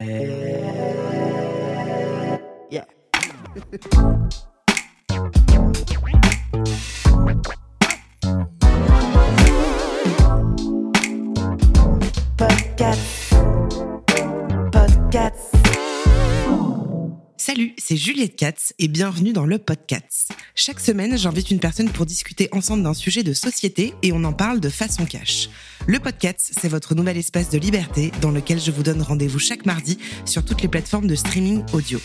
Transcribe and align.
Yeah. 0.00 0.10
Podcast. 12.36 13.23
Salut, 17.46 17.74
c'est 17.76 17.98
Juliette 17.98 18.36
Katz 18.36 18.72
et 18.78 18.88
bienvenue 18.88 19.34
dans 19.34 19.44
le 19.44 19.58
podcast. 19.58 20.32
Chaque 20.54 20.80
semaine, 20.80 21.18
j'invite 21.18 21.50
une 21.50 21.60
personne 21.60 21.90
pour 21.90 22.06
discuter 22.06 22.48
ensemble 22.52 22.82
d'un 22.82 22.94
sujet 22.94 23.22
de 23.22 23.34
société 23.34 23.92
et 24.00 24.12
on 24.12 24.24
en 24.24 24.32
parle 24.32 24.60
de 24.60 24.70
façon 24.70 25.04
cash. 25.04 25.50
Le 25.86 25.98
podcast, 25.98 26.54
c'est 26.58 26.70
votre 26.70 26.94
nouvel 26.94 27.18
espace 27.18 27.50
de 27.50 27.58
liberté 27.58 28.12
dans 28.22 28.30
lequel 28.30 28.58
je 28.58 28.70
vous 28.70 28.82
donne 28.82 29.02
rendez-vous 29.02 29.38
chaque 29.38 29.66
mardi 29.66 29.98
sur 30.24 30.42
toutes 30.42 30.62
les 30.62 30.68
plateformes 30.68 31.06
de 31.06 31.16
streaming 31.16 31.62
audio. 31.74 32.00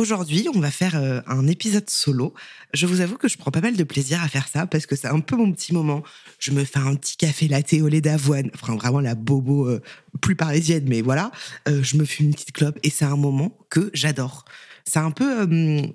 Aujourd'hui, 0.00 0.48
on 0.54 0.60
va 0.60 0.70
faire 0.70 0.96
euh, 0.96 1.20
un 1.26 1.46
épisode 1.46 1.90
solo. 1.90 2.32
Je 2.72 2.86
vous 2.86 3.02
avoue 3.02 3.18
que 3.18 3.28
je 3.28 3.36
prends 3.36 3.50
pas 3.50 3.60
mal 3.60 3.76
de 3.76 3.84
plaisir 3.84 4.22
à 4.22 4.28
faire 4.28 4.48
ça 4.48 4.66
parce 4.66 4.86
que 4.86 4.96
c'est 4.96 5.08
un 5.08 5.20
peu 5.20 5.36
mon 5.36 5.52
petit 5.52 5.74
moment. 5.74 6.02
Je 6.38 6.52
me 6.52 6.64
fais 6.64 6.78
un 6.78 6.94
petit 6.94 7.18
café 7.18 7.48
latte 7.48 7.74
au 7.74 7.86
lait 7.86 8.00
d'avoine, 8.00 8.50
enfin 8.54 8.76
vraiment 8.76 9.00
la 9.00 9.14
bobo 9.14 9.68
euh, 9.68 9.82
plus 10.22 10.36
parisienne, 10.36 10.86
mais 10.88 11.02
voilà. 11.02 11.30
Euh, 11.68 11.82
je 11.82 11.98
me 11.98 12.06
fume 12.06 12.28
une 12.28 12.32
petite 12.32 12.52
clope 12.52 12.78
et 12.82 12.88
c'est 12.88 13.04
un 13.04 13.16
moment 13.16 13.54
que 13.68 13.90
j'adore. 13.92 14.46
C'est 14.86 15.00
un 15.00 15.10
peu, 15.10 15.46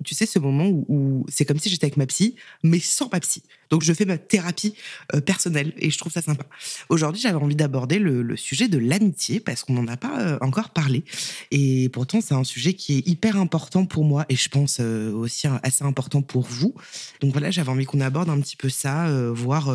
tu 0.04 0.14
sais, 0.14 0.24
ce 0.24 0.38
moment 0.38 0.68
où, 0.68 0.86
où 0.88 1.26
c'est 1.28 1.44
comme 1.44 1.58
si 1.58 1.68
j'étais 1.68 1.86
avec 1.86 1.96
ma 1.96 2.06
psy, 2.06 2.36
mais 2.62 2.78
sans 2.78 3.08
ma 3.12 3.18
psy. 3.18 3.42
Donc 3.70 3.82
je 3.82 3.92
fais 3.92 4.04
ma 4.04 4.18
thérapie 4.18 4.74
euh, 5.14 5.20
personnelle 5.20 5.72
et 5.76 5.90
je 5.90 5.98
trouve 5.98 6.12
ça 6.12 6.22
sympa. 6.22 6.44
Aujourd'hui, 6.88 7.20
j'avais 7.20 7.36
envie 7.36 7.56
d'aborder 7.56 7.98
le, 7.98 8.36
sujet 8.36 8.68
de 8.68 8.78
l'amitié 8.78 9.40
parce 9.40 9.64
qu'on 9.64 9.72
n'en 9.72 9.88
a 9.88 9.96
pas 9.96 10.20
euh, 10.20 10.38
encore 10.40 10.70
parlé. 10.70 11.04
Et 11.50 11.88
pourtant, 11.88 12.20
c'est 12.20 12.34
un 12.34 12.44
sujet 12.44 12.74
qui 12.74 12.98
est 12.98 13.08
hyper 13.08 13.36
important 13.36 13.86
pour 13.86 14.04
moi 14.04 14.26
et 14.28 14.36
je 14.36 14.48
pense 14.48 14.78
euh, 14.80 15.12
aussi 15.12 15.46
assez 15.62 15.84
important 15.84 16.22
pour 16.22 16.42
vous. 16.42 16.74
Donc 17.20 17.32
voilà, 17.32 17.50
j'avais 17.50 17.70
envie 17.70 17.86
qu'on 17.86 18.00
aborde 18.00 18.28
un 18.28 18.40
petit 18.40 18.56
peu 18.56 18.68
ça, 18.68 19.10
voir 19.32 19.72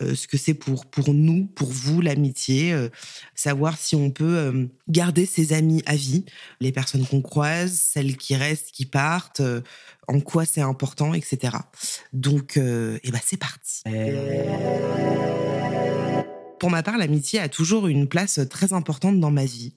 ce 0.00 0.26
que 0.26 0.36
c'est 0.36 0.54
pour, 0.54 0.86
pour 0.86 1.14
nous, 1.14 1.46
pour 1.54 1.68
vous, 1.68 2.00
l'amitié, 2.00 2.76
savoir 3.34 3.78
si 3.78 3.96
on 3.96 4.10
peut 4.10 4.68
garder 4.88 5.26
ses 5.26 5.52
amis 5.52 5.82
à 5.86 5.96
vie, 5.96 6.24
les 6.60 6.72
personnes 6.72 7.06
qu'on 7.06 7.22
croise, 7.22 7.72
celles 7.72 8.16
qui 8.16 8.36
restent, 8.36 8.70
qui 8.72 8.86
partent, 8.86 9.42
en 10.08 10.20
quoi 10.20 10.44
c'est 10.44 10.60
important, 10.60 11.14
etc. 11.14 11.56
Donc, 12.12 12.56
euh, 12.56 12.98
eh 13.02 13.10
ben, 13.10 13.20
c'est 13.24 13.38
parti. 13.38 13.82
Pour 16.58 16.70
ma 16.70 16.82
part, 16.82 16.98
l'amitié 16.98 17.40
a 17.40 17.48
toujours 17.48 17.86
une 17.86 18.08
place 18.08 18.40
très 18.48 18.72
importante 18.72 19.20
dans 19.20 19.30
ma 19.30 19.44
vie. 19.44 19.76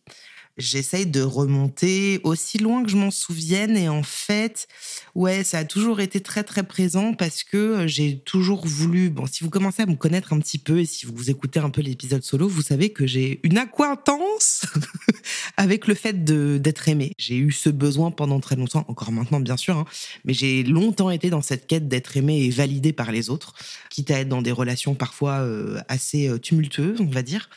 J'essaye 0.58 1.06
de 1.06 1.22
remonter 1.22 2.20
aussi 2.24 2.58
loin 2.58 2.84
que 2.84 2.90
je 2.90 2.98
m'en 2.98 3.12
souvienne 3.12 3.78
et 3.78 3.88
en 3.88 4.04
fait, 4.04 4.68
ouais, 5.16 5.46
ça 5.46 5.60
a 5.60 5.64
toujours 5.64 6.02
été 6.02 6.20
très 6.20 6.44
très 6.44 6.64
présent 6.64 7.14
parce 7.14 7.44
que 7.44 7.88
j'ai 7.88 8.20
toujours 8.20 8.68
voulu. 8.68 9.10
Bon, 9.10 9.26
si 9.26 9.44
vous 9.44 9.50
commencez 9.50 9.84
à 9.84 9.86
me 9.86 9.96
connaître 9.96 10.34
un 10.34 10.40
petit 10.40 10.58
peu 10.58 10.80
et 10.80 10.86
si 10.86 11.06
vous 11.06 11.30
écoutez 11.30 11.62
un 11.62 11.70
peu 11.70 11.82
l'épisode 11.82 12.24
solo, 12.24 12.50
vous 12.50 12.62
savez 12.62 12.90
que 12.90 13.08
j'ai 13.08 13.40
une 13.44 13.58
acquaintance 13.58 14.66
avec 15.58 15.88
le 15.88 15.96
fait 15.96 16.26
d'être 16.26 16.90
aimé. 16.90 17.14
J'ai 17.18 17.38
eu 17.38 17.54
ce 17.54 17.70
besoin 17.70 18.12
pendant 18.12 18.42
très 18.42 18.58
longtemps, 18.58 18.84
encore 18.90 19.14
maintenant 19.14 19.40
bien 19.40 19.58
sûr, 19.58 19.78
hein, 19.78 19.86
mais 20.26 20.34
j'ai 20.34 20.64
longtemps 20.64 21.10
été 21.10 21.30
dans 21.30 21.42
cette 21.42 21.68
quête 21.68 21.88
d'être 21.88 22.18
aimé 22.18 22.44
et 22.44 22.50
validé 22.50 22.92
par 22.92 23.14
les 23.14 23.30
autres, 23.30 23.54
quitte 23.90 24.12
à 24.12 24.20
être 24.20 24.30
dans 24.30 24.42
des 24.42 24.52
relations 24.52 24.94
parfois 24.94 25.40
euh, 25.40 25.80
assez 25.88 26.28
euh, 26.28 26.38
tumultueuses, 26.38 27.00
on 27.00 27.06
va 27.06 27.22
dire. 27.22 27.50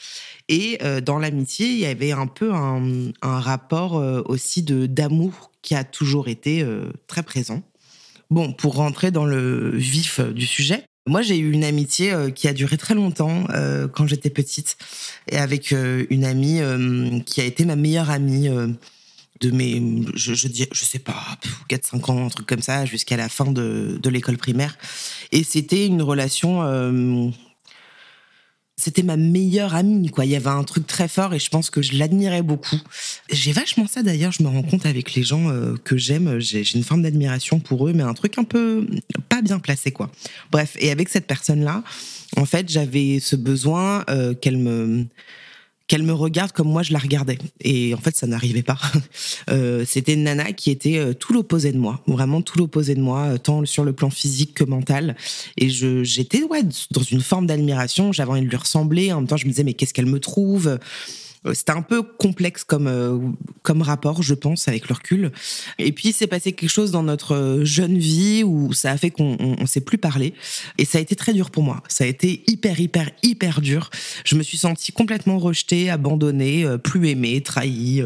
Et 0.48 0.78
euh, 0.82 1.00
dans 1.00 1.19
l'amitié, 1.19 1.69
il 1.69 1.78
y 1.78 1.86
avait 1.86 2.12
un 2.12 2.26
peu 2.26 2.53
un, 2.53 3.12
rapport 3.22 3.97
euh, 3.97 4.22
aussi 4.26 4.62
de 4.62 4.86
d'amour 4.86 5.50
qui 5.62 5.75
a 5.75 5.84
toujours 5.84 6.28
été 6.28 6.62
euh, 6.62 6.91
très 7.06 7.22
présent. 7.22 7.62
Bon, 8.30 8.53
pour 8.53 8.75
rentrer 8.75 9.10
dans 9.10 9.26
le 9.26 9.70
vif 9.76 10.20
du 10.20 10.47
sujet, 10.47 10.84
moi 11.06 11.22
j'ai 11.22 11.38
eu 11.38 11.53
une 11.53 11.64
amitié 11.64 12.14
qui 12.34 12.48
a 12.48 12.54
duré 12.54 12.78
très 12.78 12.94
longtemps 12.94 13.44
quand 13.92 14.06
j'étais 14.06 14.30
petite, 14.30 14.78
et 15.30 15.36
avec 15.36 15.70
une 15.72 16.25
amie 16.25 16.60
qui 17.26 17.42
a 17.42 17.44
été 17.44 17.66
ma 17.66 17.76
meilleure 17.76 18.09
amie. 18.09 18.48
de 18.48 19.50
mes, 19.50 19.82
je, 20.14 20.32
je, 20.32 20.48
dis, 20.48 20.66
je 20.72 20.84
sais 20.84 20.98
pas, 20.98 21.36
4-5 21.69 22.10
ans, 22.10 22.26
un 22.26 22.28
truc 22.30 22.47
comme 22.47 22.62
ça, 22.62 22.86
jusqu'à 22.86 23.19
la 23.19 23.28
fin 23.28 23.50
de, 23.50 23.98
de 24.03 24.09
l'école 24.09 24.38
primaire. 24.38 24.78
Et 25.30 25.44
c'était 25.44 25.84
une 25.86 26.00
relation 26.00 26.62
c'était 28.82 29.04
ma 29.04 29.16
meilleure 29.16 29.76
amie, 29.76 30.09
quoi. 30.09 30.25
Il 30.25 30.32
y 30.32 30.37
avait 30.37 30.48
un 30.48 30.65
truc 30.65 30.88
très 30.88 31.06
fort 31.06 31.34
et 31.34 31.38
je 31.38 31.48
pense 31.50 31.70
que 31.70 31.82
je 31.82 31.97
l'admirais 31.97 32.43
beaucoup. 32.43 32.81
J'ai 33.31 33.53
vachement 33.53 33.87
ça 33.87 34.03
d'ailleurs, 34.03 34.32
je 34.32 34.43
me 34.43 34.48
rends 34.48 34.65
compte 34.65 34.87
avec 34.87 35.15
les 35.15 35.22
gens 35.22 35.50
euh, 35.50 35.76
que 35.84 35.97
j'aime, 35.97 36.41
j'ai 36.41 36.65
une 36.75 36.82
forme 36.82 37.03
d'admiration 37.03 37.60
pour 37.60 37.87
eux, 37.87 37.92
mais 37.92 38.03
un 38.03 38.15
truc 38.15 38.38
un 38.38 38.44
peu 38.44 38.84
pas 39.28 39.41
bien 39.41 39.60
placé, 39.60 39.92
quoi. 39.92 40.10
Bref, 40.50 40.76
et 40.81 40.91
avec 40.91 41.10
cette 41.10 41.28
personne-là, 41.28 41.84
en 42.37 42.44
fait, 42.44 42.69
j'avais 42.69 43.21
ce 43.21 43.37
besoin 43.37 44.04
euh, 44.10 44.34
qu'elle 44.34 44.59
me 44.59 45.06
qu'elle 45.87 46.03
me 46.03 46.12
regarde 46.12 46.53
comme 46.53 46.69
moi 46.69 46.82
je 46.82 46.93
la 46.93 46.98
regardais. 46.98 47.38
Et 47.60 47.94
en 47.94 47.98
fait, 47.98 48.16
ça 48.16 48.26
n'arrivait 48.26 48.62
pas. 48.62 48.78
Euh, 49.50 49.84
C'était 49.87 50.15
une 50.15 50.25
nana 50.25 50.53
qui 50.53 50.70
était 50.70 50.98
euh, 50.98 51.15
tout 51.15 51.32
l'opposé 51.32 51.72
de 51.72 51.78
moi, 51.78 52.00
vraiment 52.06 52.43
tout 52.43 52.59
l'opposé 52.59 52.94
de 52.94 53.00
moi, 53.00 53.22
euh, 53.22 53.38
tant 53.38 53.65
sur 53.65 53.84
le 53.84 53.92
plan 53.92 54.09
physique 54.09 54.54
que 54.54 54.65
mental. 54.65 55.16
Et 55.59 55.69
j'étais 55.69 56.42
ouais 56.44 56.62
dans 56.91 57.03
une 57.03 57.21
forme 57.21 57.47
d'admiration. 57.47 58.12
J'avais 58.12 58.31
envie 58.31 58.42
de 58.42 58.47
lui 58.47 58.56
ressembler. 58.56 59.12
En 59.12 59.21
même 59.21 59.26
temps, 59.26 59.37
je 59.37 59.47
me 59.47 59.50
disais 59.50 59.65
mais 59.65 59.75
qu'est-ce 59.75 59.92
qu'elle 59.92 60.06
me 60.06 60.21
trouve? 60.21 60.78
C'était 61.54 61.72
un 61.72 61.82
peu 61.82 62.03
complexe 62.03 62.62
comme 62.62 62.86
euh, 62.86 63.19
comme 63.62 63.82
rapport, 63.82 64.22
je 64.22 64.34
pense, 64.34 64.69
avec 64.69 64.88
le 64.88 64.94
recul. 64.94 65.32
Et 65.78 65.91
puis 65.92 66.12
s'est 66.12 66.28
passé 66.28 66.53
quelque 66.53 66.70
chose 66.70 66.92
dans 66.92 67.03
notre 67.03 67.34
euh, 67.34 67.64
jeune 67.64 67.98
vie 67.98 68.44
où 68.44 68.72
ça 68.72 68.92
a 68.92 68.97
fait 68.97 69.10
qu'on 69.10 69.36
on, 69.41 69.56
on 69.58 69.66
s'est 69.66 69.80
plus 69.80 69.98
parlé. 69.98 70.34
Et 70.78 70.84
ça 70.84 70.98
a 70.98 71.00
été 71.00 71.16
très 71.16 71.32
dur 71.32 71.50
pour 71.50 71.64
moi. 71.64 71.82
Ça 71.88 72.04
a 72.04 72.06
été 72.06 72.44
hyper 72.47 72.78
hyper 72.78 73.10
hyper 73.25 73.60
dur. 73.60 73.91
Je 74.25 74.36
me 74.36 74.42
suis 74.42 74.58
sentie 74.58 74.92
complètement 74.92 75.38
rejetée, 75.38 75.91
abandonnée, 75.91 76.64
euh, 76.64 76.78
plus 76.78 77.08
aimée, 77.08 77.41
trahie. 77.41 78.04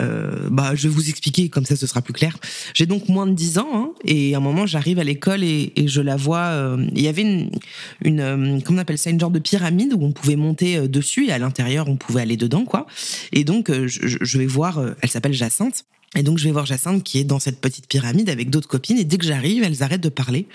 Euh, 0.00 0.48
bah, 0.50 0.72
je 0.74 0.88
vais 0.88 0.94
vous 0.94 1.08
expliquer, 1.08 1.48
comme 1.48 1.64
ça 1.64 1.74
ce 1.76 1.86
sera 1.86 2.02
plus 2.02 2.12
clair. 2.12 2.36
J'ai 2.74 2.86
donc 2.86 3.08
moins 3.08 3.26
de 3.26 3.32
10 3.32 3.58
ans, 3.58 3.68
hein, 3.72 3.90
et 4.04 4.34
à 4.34 4.38
un 4.38 4.40
moment 4.40 4.66
j'arrive 4.66 4.98
à 4.98 5.04
l'école 5.04 5.42
et, 5.42 5.72
je 5.86 6.00
la 6.00 6.16
vois. 6.16 6.46
euh, 6.46 6.86
Il 6.94 7.00
y 7.02 7.08
avait 7.08 7.22
une, 7.22 8.20
euh, 8.20 8.60
comment 8.64 8.78
on 8.78 8.82
appelle 8.82 8.98
ça, 8.98 9.10
une 9.10 9.18
genre 9.20 9.30
de 9.30 9.38
pyramide 9.38 9.94
où 9.94 10.04
on 10.04 10.12
pouvait 10.12 10.36
monter 10.36 10.86
dessus 10.88 11.26
et 11.28 11.32
à 11.32 11.38
l'intérieur 11.38 11.88
on 11.88 11.96
pouvait 11.96 12.20
aller 12.22 12.36
dedans, 12.36 12.64
quoi. 12.64 12.86
Et 13.32 13.44
donc 13.44 13.70
je, 13.70 14.06
je- 14.20 14.38
vais 14.38 14.46
voir, 14.46 14.80
elle 15.00 15.08
s'appelle 15.08 15.32
Jacinthe. 15.34 15.84
Et 16.16 16.22
donc 16.22 16.38
je 16.38 16.44
vais 16.44 16.52
voir 16.52 16.64
Jacinthe 16.64 17.02
qui 17.02 17.18
est 17.18 17.24
dans 17.24 17.38
cette 17.38 17.60
petite 17.60 17.86
pyramide 17.86 18.30
avec 18.30 18.50
d'autres 18.50 18.68
copines 18.68 18.98
et 18.98 19.04
dès 19.04 19.18
que 19.18 19.26
j'arrive, 19.26 19.62
elles 19.62 19.82
arrêtent 19.82 20.00
de 20.02 20.08
parler. 20.08 20.46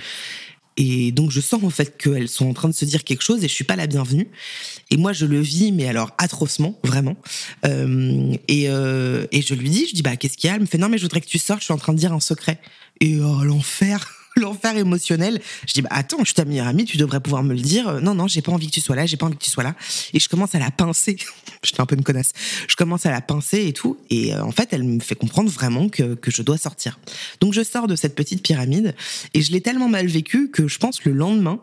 Et 0.77 1.11
donc 1.11 1.31
je 1.31 1.39
sens 1.39 1.63
en 1.63 1.69
fait 1.69 1.97
qu'elles 1.97 2.29
sont 2.29 2.47
en 2.47 2.53
train 2.53 2.67
de 2.67 2.73
se 2.73 2.85
dire 2.85 3.03
quelque 3.03 3.21
chose 3.21 3.43
et 3.43 3.47
je 3.47 3.53
suis 3.53 3.63
pas 3.63 3.75
la 3.75 3.87
bienvenue. 3.87 4.27
Et 4.89 4.97
moi 4.97 5.13
je 5.13 5.25
le 5.25 5.39
vis 5.39 5.71
mais 5.71 5.87
alors 5.87 6.11
atrocement 6.17 6.79
vraiment. 6.83 7.15
Euh, 7.65 8.35
et, 8.47 8.69
euh, 8.69 9.27
et 9.31 9.41
je 9.41 9.53
lui 9.53 9.69
dis, 9.69 9.87
je 9.87 9.95
dis 9.95 10.01
bah 10.01 10.15
qu'est-ce 10.15 10.37
qu'il 10.37 10.49
y 10.49 10.51
a? 10.51 10.55
Elle 10.55 10.61
me 10.61 10.65
fait 10.65 10.77
non 10.77 10.89
mais 10.89 10.97
je 10.97 11.03
voudrais 11.03 11.21
que 11.21 11.27
tu 11.27 11.39
sortes, 11.39 11.59
je 11.59 11.65
suis 11.65 11.73
en 11.73 11.77
train 11.77 11.93
de 11.93 11.99
dire 11.99 12.13
un 12.13 12.19
secret. 12.19 12.59
Et 13.01 13.19
oh 13.19 13.43
l'enfer, 13.43 14.22
l'enfer 14.41 14.75
émotionnel. 14.77 15.41
Je 15.67 15.73
dis 15.73 15.81
bah 15.81 15.89
attends, 15.91 16.19
je 16.19 16.25
suis 16.25 16.33
ta 16.33 16.45
meilleure 16.45 16.67
amie, 16.67 16.85
tu 16.85 16.97
devrais 16.97 17.19
pouvoir 17.19 17.43
me 17.43 17.53
le 17.53 17.61
dire. 17.61 17.87
Euh, 17.87 17.99
Non 17.99 18.15
non, 18.15 18.27
j'ai 18.27 18.41
pas 18.41 18.51
envie 18.51 18.67
que 18.67 18.73
tu 18.73 18.81
sois 18.81 18.95
là, 18.95 19.05
j'ai 19.05 19.17
pas 19.17 19.25
envie 19.25 19.37
que 19.37 19.43
tu 19.43 19.49
sois 19.49 19.63
là. 19.63 19.75
Et 20.13 20.19
je 20.19 20.29
commence 20.29 20.55
à 20.55 20.59
la 20.59 20.71
pincer. 20.71 21.17
J'étais 21.63 21.79
un 21.79 21.85
peu 21.85 21.95
une 21.95 22.03
connasse. 22.03 22.31
Je 22.67 22.75
commence 22.75 23.05
à 23.05 23.11
la 23.11 23.21
pincer 23.21 23.65
et 23.65 23.73
tout. 23.73 23.97
Et 24.09 24.33
euh, 24.33 24.43
en 24.43 24.51
fait, 24.51 24.69
elle 24.73 24.83
me 24.83 24.99
fait 24.99 25.15
comprendre 25.15 25.49
vraiment 25.49 25.89
que, 25.89 26.15
que 26.15 26.31
je 26.31 26.41
dois 26.41 26.57
sortir. 26.57 26.99
Donc 27.39 27.53
je 27.53 27.63
sors 27.63 27.87
de 27.87 27.95
cette 27.95 28.15
petite 28.15 28.43
pyramide 28.43 28.95
et 29.33 29.41
je 29.41 29.51
l'ai 29.51 29.61
tellement 29.61 29.89
mal 29.89 30.07
vécu 30.07 30.49
que 30.49 30.67
je 30.67 30.77
pense 30.77 31.03
le 31.05 31.13
lendemain, 31.13 31.59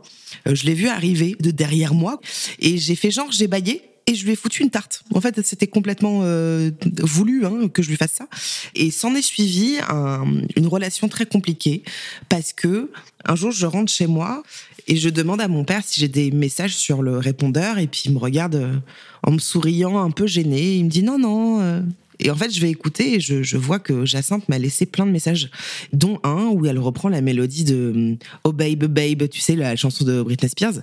euh, 0.46 0.54
je 0.54 0.64
l'ai 0.64 0.74
vu 0.74 0.88
arriver 0.88 1.36
de 1.40 1.50
derrière 1.50 1.94
moi 1.94 2.20
et 2.58 2.78
j'ai 2.78 2.96
fait 2.96 3.10
genre 3.10 3.30
j'ai 3.30 3.46
baillé 3.46 3.82
et 4.10 4.14
je 4.16 4.24
lui 4.24 4.32
ai 4.32 4.36
foutu 4.36 4.62
une 4.62 4.70
tarte. 4.70 5.02
En 5.14 5.20
fait, 5.20 5.40
c'était 5.46 5.66
complètement 5.68 6.20
euh, 6.24 6.70
voulu 7.02 7.46
hein, 7.46 7.68
que 7.72 7.82
je 7.82 7.88
lui 7.90 7.96
fasse 7.96 8.12
ça. 8.18 8.26
Et 8.74 8.90
s'en 8.90 9.14
est 9.14 9.22
suivi 9.22 9.76
un- 9.88 10.24
une 10.56 10.66
relation 10.66 11.08
très 11.08 11.26
compliquée 11.26 11.82
parce 12.28 12.52
que 12.52 12.90
un 13.24 13.36
jour, 13.36 13.52
je 13.52 13.66
rentre 13.66 13.92
chez 13.92 14.06
moi 14.06 14.42
et 14.88 14.96
je 14.96 15.08
demande 15.10 15.40
à 15.40 15.46
mon 15.48 15.64
père 15.64 15.82
si 15.84 16.00
j'ai 16.00 16.08
des 16.08 16.30
messages 16.32 16.74
sur 16.76 17.02
le 17.02 17.18
répondeur 17.18 17.78
et 17.78 17.86
puis 17.86 18.02
il 18.06 18.12
me 18.12 18.18
regarde 18.18 18.56
euh, 18.56 18.74
en 19.22 19.30
me 19.32 19.38
souriant, 19.38 19.98
un 20.02 20.10
peu 20.10 20.26
gêné. 20.26 20.76
Il 20.76 20.84
me 20.86 20.90
dit 20.90 21.02
non, 21.02 21.18
non. 21.18 21.60
euh. 21.60 21.82
Et 22.20 22.30
en 22.30 22.36
fait, 22.36 22.50
je 22.50 22.60
vais 22.60 22.70
écouter 22.70 23.14
et 23.14 23.20
je, 23.20 23.56
vois 23.56 23.78
que 23.78 24.04
Jacinthe 24.04 24.48
m'a 24.48 24.58
laissé 24.58 24.86
plein 24.86 25.06
de 25.06 25.10
messages, 25.10 25.50
dont 25.92 26.20
un 26.22 26.48
où 26.48 26.66
elle 26.66 26.78
reprend 26.78 27.08
la 27.08 27.20
mélodie 27.20 27.64
de 27.64 27.92
euh, 27.96 28.14
Oh 28.44 28.52
Babe 28.52 28.84
Babe, 28.84 29.28
tu 29.28 29.40
sais, 29.40 29.56
la 29.56 29.76
chanson 29.76 30.04
de 30.04 30.22
Britney 30.22 30.48
Spears. 30.48 30.82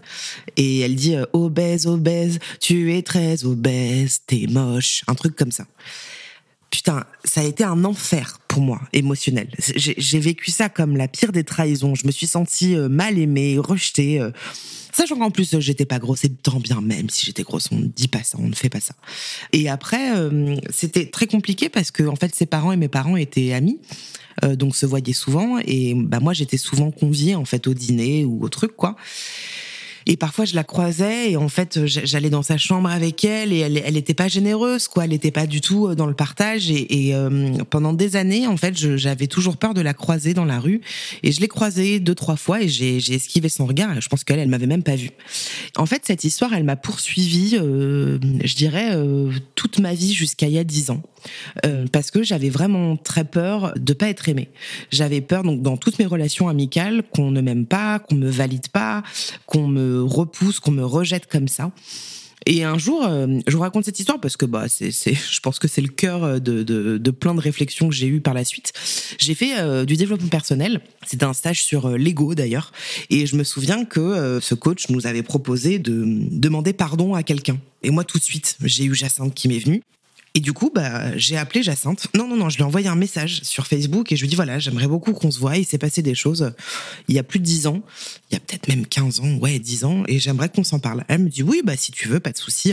Et 0.58 0.80
elle 0.80 0.96
dit 0.96 1.16
euh, 1.16 1.26
Obèse, 1.34 1.88
obèse, 1.88 2.40
tu 2.60 2.94
es 2.94 3.02
très 3.02 3.46
obèse, 3.46 4.22
t'es 4.26 4.48
moche. 4.50 5.04
Un 5.08 5.16
truc 5.16 5.36
comme 5.36 5.52
ça. 5.52 5.66
Putain, 6.70 7.06
ça 7.24 7.42
a 7.42 7.44
été 7.44 7.64
un 7.64 7.86
enfer 7.86 8.40
moi, 8.62 8.82
émotionnel. 8.94 9.50
J'ai 9.58 10.20
vécu 10.20 10.52
ça 10.52 10.70
comme 10.70 10.98
la 10.98 11.08
pire 11.08 11.32
des 11.32 11.44
trahisons. 11.44 11.96
Je 11.96 12.06
me 12.06 12.12
suis 12.12 12.28
sentie 12.28 12.76
euh, 12.76 12.90
mal 12.90 13.18
aimée, 13.18 13.58
rejetée. 13.58 14.20
euh, 14.20 14.32
Sachant 14.92 15.18
qu'en 15.18 15.32
plus, 15.32 15.54
euh, 15.54 15.60
j'étais 15.60 15.86
pas 15.86 16.00
grosse, 16.00 16.24
et 16.24 16.30
tant 16.30 16.60
bien 16.60 16.82
même 16.82 17.10
si 17.10 17.26
j'étais 17.26 17.44
grosse, 17.44 17.70
on 17.72 17.78
ne 17.78 17.86
dit 17.86 18.08
pas 18.08 18.24
ça, 18.24 18.38
on 18.40 18.48
ne 18.48 18.56
fait 18.56 18.70
pas 18.70 18.80
ça. 18.80 18.96
Et 19.54 19.70
après, 19.70 20.10
c'était 20.72 21.06
très 21.06 21.28
compliqué 21.28 21.70
parce 21.70 21.92
que, 21.92 22.04
en 22.04 22.16
fait, 22.16 22.34
ses 22.34 22.46
parents 22.46 22.72
et 22.72 22.78
mes 22.78 22.88
parents 22.88 23.16
étaient 23.16 23.54
amis, 23.54 23.80
donc 24.56 24.76
se 24.76 24.86
voyaient 24.86 25.14
souvent, 25.14 25.60
et 25.60 25.94
bah, 25.96 26.20
moi, 26.20 26.34
j'étais 26.34 26.58
souvent 26.58 26.92
conviée, 26.92 27.36
en 27.36 27.46
fait, 27.46 27.68
au 27.68 27.74
dîner 27.74 28.26
ou 28.26 28.44
au 28.44 28.50
truc, 28.50 28.76
quoi. 28.76 28.96
Et 30.10 30.16
parfois, 30.16 30.46
je 30.46 30.56
la 30.56 30.64
croisais 30.64 31.32
et 31.32 31.38
en 31.38 31.50
fait, 31.50 31.86
j'allais 31.86 32.30
dans 32.30 32.42
sa 32.42 32.58
chambre 32.58 32.90
avec 32.90 33.26
elle 33.26 33.52
et 33.52 33.58
elle, 33.58 33.78
elle 33.86 33.98
était 33.98 34.14
pas 34.14 34.30
généreuse, 34.30 34.88
quoi. 34.88 35.04
Elle 35.04 35.12
était 35.12 35.32
pas 35.32 35.46
du 35.46 35.60
tout 35.60 35.88
euh, 35.88 35.96
dans 35.96 36.06
le 36.06 36.14
partage. 36.14 36.72
Et, 36.72 37.14
euh, 37.14 37.58
pendant 37.70 37.92
des 37.92 38.16
années, 38.16 38.48
en 38.48 38.56
fait, 38.56 38.74
j'avais 38.96 39.28
toujours 39.28 39.58
peur 39.58 39.74
de 39.74 39.82
la 39.82 39.94
croiser 39.94 40.34
dans 40.34 40.46
la 40.46 40.62
rue. 40.62 40.80
Et 41.24 41.34
je 41.34 41.42
l'ai 41.42 41.50
croisée 41.50 42.00
deux, 42.00 42.16
trois 42.16 42.38
fois 42.38 42.62
et 42.62 42.70
j'ai 42.70 42.98
esquivé 43.14 43.50
son 43.50 43.66
regard. 43.66 44.00
Je 44.00 44.08
pense 44.08 44.24
qu'elle, 44.24 44.40
elle 44.40 44.48
m'avait 44.48 44.66
même 44.66 44.84
pas 44.84 44.96
vue. 44.96 45.12
En 45.76 45.86
fait, 45.86 46.04
cette 46.06 46.24
histoire, 46.24 46.54
elle 46.54 46.64
m'a 46.64 46.78
poursuivie, 46.78 47.58
euh, 47.62 48.18
je 48.46 48.56
dirais, 48.56 48.96
toute 49.56 49.80
ma 49.80 49.94
vie 49.94 50.14
jusqu'à 50.14 50.48
il 50.48 50.54
y 50.54 50.58
a 50.58 50.64
dix 50.64 50.90
ans. 50.90 51.02
Euh, 51.66 51.86
parce 51.92 52.12
que 52.12 52.24
j'avais 52.24 52.50
vraiment 52.50 52.98
très 52.98 53.24
peur 53.24 53.74
de 53.76 53.94
pas 53.94 54.10
être 54.10 54.30
aimée. 54.30 54.50
J'avais 54.92 55.22
peur 55.22 55.44
donc 55.44 55.62
dans 55.62 55.78
toutes 55.78 56.00
mes 56.00 56.06
relations 56.06 56.48
amicales 56.48 57.04
qu'on 57.14 57.32
ne 57.32 57.42
m'aime 57.42 57.66
pas, 57.66 58.00
qu'on 58.00 58.16
me 58.16 58.30
valide 58.30 58.68
pas, 58.70 59.04
qu'on 59.46 59.68
me 59.68 60.02
repousse, 60.02 60.60
qu'on 60.60 60.72
me 60.72 60.86
rejette 60.86 61.28
comme 61.28 61.48
ça. 61.48 61.72
Et 62.46 62.64
un 62.64 62.78
jour, 62.78 63.06
euh, 63.06 63.40
je 63.46 63.56
vous 63.58 63.62
raconte 63.62 63.84
cette 63.84 64.00
histoire 64.00 64.22
parce 64.22 64.38
que 64.38 64.46
bah 64.46 64.68
c'est, 64.70 64.92
je 65.14 65.40
pense 65.42 65.60
que 65.60 65.68
c'est 65.68 65.82
le 65.82 65.90
cœur 65.90 66.40
de, 66.40 66.64
de, 66.64 66.98
de 66.98 67.12
plein 67.12 67.36
de 67.36 67.42
réflexions 67.42 67.90
que 67.90 67.96
j'ai 67.96 68.08
eues 68.08 68.22
par 68.22 68.34
la 68.34 68.46
suite. 68.46 68.72
J'ai 69.18 69.36
fait 69.36 69.60
euh, 69.60 69.84
du 69.84 69.98
développement 69.98 70.30
personnel. 70.30 70.82
C'était 71.06 71.26
un 71.26 71.34
stage 71.34 71.64
sur 71.64 71.88
euh, 71.88 71.98
l'ego 71.98 72.36
d'ailleurs. 72.36 72.72
Et 73.10 73.26
je 73.26 73.36
me 73.36 73.44
souviens 73.44 73.84
que 73.84 74.00
euh, 74.00 74.40
ce 74.40 74.56
coach 74.56 74.90
nous 74.90 75.08
avait 75.08 75.24
proposé 75.24 75.78
de 75.78 76.04
demander 76.32 76.72
pardon 76.72 77.16
à 77.16 77.24
quelqu'un. 77.24 77.58
Et 77.84 77.92
moi, 77.92 78.06
tout 78.06 78.18
de 78.18 78.24
suite, 78.24 78.58
j'ai 78.64 78.86
eu 78.86 78.96
Jacinthe 78.96 79.34
qui 79.34 79.50
m'est 79.50 79.60
venue. 79.60 79.84
Et 80.38 80.40
du 80.40 80.54
coup, 80.54 80.70
bah, 80.72 81.18
j'ai 81.18 81.36
appelé 81.36 81.64
Jacinthe. 81.64 82.10
Non, 82.14 82.28
non, 82.28 82.38
non, 82.38 82.48
je 82.48 82.58
lui 82.58 82.62
ai 82.62 82.66
envoyé 82.68 82.88
un 82.88 82.96
message 82.96 83.42
sur 83.42 83.66
Facebook 83.66 84.12
et 84.12 84.16
je 84.16 84.22
lui 84.22 84.28
ai 84.28 84.30
dit 84.30 84.36
voilà, 84.36 84.60
j'aimerais 84.60 84.86
beaucoup 84.86 85.12
qu'on 85.12 85.32
se 85.32 85.40
voie. 85.40 85.58
Il 85.58 85.66
s'est 85.66 85.80
passé 85.80 86.04
des 86.04 86.14
choses 86.14 86.44
euh, 86.44 86.52
il 87.08 87.16
y 87.16 87.18
a 87.18 87.24
plus 87.24 87.40
de 87.40 87.44
10 87.44 87.66
ans, 87.66 87.82
il 88.30 88.36
y 88.36 88.38
a 88.38 88.40
peut-être 88.40 88.68
même 88.68 88.86
15 88.86 89.22
ans, 89.22 89.34
ouais, 89.38 89.58
10 89.58 89.84
ans, 89.86 90.04
et 90.08 90.20
j'aimerais 90.20 90.50
qu'on 90.50 90.64
s'en 90.64 90.78
parle. 90.78 91.06
Elle 91.08 91.24
me 91.24 91.30
dit 91.30 91.42
oui, 91.42 91.62
bah, 91.64 91.76
si 91.76 91.92
tu 91.92 92.08
veux, 92.08 92.20
pas 92.20 92.32
de 92.32 92.38
souci. 92.38 92.72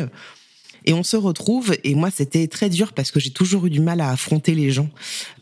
Et 0.85 0.93
on 0.93 1.03
se 1.03 1.17
retrouve, 1.17 1.75
et 1.85 1.95
moi, 1.95 2.11
c'était 2.11 2.49
très 2.49 2.69
dur 2.69 2.93
parce 2.93 3.11
que 3.11 3.19
j'ai 3.19 3.31
toujours 3.31 3.65
eu 3.65 3.71
du 3.71 3.81
mal 3.81 4.03
à 4.03 4.11
affronter 4.11 4.55
les 4.55 4.71
gens. 4.71 4.91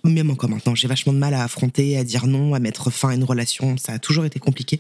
Même 0.05 0.31
encore 0.31 0.49
maintenant, 0.49 0.77
j'ai 0.77 0.87
vachement 0.87 1.13
de 1.13 1.19
mal 1.19 1.35
à 1.35 1.43
affronter, 1.43 1.99
à 1.99 2.05
dire 2.05 2.29
non, 2.29 2.55
à 2.55 2.61
mettre 2.61 2.93
fin 2.93 3.09
à 3.09 3.15
une 3.17 3.25
relation. 3.25 3.77
Ça 3.79 3.95
a 3.95 3.99
toujours 3.99 4.27
été 4.27 4.39
compliqué. 4.39 4.79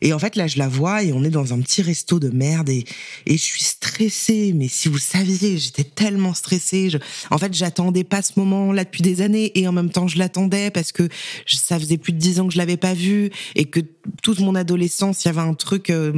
Et 0.00 0.12
en 0.12 0.18
fait, 0.18 0.36
là, 0.36 0.46
je 0.46 0.58
la 0.58 0.68
vois 0.68 1.02
et 1.02 1.12
on 1.12 1.24
est 1.24 1.30
dans 1.30 1.52
un 1.52 1.60
petit 1.60 1.82
resto 1.82 2.18
de 2.18 2.28
merde 2.30 2.68
et, 2.68 2.84
et 3.26 3.32
je 3.36 3.42
suis 3.42 3.64
stressée. 3.64 4.52
Mais 4.54 4.68
si 4.68 4.88
vous 4.88 4.98
saviez, 4.98 5.58
j'étais 5.58 5.84
tellement 5.84 6.34
stressée. 6.34 6.90
Je- 6.90 6.98
en 7.30 7.38
fait, 7.38 7.52
j'attendais 7.54 8.04
pas 8.04 8.22
ce 8.22 8.32
moment-là 8.36 8.84
depuis 8.84 9.02
des 9.02 9.20
années 9.20 9.52
et 9.58 9.66
en 9.68 9.72
même 9.72 9.90
temps, 9.90 10.08
je 10.08 10.18
l'attendais 10.18 10.70
parce 10.70 10.92
que 10.92 11.08
je- 11.46 11.56
ça 11.56 11.78
faisait 11.78 11.98
plus 11.98 12.12
de 12.12 12.18
dix 12.18 12.40
ans 12.40 12.46
que 12.46 12.52
je 12.52 12.58
l'avais 12.58 12.76
pas 12.76 12.94
vu 12.94 13.30
et 13.54 13.64
que 13.66 13.80
toute 14.22 14.40
mon 14.40 14.54
adolescence, 14.54 15.24
il 15.24 15.28
y 15.28 15.30
avait 15.30 15.40
un 15.40 15.54
truc 15.54 15.90
euh, 15.90 16.12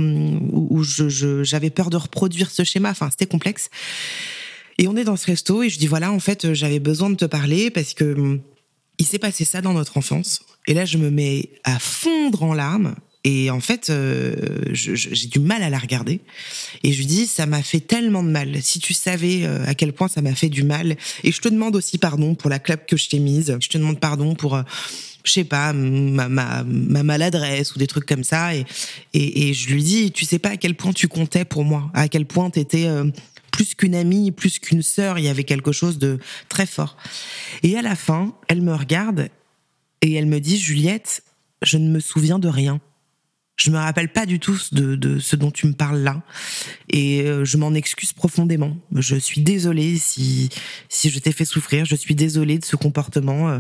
où, 0.53 0.79
où 0.79 0.83
je- 0.83 1.43
j'avais 1.43 1.71
peur 1.71 1.91
de 1.91 1.97
reproduire 1.97 2.51
ce 2.51 2.65
schéma. 2.65 2.91
Enfin, 2.91 3.09
c'était 3.11 3.27
complexe. 3.27 3.71
Et 4.79 4.89
on 4.89 4.97
est 4.97 5.05
dans 5.05 5.17
ce 5.17 5.27
resto 5.27 5.63
et 5.63 5.69
je 5.69 5.79
dis 5.79 5.87
voilà, 5.87 6.11
en 6.13 6.21
fait, 6.21 6.55
j'avais 6.55 6.79
besoin 6.81 7.11
de 7.11 7.15
te 7.17 7.25
parler 7.27 7.71
parce 7.71 7.93
que 7.95 8.05
hum, 8.15 8.41
il 8.99 9.07
s'est 9.07 9.19
passé 9.19 9.45
ça 9.45 9.61
dans 9.63 9.73
notre 9.73 9.97
enfance. 9.97 10.41
Et 10.67 10.75
là, 10.75 10.85
je 10.85 10.99
me 10.99 11.11
mets 11.11 11.51
à 11.65 11.79
fondre 11.79 12.43
en 12.43 12.55
larmes. 12.55 12.95
Et 13.25 13.51
en 13.51 13.61
fait, 13.61 13.91
euh, 13.91 14.35
j'ai 14.73 15.27
du 15.27 15.41
mal 15.41 15.63
à 15.63 15.69
la 15.69 15.79
regarder. 15.79 16.21
Et 16.83 16.93
je 16.93 16.99
lui 16.99 17.07
dis, 17.07 17.27
ça 17.27 17.45
m'a 17.45 17.63
fait 17.63 17.81
tellement 17.81 18.23
de 18.23 18.31
mal. 18.31 18.63
Si 18.63 18.79
tu 18.79 18.95
savais 18.95 19.45
euh, 19.45 19.65
à 19.67 19.75
quel 19.75 19.93
point 19.93 20.09
ça 20.09 20.23
m'a 20.23 20.35
fait 20.35 20.49
du 20.49 20.63
mal. 20.63 20.97
Et 21.23 21.31
je 21.31 21.41
te 21.41 21.49
demande 21.49 21.77
aussi 21.77 21.99
pardon 21.99 22.35
pour 22.35 22.49
la 22.49 22.59
clap 22.59 22.87
que 22.87 22.97
je 22.97 23.11
t'ai 23.11 23.19
mise. 23.19 23.57
Je 23.61 23.69
te 23.69 23.77
demande 23.77 24.01
pardon 24.01 24.35
pour, 24.35 24.55
euh, 24.55 24.63
je 25.25 25.33
sais 25.33 25.45
pas, 25.45 25.75
ma, 25.75 26.31
ma, 26.31 26.65
ma 26.65 27.03
maladresse 27.03 27.75
ou 27.75 27.79
des 27.79 27.87
trucs 27.87 28.07
comme 28.07 28.25
ça. 28.25 28.55
Et, 28.55 28.65
et, 29.13 29.49
et 29.49 29.55
je 29.55 29.69
lui 29.69 29.83
dis, 29.83 30.13
tu 30.13 30.25
sais 30.25 30.39
pas 30.39 30.51
à 30.51 30.57
quel 30.57 30.75
point 30.75 30.95
tu 30.95 31.07
comptais 31.07 31.45
pour 31.45 31.65
moi. 31.65 31.91
À 31.93 32.09
quel 32.09 32.25
point 32.25 32.49
t'étais... 32.51 32.87
euh, 32.87 33.05
plus 33.51 33.75
qu'une 33.75 33.97
amie, 33.97 34.31
plus 34.31 34.61
qu'une 34.61 34.81
sœur, 34.81 35.19
il 35.19 35.25
y 35.25 35.29
avait 35.29 35.43
quelque 35.43 35.73
chose 35.73 35.99
de 35.99 36.21
très 36.49 36.67
fort. 36.67 36.97
Et 37.65 37.77
à 37.77 37.83
la 37.83 37.97
fin, 37.97 38.33
elle 38.47 38.63
me 38.63 38.73
regarde 38.73 39.29
et 40.03 40.15
elle 40.15 40.27
me 40.27 40.39
dit 40.39 40.57
Juliette, 40.57 41.25
je 41.61 41.77
ne 41.77 41.91
me 41.91 41.99
souviens 41.99 42.39
de 42.39 42.47
rien. 42.49 42.81
Je 43.61 43.71
me 43.71 43.77
rappelle 43.77 44.11
pas 44.11 44.25
du 44.25 44.41
tout 44.41 44.59
de, 44.73 44.97
de 44.97 45.19
ce 45.19 45.37
dont 45.37 45.51
tu 45.51 45.67
me 45.67 45.75
parles 45.75 45.99
là, 45.99 46.23
et 46.89 47.23
euh, 47.23 47.45
je 47.45 47.59
m'en 47.59 47.75
excuse 47.75 48.15
profondément. 48.15 48.75
Je 48.97 49.17
suis 49.17 49.43
désolée 49.43 49.99
si 49.99 50.49
si 50.89 51.11
je 51.11 51.19
t'ai 51.19 51.33
fait 51.33 51.45
souffrir. 51.45 51.85
Je 51.85 51.95
suis 51.95 52.15
désolée 52.15 52.59
de 52.59 52.65
ce 52.65 52.77
comportement. 52.77 53.51
Euh, 53.51 53.59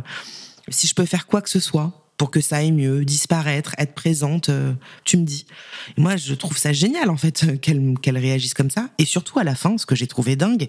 Si 0.71 0.87
je 0.87 0.95
peux 0.95 1.05
faire 1.05 1.27
quoi 1.27 1.43
que 1.43 1.51
ce 1.51 1.61
soit 1.61 1.93
pour 2.17 2.31
que 2.31 2.41
ça 2.41 2.57
aille 2.59 2.73
mieux, 2.73 3.05
disparaître, 3.05 3.75
être 3.77 3.95
présente, 3.95 4.49
euh, 4.49 4.73
tu 5.05 5.19
me 5.19 5.25
dis. 5.25 5.45
Moi, 5.99 6.17
je 6.17 6.33
trouve 6.35 6.57
ça 6.57 6.73
génial 6.73 7.11
en 7.11 7.19
fait 7.19 7.61
qu'elle 7.61 8.19
réagisse 8.19 8.55
comme 8.55 8.71
ça. 8.71 8.89
Et 8.97 9.05
surtout 9.05 9.39
à 9.39 9.45
la 9.45 9.55
fin, 9.55 9.77
ce 9.77 9.85
que 9.85 9.95
j'ai 9.95 10.07
trouvé 10.07 10.35
dingue, 10.35 10.69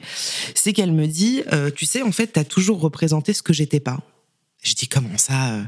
c'est 0.55 0.73
qu'elle 0.73 0.91
me 0.91 1.07
dit, 1.07 1.43
tu 1.77 1.85
sais, 1.85 2.01
en 2.01 2.11
fait, 2.11 2.27
t'as 2.27 2.43
toujours 2.43 2.81
représenté 2.81 3.31
ce 3.31 3.41
que 3.43 3.53
j'étais 3.53 3.79
pas. 3.79 4.01
Je 4.61 4.75
dis 4.75 4.87
comment 4.87 5.17
ça 5.17 5.53
euh? 5.53 5.63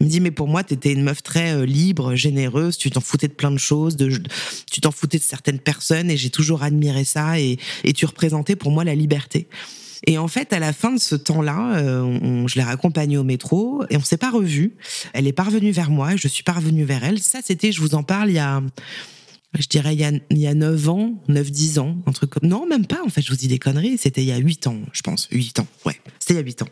Elle 0.00 0.06
me 0.06 0.10
dit 0.10 0.20
mais 0.20 0.30
pour 0.30 0.48
moi 0.48 0.64
t'étais 0.64 0.92
une 0.92 1.02
meuf 1.02 1.22
très 1.22 1.54
euh, 1.54 1.66
libre, 1.66 2.14
généreuse, 2.14 2.78
tu 2.78 2.90
t'en 2.90 3.00
foutais 3.00 3.28
de 3.28 3.34
plein 3.34 3.50
de 3.50 3.58
choses, 3.58 3.96
de, 3.96 4.10
tu 4.70 4.80
t'en 4.80 4.90
foutais 4.90 5.18
de 5.18 5.22
certaines 5.22 5.58
personnes 5.58 6.10
et 6.10 6.16
j'ai 6.16 6.30
toujours 6.30 6.62
admiré 6.62 7.04
ça 7.04 7.38
et, 7.38 7.58
et 7.84 7.92
tu 7.92 8.06
représentais 8.06 8.56
pour 8.56 8.70
moi 8.70 8.84
la 8.84 8.94
liberté. 8.94 9.48
Et 10.06 10.16
en 10.16 10.28
fait, 10.28 10.52
à 10.52 10.58
la 10.58 10.72
fin 10.72 10.92
de 10.92 11.00
ce 11.00 11.14
temps-là, 11.16 11.76
euh, 11.78 12.46
je 12.46 12.54
l'ai 12.54 12.62
raccompagnée 12.62 13.18
au 13.18 13.24
métro 13.24 13.82
et 13.90 13.96
on 13.96 14.02
s'est 14.02 14.16
pas 14.16 14.30
revus. 14.30 14.72
Elle 15.12 15.26
est 15.26 15.32
parvenue 15.32 15.72
vers 15.72 15.90
moi, 15.90 16.16
je 16.16 16.28
suis 16.28 16.44
parvenue 16.44 16.84
vers 16.84 17.04
elle. 17.04 17.18
Ça, 17.18 17.40
c'était, 17.44 17.72
je 17.72 17.80
vous 17.80 17.94
en 17.94 18.02
parle, 18.02 18.30
il 18.30 18.36
y 18.36 18.38
a, 18.38 18.62
je 19.54 19.66
dirais, 19.66 19.94
il 19.94 20.00
y 20.00 20.04
a, 20.04 20.12
il 20.30 20.38
y 20.38 20.46
a 20.46 20.54
9 20.54 20.88
ans, 20.88 21.22
9, 21.28 21.50
10 21.50 21.78
ans, 21.78 21.96
un 22.06 22.12
truc 22.12 22.30
comme... 22.30 22.48
Non, 22.48 22.66
même 22.66 22.86
pas, 22.86 23.02
en 23.04 23.08
fait, 23.08 23.22
je 23.22 23.30
vous 23.30 23.36
dis 23.36 23.48
des 23.48 23.58
conneries. 23.58 23.98
C'était 23.98 24.22
il 24.22 24.28
y 24.28 24.32
a 24.32 24.38
8 24.38 24.66
ans, 24.66 24.80
je 24.92 25.02
pense. 25.02 25.28
8 25.30 25.60
ans, 25.60 25.66
ouais. 25.86 26.00
C'était 26.18 26.34
il 26.34 26.36
y 26.36 26.40
a 26.40 26.44
8 26.44 26.62
ans. 26.62 26.68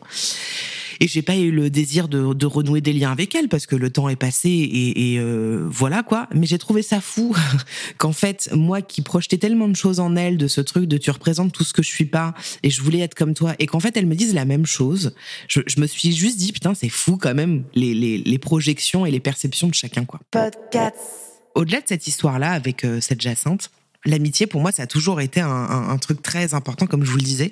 Et 0.99 1.07
j'ai 1.07 1.21
pas 1.21 1.35
eu 1.35 1.51
le 1.51 1.69
désir 1.69 2.07
de, 2.07 2.45
renouer 2.45 2.81
des 2.81 2.93
liens 2.93 3.11
avec 3.11 3.35
elle 3.35 3.49
parce 3.49 3.65
que 3.65 3.75
le 3.75 3.89
temps 3.89 4.09
est 4.09 4.15
passé 4.15 4.49
et, 4.49 5.19
euh, 5.19 5.67
voilà 5.69 6.01
quoi. 6.01 6.27
Mais 6.33 6.47
j'ai 6.47 6.57
trouvé 6.57 6.81
ça 6.81 7.01
fou 7.01 7.35
qu'en 7.97 8.13
fait 8.13 8.49
moi 8.53 8.81
qui 8.81 9.01
projetais 9.01 9.37
tellement 9.37 9.67
de 9.67 9.75
choses 9.75 9.99
en 9.99 10.15
elle 10.15 10.37
de 10.37 10.47
ce 10.47 10.61
truc 10.61 10.85
de 10.85 10.97
tu 10.97 11.11
représentes 11.11 11.51
tout 11.51 11.63
ce 11.63 11.73
que 11.73 11.83
je 11.83 11.89
suis 11.89 12.05
pas 12.05 12.33
et 12.63 12.69
je 12.69 12.81
voulais 12.81 12.99
être 12.99 13.15
comme 13.15 13.33
toi 13.33 13.53
et 13.59 13.67
qu'en 13.67 13.79
fait 13.79 13.95
elle 13.97 14.07
me 14.07 14.15
dise 14.15 14.33
la 14.33 14.45
même 14.45 14.65
chose. 14.65 15.13
Je, 15.47 15.61
je 15.67 15.79
me 15.79 15.87
suis 15.87 16.15
juste 16.15 16.37
dit 16.37 16.51
putain 16.51 16.73
c'est 16.73 16.89
fou 16.89 17.17
quand 17.17 17.35
même 17.35 17.65
les, 17.75 17.93
les, 17.93 18.17
les 18.17 18.39
projections 18.39 19.05
et 19.05 19.11
les 19.11 19.19
perceptions 19.19 19.67
de 19.67 19.75
chacun 19.75 20.05
quoi. 20.05 20.19
Podcast. 20.31 21.26
Au-delà 21.57 21.81
de 21.81 21.87
cette 21.87 22.05
histoire-là 22.05 22.51
avec 22.51 22.85
euh, 22.85 23.01
cette 23.01 23.19
Jacinthe, 23.19 23.71
l'amitié 24.05 24.45
pour 24.45 24.61
moi 24.61 24.71
ça 24.71 24.83
a 24.83 24.87
toujours 24.87 25.21
été 25.21 25.41
un, 25.41 25.97
truc 25.97 26.21
très 26.21 26.53
important 26.53 26.85
comme 26.85 27.03
je 27.03 27.09
vous 27.09 27.17
le 27.17 27.23
disais 27.23 27.51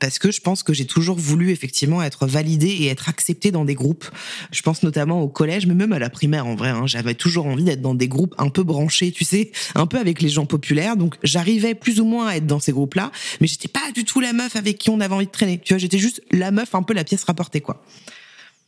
parce 0.00 0.18
que 0.18 0.32
je 0.32 0.40
pense 0.40 0.64
que 0.64 0.72
j'ai 0.72 0.86
toujours 0.86 1.16
voulu 1.16 1.52
effectivement 1.52 2.02
être 2.02 2.26
validée 2.26 2.66
et 2.66 2.88
être 2.88 3.08
acceptée 3.08 3.52
dans 3.52 3.64
des 3.64 3.76
groupes. 3.76 4.06
Je 4.50 4.60
pense 4.62 4.82
notamment 4.82 5.22
au 5.22 5.28
collège, 5.28 5.68
mais 5.68 5.74
même 5.74 5.92
à 5.92 6.00
la 6.00 6.10
primaire 6.10 6.48
en 6.48 6.56
vrai. 6.56 6.70
hein. 6.70 6.88
J'avais 6.88 7.14
toujours 7.14 7.46
envie 7.46 7.62
d'être 7.62 7.80
dans 7.80 7.94
des 7.94 8.08
groupes 8.08 8.34
un 8.38 8.48
peu 8.48 8.64
branchés, 8.64 9.12
tu 9.12 9.24
sais, 9.24 9.52
un 9.76 9.86
peu 9.86 10.00
avec 10.00 10.20
les 10.20 10.30
gens 10.30 10.46
populaires. 10.46 10.96
Donc 10.96 11.14
j'arrivais 11.22 11.76
plus 11.76 12.00
ou 12.00 12.06
moins 12.06 12.26
à 12.26 12.36
être 12.36 12.46
dans 12.48 12.58
ces 12.58 12.72
groupes-là, 12.72 13.12
mais 13.40 13.46
j'étais 13.46 13.68
pas 13.68 13.92
du 13.94 14.04
tout 14.04 14.18
la 14.18 14.32
meuf 14.32 14.56
avec 14.56 14.78
qui 14.78 14.90
on 14.90 14.98
avait 14.98 15.14
envie 15.14 15.26
de 15.26 15.30
traîner. 15.30 15.60
Tu 15.64 15.74
vois, 15.74 15.78
j'étais 15.78 15.98
juste 15.98 16.20
la 16.32 16.50
meuf 16.50 16.74
un 16.74 16.82
peu 16.82 16.92
la 16.92 17.04
pièce 17.04 17.22
rapportée 17.22 17.60
quoi. 17.60 17.84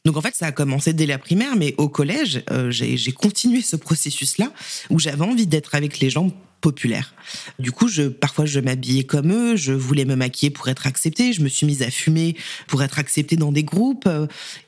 Donc 0.07 0.17
en 0.17 0.21
fait, 0.21 0.37
ça 0.37 0.47
a 0.47 0.53
commencé 0.53 0.93
dès 0.93 1.05
la 1.05 1.19
primaire, 1.19 1.57
mais 1.57 1.75
au 1.79 1.89
collège, 1.89 2.45
euh, 2.53 2.71
j'ai 2.71 3.11
continué 3.11 3.61
ce 3.61 3.75
processus-là 3.75 4.53
où 4.89 5.01
j'avais 5.01 5.25
envie 5.25 5.49
d'être 5.49 5.75
avec 5.75 5.99
les 5.99 6.11
gens 6.11 6.31
populaires. 6.61 7.13
Du 7.59 7.73
coup, 7.73 7.89
parfois, 8.21 8.47
je 8.47 8.61
m'habillais 8.61 9.03
comme 9.03 9.33
eux, 9.33 9.57
je 9.57 9.73
voulais 9.73 10.05
me 10.05 10.15
maquiller 10.15 10.51
pour 10.51 10.69
être 10.69 10.87
acceptée, 10.87 11.33
je 11.33 11.43
me 11.43 11.49
suis 11.49 11.67
mise 11.67 11.83
à 11.83 11.91
fumer 11.91 12.37
pour 12.69 12.85
être 12.85 13.01
acceptée 13.01 13.35
dans 13.35 13.51
des 13.51 13.65
groupes. 13.65 14.09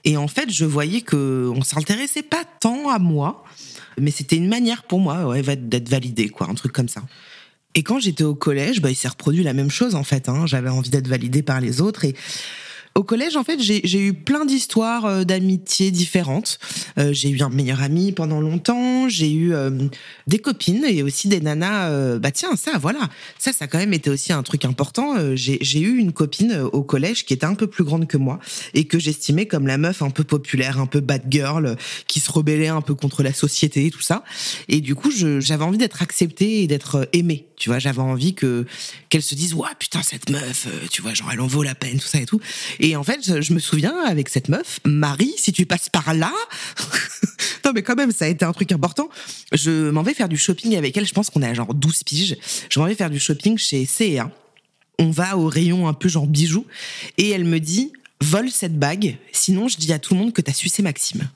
Et 0.04 0.16
en 0.16 0.26
fait, 0.26 0.50
je 0.50 0.64
voyais 0.64 1.02
que 1.02 1.48
on 1.54 1.62
s'intéressait 1.62 2.24
pas 2.24 2.42
tant 2.58 2.88
à 2.88 2.98
moi, 2.98 3.44
mais 3.96 4.10
c'était 4.10 4.36
une 4.36 4.48
manière 4.48 4.82
pour 4.82 4.98
moi 4.98 5.40
d'être 5.40 5.88
validée, 5.88 6.30
quoi, 6.30 6.48
un 6.50 6.54
truc 6.54 6.72
comme 6.72 6.88
ça. 6.88 7.04
Et 7.76 7.84
quand 7.84 8.00
j'étais 8.00 8.24
au 8.24 8.34
collège, 8.34 8.80
bah, 8.80 8.90
il 8.90 8.96
s'est 8.96 9.06
reproduit 9.06 9.44
la 9.44 9.52
même 9.52 9.70
chose 9.70 9.94
en 9.94 10.02
fait. 10.02 10.28
Hein. 10.28 10.46
J'avais 10.46 10.68
envie 10.68 10.90
d'être 10.90 11.06
validée 11.06 11.42
par 11.42 11.60
les 11.60 11.80
autres 11.80 12.04
et 12.04 12.16
au 12.98 13.04
collège, 13.04 13.36
en 13.36 13.44
fait, 13.44 13.60
j'ai 13.60 14.00
eu 14.00 14.12
plein 14.12 14.44
d'histoires 14.44 15.06
euh, 15.06 15.22
d'amitié 15.22 15.92
différentes. 15.92 16.58
Euh, 16.98 17.12
j'ai 17.12 17.30
eu 17.30 17.40
un 17.42 17.48
meilleur 17.48 17.80
ami 17.80 18.10
pendant 18.10 18.40
longtemps, 18.40 19.08
j'ai 19.08 19.30
eu 19.30 19.54
euh, 19.54 19.70
des 20.26 20.40
copines 20.40 20.84
et 20.84 21.04
aussi 21.04 21.28
des 21.28 21.40
nanas. 21.40 22.18
bah 22.18 22.32
tiens, 22.32 22.56
ça, 22.56 22.72
voilà, 22.78 23.08
ça, 23.38 23.52
ça 23.52 23.68
quand 23.68 23.78
même 23.78 23.92
été 23.92 24.10
aussi 24.10 24.32
un 24.32 24.42
truc 24.42 24.64
important. 24.64 25.14
j'ai 25.34 25.80
eu 25.80 25.96
une 25.96 26.12
copine 26.12 26.60
au 26.72 26.82
collège 26.82 27.24
qui 27.24 27.34
était 27.34 27.46
un 27.46 27.54
peu 27.54 27.68
plus 27.68 27.84
grande 27.84 28.08
que 28.08 28.16
moi 28.16 28.40
et 28.74 28.84
que 28.84 28.98
j'estimais 28.98 29.46
comme 29.46 29.68
la 29.68 29.78
meuf 29.78 30.02
un 30.02 30.10
peu 30.10 30.24
populaire, 30.24 30.80
un 30.80 30.86
peu 30.86 31.00
bad 31.00 31.22
girl, 31.30 31.76
qui 32.08 32.18
se 32.18 32.32
rebellait 32.32 32.68
un 32.68 32.80
peu 32.80 32.94
contre 32.94 33.22
la 33.22 33.32
société 33.32 33.86
et 33.86 33.90
tout 33.90 34.02
ça. 34.02 34.24
Et 34.68 34.80
du 34.80 34.96
coup, 34.96 35.10
j'avais 35.12 35.64
envie 35.64 35.78
d'être 35.78 36.02
acceptée 36.02 36.62
et 36.62 36.66
d'être 36.66 37.08
aimée. 37.12 37.47
Tu 37.58 37.68
vois, 37.68 37.78
j'avais 37.78 38.00
envie 38.00 38.34
que 38.34 38.66
qu'elle 39.08 39.22
se 39.22 39.34
dise, 39.34 39.54
ouais, 39.54 39.68
putain, 39.78 40.02
cette 40.02 40.30
meuf, 40.30 40.68
tu 40.90 41.02
vois, 41.02 41.14
genre, 41.14 41.30
elle 41.32 41.40
en 41.40 41.46
vaut 41.46 41.62
la 41.62 41.74
peine, 41.74 41.98
tout 41.98 42.06
ça 42.06 42.20
et 42.20 42.26
tout. 42.26 42.40
Et 42.80 42.96
en 42.96 43.04
fait, 43.04 43.40
je 43.42 43.52
me 43.52 43.58
souviens 43.58 43.96
avec 44.06 44.28
cette 44.28 44.48
meuf, 44.48 44.80
Marie, 44.84 45.34
si 45.36 45.52
tu 45.52 45.66
passes 45.66 45.88
par 45.88 46.14
là, 46.14 46.32
non 47.64 47.72
mais 47.74 47.82
quand 47.82 47.96
même, 47.96 48.12
ça 48.12 48.24
a 48.24 48.28
été 48.28 48.44
un 48.44 48.52
truc 48.52 48.72
important. 48.72 49.08
Je 49.52 49.90
m'en 49.90 50.02
vais 50.02 50.14
faire 50.14 50.28
du 50.28 50.36
shopping 50.36 50.76
avec 50.76 50.96
elle. 50.96 51.06
Je 51.06 51.12
pense 51.12 51.30
qu'on 51.30 51.42
a 51.42 51.52
genre 51.54 51.74
12 51.74 52.04
piges. 52.04 52.36
Je 52.70 52.80
m'en 52.80 52.86
vais 52.86 52.94
faire 52.94 53.10
du 53.10 53.18
shopping 53.18 53.58
chez 53.58 53.86
C&A. 53.86 54.30
On 54.98 55.10
va 55.10 55.36
au 55.36 55.46
rayon 55.46 55.86
un 55.86 55.94
peu 55.94 56.08
genre 56.08 56.26
bijoux 56.26 56.66
et 57.18 57.30
elle 57.30 57.44
me 57.44 57.60
dit 57.60 57.92
vole 58.20 58.50
cette 58.50 58.76
bague, 58.76 59.16
sinon 59.30 59.68
je 59.68 59.76
dis 59.76 59.92
à 59.92 60.00
tout 60.00 60.14
le 60.14 60.20
monde 60.20 60.32
que 60.32 60.40
t'as 60.40 60.52
sucé 60.52 60.82
Maxime. 60.82 61.28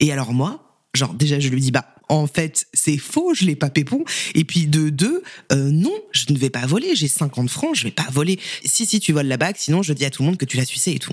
Et 0.00 0.10
alors 0.10 0.32
moi, 0.32 0.80
genre 0.94 1.12
déjà 1.12 1.38
je 1.38 1.48
lui 1.50 1.60
dis 1.60 1.70
bah 1.70 1.86
en 2.08 2.26
fait, 2.26 2.66
c'est 2.72 2.98
faux, 2.98 3.34
je 3.34 3.44
l'ai 3.44 3.56
pas 3.56 3.70
pépon. 3.70 4.04
Et 4.34 4.44
puis 4.44 4.66
de 4.66 4.90
deux, 4.90 5.22
euh, 5.52 5.70
non, 5.70 5.94
je 6.12 6.26
ne 6.30 6.38
vais 6.38 6.50
pas 6.50 6.66
voler, 6.66 6.94
j'ai 6.94 7.08
50 7.08 7.50
francs, 7.50 7.74
je 7.74 7.84
vais 7.84 7.90
pas 7.90 8.06
voler. 8.12 8.38
Si, 8.64 8.86
si, 8.86 9.00
tu 9.00 9.12
voles 9.12 9.26
la 9.26 9.36
bague, 9.36 9.56
sinon 9.58 9.82
je 9.82 9.92
dis 9.92 10.04
à 10.04 10.10
tout 10.10 10.22
le 10.22 10.26
monde 10.26 10.38
que 10.38 10.44
tu 10.44 10.56
l'as 10.56 10.64
sucée 10.64 10.92
et 10.92 10.98
tout. 10.98 11.12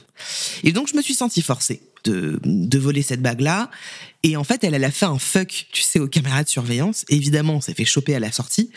Et 0.64 0.72
donc 0.72 0.88
je 0.88 0.96
me 0.96 1.02
suis 1.02 1.16
sentie 1.16 1.42
forcée 1.42 1.82
de, 2.04 2.40
de 2.44 2.80
voler 2.80 3.02
cette 3.02 3.22
bague-là. 3.22 3.72
Et 4.24 4.38
en 4.38 4.44
fait, 4.44 4.64
elle, 4.64 4.74
elle 4.74 4.84
a 4.84 4.92
fait 4.92 5.06
un 5.06 5.20
fuck, 5.20 5.68
tu 5.72 5.82
sais, 5.82 6.00
aux 6.00 6.08
caméras 6.08 6.44
de 6.44 6.50
surveillance. 6.50 7.06
Évidemment, 7.10 7.56
on 7.56 7.62
s'est 7.62 7.74
fait 7.74 7.86
choper 7.86 8.16
à 8.16 8.20
la 8.20 8.32
sortie. 8.32 8.70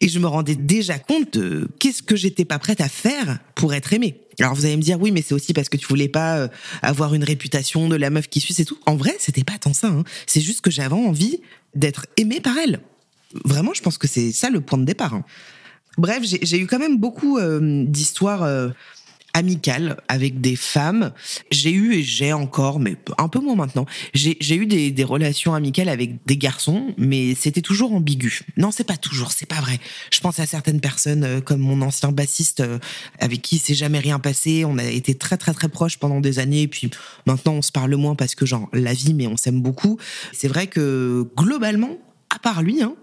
Et 0.00 0.08
je 0.08 0.18
me 0.18 0.26
rendais 0.26 0.54
déjà 0.54 0.98
compte 0.98 1.38
de 1.38 1.68
qu'est-ce 1.78 2.02
que 2.02 2.16
j'étais 2.16 2.44
pas 2.44 2.58
prête 2.58 2.80
à 2.80 2.88
faire 2.88 3.38
pour 3.54 3.74
être 3.74 3.92
aimée. 3.92 4.20
Alors 4.38 4.54
vous 4.54 4.66
allez 4.66 4.76
me 4.76 4.82
dire 4.82 5.00
oui, 5.00 5.10
mais 5.10 5.22
c'est 5.22 5.34
aussi 5.34 5.54
parce 5.54 5.68
que 5.68 5.76
tu 5.76 5.86
voulais 5.86 6.08
pas 6.08 6.38
euh, 6.38 6.48
avoir 6.82 7.14
une 7.14 7.24
réputation 7.24 7.88
de 7.88 7.96
la 7.96 8.10
meuf 8.10 8.28
qui 8.28 8.40
suit, 8.40 8.52
c'est 8.52 8.64
tout. 8.64 8.78
En 8.84 8.96
vrai, 8.96 9.16
c'était 9.18 9.44
pas 9.44 9.58
tant 9.58 9.72
ça. 9.72 9.88
Hein. 9.88 10.04
C'est 10.26 10.42
juste 10.42 10.60
que 10.60 10.70
j'avais 10.70 10.94
envie 10.94 11.40
d'être 11.74 12.06
aimée 12.16 12.40
par 12.40 12.56
elle. 12.58 12.80
Vraiment, 13.44 13.72
je 13.74 13.82
pense 13.82 13.98
que 13.98 14.06
c'est 14.06 14.32
ça 14.32 14.50
le 14.50 14.60
point 14.60 14.78
de 14.78 14.84
départ. 14.84 15.14
Hein. 15.14 15.24
Bref, 15.98 16.22
j'ai 16.22 16.58
eu 16.58 16.66
quand 16.66 16.78
même 16.78 16.98
beaucoup 16.98 17.38
euh, 17.38 17.84
d'histoires 17.86 18.42
euh, 18.42 18.68
amicale 19.36 19.98
avec 20.08 20.40
des 20.40 20.56
femmes. 20.56 21.12
J'ai 21.50 21.70
eu 21.70 21.94
et 21.94 22.02
j'ai 22.02 22.32
encore, 22.32 22.80
mais 22.80 22.96
un 23.18 23.28
peu 23.28 23.38
moins 23.38 23.54
maintenant, 23.54 23.84
j'ai 24.14 24.56
eu 24.56 24.66
des, 24.66 25.04
relations 25.04 25.54
amicales 25.54 25.90
avec 25.90 26.24
des 26.26 26.38
garçons, 26.38 26.94
mais 26.96 27.34
c'était 27.34 27.60
toujours 27.60 27.92
ambigu. 27.92 28.40
Non, 28.56 28.70
c'est 28.70 28.84
pas 28.84 28.96
toujours, 28.96 29.32
c'est 29.32 29.46
pas 29.46 29.60
vrai. 29.60 29.78
Je 30.10 30.20
pense 30.20 30.40
à 30.40 30.46
certaines 30.46 30.80
personnes 30.80 31.22
euh, 31.22 31.40
comme 31.40 31.60
mon 31.60 31.80
ancien 31.82 32.10
bassiste 32.10 32.60
euh, 32.60 32.78
avec 33.20 33.42
qui 33.42 33.58
c'est 33.58 33.74
jamais 33.74 34.00
rien 34.00 34.18
passé. 34.18 34.64
On 34.64 34.78
a 34.78 34.84
été 34.84 35.14
très 35.14 35.36
très 35.36 35.52
très 35.52 35.68
proches 35.68 35.98
pendant 35.98 36.20
des 36.20 36.38
années, 36.38 36.62
et 36.62 36.68
puis 36.68 36.90
maintenant 37.26 37.52
on 37.52 37.62
se 37.62 37.70
parle 37.70 37.94
moins 37.94 38.14
parce 38.14 38.34
que 38.34 38.46
genre 38.46 38.68
la 38.72 38.94
vie, 38.94 39.12
mais 39.12 39.26
on 39.26 39.36
s'aime 39.36 39.60
beaucoup. 39.60 39.98
C'est 40.32 40.48
vrai 40.48 40.66
que 40.66 41.28
globalement, 41.36 41.98
à 42.34 42.38
part 42.38 42.62
lui, 42.62 42.82
hein, 42.82 42.94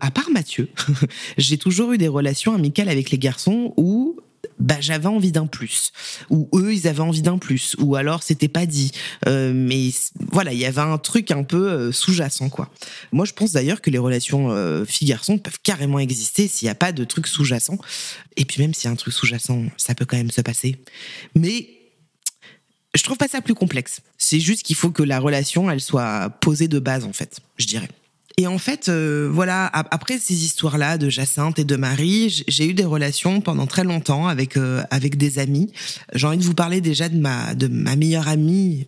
à 0.00 0.12
part 0.12 0.30
Mathieu, 0.30 0.68
j'ai 1.36 1.58
toujours 1.58 1.92
eu 1.92 1.98
des 1.98 2.08
relations 2.08 2.54
amicales 2.54 2.88
avec 2.88 3.10
les 3.10 3.18
garçons 3.18 3.74
où 3.76 4.20
bah, 4.60 4.76
j'avais 4.80 5.06
envie 5.06 5.32
d'un 5.32 5.46
plus. 5.46 5.92
Ou 6.28 6.48
eux 6.54 6.72
ils 6.72 6.86
avaient 6.86 7.00
envie 7.00 7.22
d'un 7.22 7.38
plus. 7.38 7.74
Ou 7.78 7.96
alors 7.96 8.22
c'était 8.22 8.48
pas 8.48 8.66
dit. 8.66 8.92
Euh, 9.26 9.52
mais 9.54 9.90
voilà 10.30 10.52
il 10.52 10.58
y 10.58 10.66
avait 10.66 10.80
un 10.80 10.98
truc 10.98 11.30
un 11.30 11.42
peu 11.42 11.70
euh, 11.70 11.92
sous-jacent 11.92 12.48
quoi. 12.50 12.70
Moi 13.12 13.24
je 13.24 13.32
pense 13.32 13.52
d'ailleurs 13.52 13.80
que 13.80 13.90
les 13.90 13.98
relations 13.98 14.50
euh, 14.50 14.84
filles 14.84 15.08
garçons 15.08 15.38
peuvent 15.38 15.58
carrément 15.62 15.98
exister 15.98 16.46
s'il 16.46 16.66
n'y 16.66 16.70
a 16.70 16.74
pas 16.74 16.92
de 16.92 17.04
truc 17.04 17.26
sous-jacent. 17.26 17.78
Et 18.36 18.44
puis 18.44 18.60
même 18.60 18.74
s'il 18.74 18.84
y 18.84 18.88
a 18.88 18.92
un 18.92 18.96
truc 18.96 19.14
sous-jacent 19.14 19.64
ça 19.76 19.94
peut 19.94 20.04
quand 20.04 20.16
même 20.16 20.30
se 20.30 20.42
passer. 20.42 20.76
Mais 21.34 21.70
je 22.94 23.02
trouve 23.02 23.16
pas 23.16 23.28
ça 23.28 23.40
plus 23.40 23.54
complexe. 23.54 24.00
C'est 24.18 24.40
juste 24.40 24.62
qu'il 24.62 24.76
faut 24.76 24.90
que 24.90 25.02
la 25.02 25.18
relation 25.18 25.70
elle 25.70 25.80
soit 25.80 26.28
posée 26.40 26.68
de 26.68 26.78
base 26.78 27.04
en 27.04 27.12
fait 27.12 27.40
je 27.56 27.66
dirais 27.66 27.88
et 28.40 28.46
en 28.46 28.56
fait, 28.56 28.88
euh, 28.88 29.28
voilà, 29.30 29.66
après 29.66 30.18
ces 30.18 30.44
histoires-là 30.44 30.96
de 30.96 31.10
Jacinthe 31.10 31.58
et 31.58 31.64
de 31.64 31.76
Marie, 31.76 32.42
j'ai 32.48 32.66
eu 32.66 32.72
des 32.72 32.86
relations 32.86 33.42
pendant 33.42 33.66
très 33.66 33.84
longtemps 33.84 34.28
avec 34.28 34.56
euh, 34.56 34.82
avec 34.90 35.18
des 35.18 35.38
amis. 35.38 35.70
J'ai 36.14 36.26
envie 36.26 36.38
de 36.38 36.44
vous 36.44 36.54
parler 36.54 36.80
déjà 36.80 37.10
de 37.10 37.18
ma 37.18 37.54
de 37.54 37.66
ma 37.66 37.96
meilleure 37.96 38.28
amie 38.28 38.86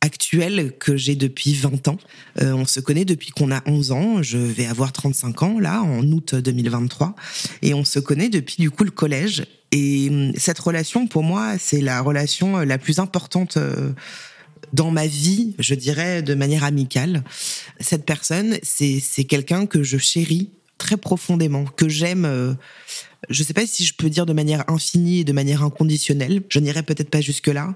actuelle 0.00 0.72
que 0.78 0.96
j'ai 0.96 1.16
depuis 1.16 1.52
20 1.52 1.88
ans. 1.88 1.98
Euh, 2.40 2.54
on 2.54 2.64
se 2.64 2.80
connaît 2.80 3.04
depuis 3.04 3.28
qu'on 3.28 3.52
a 3.52 3.60
11 3.66 3.92
ans. 3.92 4.22
Je 4.22 4.38
vais 4.38 4.64
avoir 4.64 4.90
35 4.90 5.42
ans 5.42 5.58
là 5.58 5.82
en 5.82 6.02
août 6.10 6.34
2023 6.36 7.14
et 7.60 7.74
on 7.74 7.84
se 7.84 7.98
connaît 7.98 8.30
depuis 8.30 8.56
du 8.58 8.70
coup 8.70 8.84
le 8.84 8.90
collège. 8.90 9.44
Et 9.70 10.08
hum, 10.08 10.32
cette 10.34 10.60
relation 10.60 11.06
pour 11.06 11.24
moi, 11.24 11.58
c'est 11.58 11.82
la 11.82 12.00
relation 12.00 12.56
la 12.60 12.78
plus 12.78 13.00
importante 13.00 13.58
dans 14.72 14.90
ma 14.90 15.06
vie, 15.06 15.54
je 15.58 15.74
dirais 15.74 16.22
de 16.22 16.34
manière 16.34 16.64
amicale. 16.64 17.24
Cette 17.80 18.04
personne, 18.04 18.58
c'est 18.62 19.24
quelqu'un 19.24 19.66
que 19.66 19.82
je 19.82 19.98
chéris 19.98 20.50
très 20.78 20.96
profondément, 20.96 21.64
que 21.64 21.88
j'aime. 21.88 22.24
Euh, 22.24 22.54
je 23.28 23.42
ne 23.42 23.46
sais 23.46 23.52
pas 23.52 23.66
si 23.66 23.84
je 23.84 23.94
peux 23.94 24.08
dire 24.08 24.26
de 24.26 24.32
manière 24.32 24.64
infinie 24.68 25.20
et 25.20 25.24
de 25.24 25.32
manière 25.32 25.62
inconditionnelle. 25.64 26.42
Je 26.48 26.60
n'irai 26.60 26.82
peut-être 26.82 27.10
pas 27.10 27.20
jusque 27.20 27.48
là, 27.48 27.74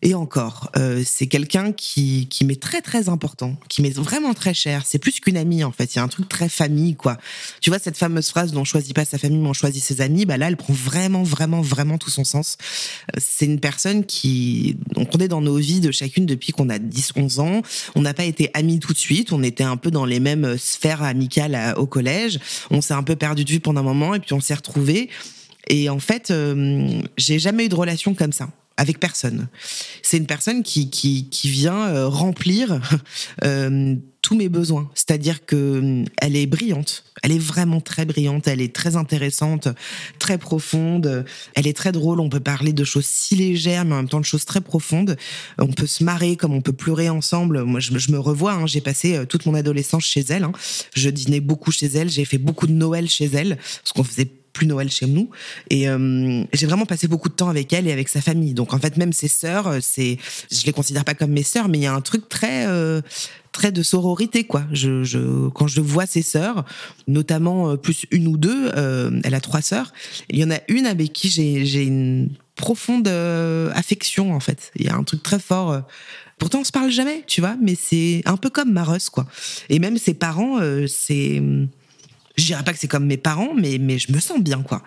et 0.00 0.14
encore, 0.14 0.70
euh, 0.76 1.02
c'est 1.04 1.26
quelqu'un 1.26 1.72
qui, 1.72 2.28
qui 2.30 2.44
m'est 2.44 2.60
très 2.60 2.80
très 2.82 3.08
important, 3.08 3.56
qui 3.68 3.82
m'est 3.82 3.90
vraiment 3.90 4.32
très 4.32 4.54
cher. 4.54 4.82
C'est 4.86 5.00
plus 5.00 5.18
qu'une 5.18 5.36
amie 5.36 5.64
en 5.64 5.72
fait. 5.72 5.92
Il 5.92 5.96
y 5.96 5.98
a 5.98 6.04
un 6.04 6.08
truc 6.08 6.28
très 6.28 6.48
famille 6.48 6.94
quoi. 6.94 7.18
Tu 7.60 7.70
vois 7.70 7.80
cette 7.80 7.96
fameuse 7.96 8.28
phrase 8.28 8.52
dont 8.52 8.60
on 8.60 8.64
choisit 8.64 8.94
pas 8.94 9.04
sa 9.04 9.18
famille, 9.18 9.38
mais 9.38 9.48
on 9.48 9.54
choisit 9.54 9.82
ses 9.82 10.00
amis. 10.00 10.24
Bah 10.24 10.36
là, 10.36 10.46
elle 10.46 10.56
prend 10.56 10.72
vraiment 10.72 11.24
vraiment 11.24 11.62
vraiment 11.62 11.98
tout 11.98 12.10
son 12.10 12.22
sens. 12.22 12.58
Euh, 13.16 13.20
c'est 13.20 13.46
une 13.46 13.58
personne 13.58 14.04
qui, 14.04 14.76
on 14.96 15.18
est 15.18 15.26
dans 15.26 15.40
nos 15.40 15.56
vies 15.56 15.80
de 15.80 15.90
chacune 15.90 16.26
depuis 16.26 16.52
qu'on 16.52 16.68
a 16.68 16.78
10-11 16.78 17.40
ans. 17.40 17.62
On 17.96 18.02
n'a 18.02 18.14
pas 18.14 18.24
été 18.24 18.50
amis 18.54 18.78
tout 18.78 18.92
de 18.92 18.98
suite. 18.98 19.32
On 19.32 19.42
était 19.42 19.64
un 19.64 19.76
peu 19.76 19.90
dans 19.90 20.04
les 20.04 20.20
mêmes 20.20 20.56
sphères 20.58 21.02
amicales 21.02 21.74
au 21.76 21.86
collège. 21.86 22.38
On 22.70 22.80
s'est 22.80 22.94
un 22.94 23.02
peu 23.02 23.16
perdu 23.16 23.44
de 23.44 23.50
vue 23.50 23.60
pendant 23.60 23.80
un 23.80 23.84
moment 23.84 24.14
et 24.14 24.20
puis 24.20 24.32
on 24.32 24.40
s'est 24.40 24.54
retrouvés. 24.54 25.10
Et 25.68 25.88
en 25.88 25.98
fait, 25.98 26.30
euh, 26.30 27.02
j'ai 27.16 27.40
jamais 27.40 27.66
eu 27.66 27.68
de 27.68 27.74
relation 27.74 28.14
comme 28.14 28.32
ça 28.32 28.48
avec 28.78 29.00
personne. 29.00 29.48
C'est 30.02 30.16
une 30.16 30.26
personne 30.26 30.62
qui, 30.62 30.88
qui, 30.88 31.48
vient 31.48 31.88
euh, 31.88 32.06
remplir 32.06 32.80
euh, 33.44 33.96
tous 34.22 34.36
mes 34.36 34.48
besoins. 34.48 34.88
C'est-à-dire 34.94 35.44
que 35.44 35.56
euh, 35.56 36.04
elle 36.18 36.36
est 36.36 36.46
brillante. 36.46 37.04
Elle 37.24 37.32
est 37.32 37.40
vraiment 37.40 37.80
très 37.80 38.04
brillante. 38.04 38.46
Elle 38.46 38.60
est 38.60 38.72
très 38.72 38.94
intéressante, 38.94 39.66
très 40.20 40.38
profonde. 40.38 41.24
Elle 41.56 41.66
est 41.66 41.76
très 41.76 41.90
drôle. 41.90 42.20
On 42.20 42.28
peut 42.28 42.38
parler 42.38 42.72
de 42.72 42.84
choses 42.84 43.06
si 43.06 43.34
légères, 43.34 43.84
mais 43.84 43.94
en 43.94 43.98
même 43.98 44.08
temps 44.08 44.20
de 44.20 44.24
choses 44.24 44.44
très 44.44 44.60
profondes. 44.60 45.16
On 45.58 45.72
peut 45.72 45.88
se 45.88 46.04
marrer 46.04 46.36
comme 46.36 46.54
on 46.54 46.60
peut 46.60 46.72
pleurer 46.72 47.08
ensemble. 47.08 47.64
Moi, 47.64 47.80
je, 47.80 47.98
je 47.98 48.12
me 48.12 48.18
revois. 48.20 48.52
Hein. 48.52 48.66
J'ai 48.68 48.80
passé 48.80 49.24
toute 49.28 49.44
mon 49.46 49.54
adolescence 49.54 50.04
chez 50.04 50.24
elle. 50.28 50.44
Hein. 50.44 50.52
Je 50.94 51.10
dînais 51.10 51.40
beaucoup 51.40 51.72
chez 51.72 51.86
elle. 51.86 52.08
J'ai 52.08 52.24
fait 52.24 52.38
beaucoup 52.38 52.68
de 52.68 52.72
Noël 52.72 53.08
chez 53.08 53.24
elle, 53.24 53.56
parce 53.56 53.92
qu'on 53.92 54.04
faisait 54.04 54.30
plus 54.58 54.66
Noël 54.66 54.90
chez 54.90 55.06
nous. 55.06 55.30
Et 55.70 55.88
euh, 55.88 56.42
j'ai 56.52 56.66
vraiment 56.66 56.84
passé 56.84 57.06
beaucoup 57.06 57.28
de 57.28 57.34
temps 57.34 57.48
avec 57.48 57.72
elle 57.72 57.86
et 57.86 57.92
avec 57.92 58.08
sa 58.08 58.20
famille. 58.20 58.54
Donc 58.54 58.74
en 58.74 58.78
fait, 58.78 58.96
même 58.96 59.12
ses 59.12 59.28
sœurs, 59.28 59.68
euh, 59.68 59.78
c'est, 59.80 60.18
je 60.50 60.66
les 60.66 60.72
considère 60.72 61.04
pas 61.04 61.14
comme 61.14 61.30
mes 61.30 61.44
sœurs, 61.44 61.68
mais 61.68 61.78
il 61.78 61.84
y 61.84 61.86
a 61.86 61.94
un 61.94 62.00
truc 62.00 62.28
très 62.28 62.66
euh, 62.66 63.00
très 63.52 63.70
de 63.70 63.82
sororité 63.84 64.44
quoi. 64.44 64.64
Je, 64.72 65.48
quand 65.50 65.68
je 65.68 65.80
vois 65.80 66.06
ses 66.06 66.22
sœurs, 66.22 66.64
notamment 67.06 67.76
plus 67.76 68.04
une 68.10 68.26
ou 68.26 68.36
deux, 68.36 68.70
elle 69.24 69.34
a 69.34 69.40
trois 69.40 69.62
sœurs. 69.62 69.92
Il 70.28 70.38
y 70.38 70.44
en 70.44 70.50
a 70.50 70.58
une 70.68 70.86
avec 70.86 71.12
qui 71.12 71.28
j'ai 71.28 71.82
une 71.82 72.30
profonde 72.56 73.08
affection 73.74 74.34
en 74.34 74.40
fait. 74.40 74.70
Il 74.76 74.86
y 74.86 74.88
a 74.88 74.94
un 74.94 75.02
truc 75.02 75.22
très 75.22 75.40
fort. 75.40 75.82
Pourtant, 76.38 76.60
on 76.60 76.64
se 76.64 76.70
parle 76.70 76.90
jamais, 76.90 77.24
tu 77.26 77.40
vois, 77.40 77.56
mais 77.60 77.74
c'est 77.74 78.22
un 78.26 78.36
peu 78.36 78.50
comme 78.50 78.70
Mareuse, 78.70 79.08
quoi. 79.08 79.26
Et 79.70 79.80
même 79.80 79.98
ses 79.98 80.14
parents, 80.14 80.60
c'est 80.86 81.42
je 82.38 82.46
dirais 82.46 82.62
pas 82.64 82.72
que 82.72 82.78
c'est 82.78 82.88
comme 82.88 83.06
mes 83.06 83.16
parents, 83.16 83.52
mais, 83.54 83.78
mais 83.78 83.98
je 83.98 84.12
me 84.12 84.20
sens 84.20 84.40
bien, 84.40 84.62
quoi. 84.62 84.82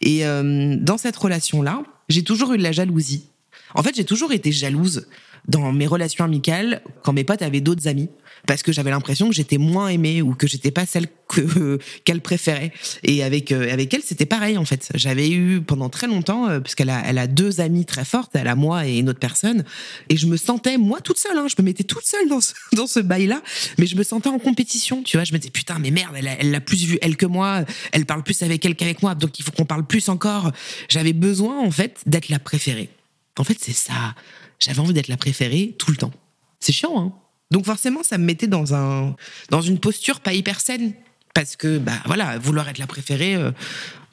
Et 0.00 0.26
euh, 0.26 0.76
dans 0.80 0.98
cette 0.98 1.16
relation-là, 1.16 1.82
j'ai 2.08 2.24
toujours 2.24 2.52
eu 2.54 2.58
de 2.58 2.62
la 2.62 2.72
jalousie. 2.72 3.26
En 3.74 3.82
fait, 3.82 3.94
j'ai 3.94 4.04
toujours 4.04 4.32
été 4.32 4.52
jalouse 4.52 5.06
dans 5.48 5.72
mes 5.72 5.86
relations 5.86 6.24
amicales 6.24 6.82
quand 7.02 7.12
mes 7.12 7.24
potes 7.24 7.42
avaient 7.42 7.60
d'autres 7.60 7.86
amis 7.88 8.08
parce 8.46 8.62
que 8.62 8.72
j'avais 8.72 8.90
l'impression 8.90 9.28
que 9.28 9.34
j'étais 9.34 9.58
moins 9.58 9.88
aimée 9.88 10.22
ou 10.22 10.34
que 10.34 10.46
j'étais 10.46 10.70
pas 10.70 10.86
celle 10.86 11.06
que 11.28 11.78
qu'elle 12.04 12.20
préférait. 12.20 12.72
Et 13.02 13.22
avec 13.22 13.52
euh, 13.52 13.72
avec 13.72 13.92
elle, 13.92 14.02
c'était 14.02 14.26
pareil 14.26 14.58
en 14.58 14.64
fait. 14.64 14.90
J'avais 14.94 15.30
eu 15.30 15.60
pendant 15.60 15.88
très 15.88 16.06
longtemps, 16.06 16.48
euh, 16.48 16.60
parce 16.60 16.74
qu'elle 16.74 16.90
a 16.90 17.02
elle 17.04 17.18
a 17.18 17.26
deux 17.26 17.60
amies 17.60 17.84
très 17.84 18.04
fortes, 18.04 18.30
elle 18.34 18.48
a 18.48 18.54
moi 18.54 18.86
et 18.86 18.98
une 18.98 19.08
autre 19.08 19.18
personne, 19.18 19.64
et 20.08 20.16
je 20.16 20.26
me 20.26 20.36
sentais 20.36 20.78
moi 20.78 21.00
toute 21.00 21.18
seule. 21.18 21.36
Hein, 21.36 21.46
je 21.48 21.60
me 21.60 21.64
mettais 21.64 21.84
toute 21.84 22.06
seule 22.06 22.28
dans 22.28 22.40
ce 22.40 22.54
dans 22.72 22.86
ce 22.86 23.00
bail 23.00 23.26
là, 23.26 23.42
mais 23.78 23.86
je 23.86 23.96
me 23.96 24.02
sentais 24.02 24.28
en 24.28 24.38
compétition. 24.38 25.02
Tu 25.02 25.16
vois, 25.16 25.24
je 25.24 25.32
me 25.32 25.38
disais 25.38 25.50
putain 25.50 25.78
mais 25.78 25.90
merde, 25.90 26.14
elle 26.16 26.30
elle 26.38 26.50
l'a 26.50 26.60
plus 26.60 26.84
vu 26.84 26.98
elle 27.02 27.16
que 27.16 27.26
moi, 27.26 27.64
elle 27.92 28.06
parle 28.06 28.22
plus 28.22 28.42
avec 28.42 28.64
elle 28.64 28.76
qu'avec 28.76 29.02
moi, 29.02 29.14
donc 29.14 29.38
il 29.38 29.44
faut 29.44 29.52
qu'on 29.52 29.64
parle 29.64 29.86
plus 29.86 30.08
encore. 30.08 30.52
J'avais 30.88 31.12
besoin 31.12 31.60
en 31.60 31.70
fait 31.70 32.00
d'être 32.06 32.28
la 32.28 32.38
préférée. 32.38 32.88
En 33.38 33.44
fait, 33.44 33.58
c'est 33.60 33.72
ça. 33.72 34.14
J'avais 34.58 34.80
envie 34.80 34.94
d'être 34.94 35.08
la 35.08 35.16
préférée 35.16 35.74
tout 35.78 35.90
le 35.90 35.96
temps. 35.96 36.12
C'est 36.60 36.72
chiant, 36.72 36.98
hein 36.98 37.12
donc 37.50 37.64
forcément, 37.64 38.02
ça 38.02 38.18
me 38.18 38.24
mettait 38.24 38.46
dans 38.46 38.74
un 38.74 39.14
dans 39.50 39.60
une 39.60 39.78
posture 39.78 40.20
pas 40.20 40.32
hyper 40.32 40.60
saine 40.60 40.94
parce 41.34 41.56
que 41.56 41.78
bah 41.78 41.92
voilà, 42.06 42.38
vouloir 42.38 42.68
être 42.68 42.78
la 42.78 42.86
préférée, 42.86 43.34
euh, 43.34 43.52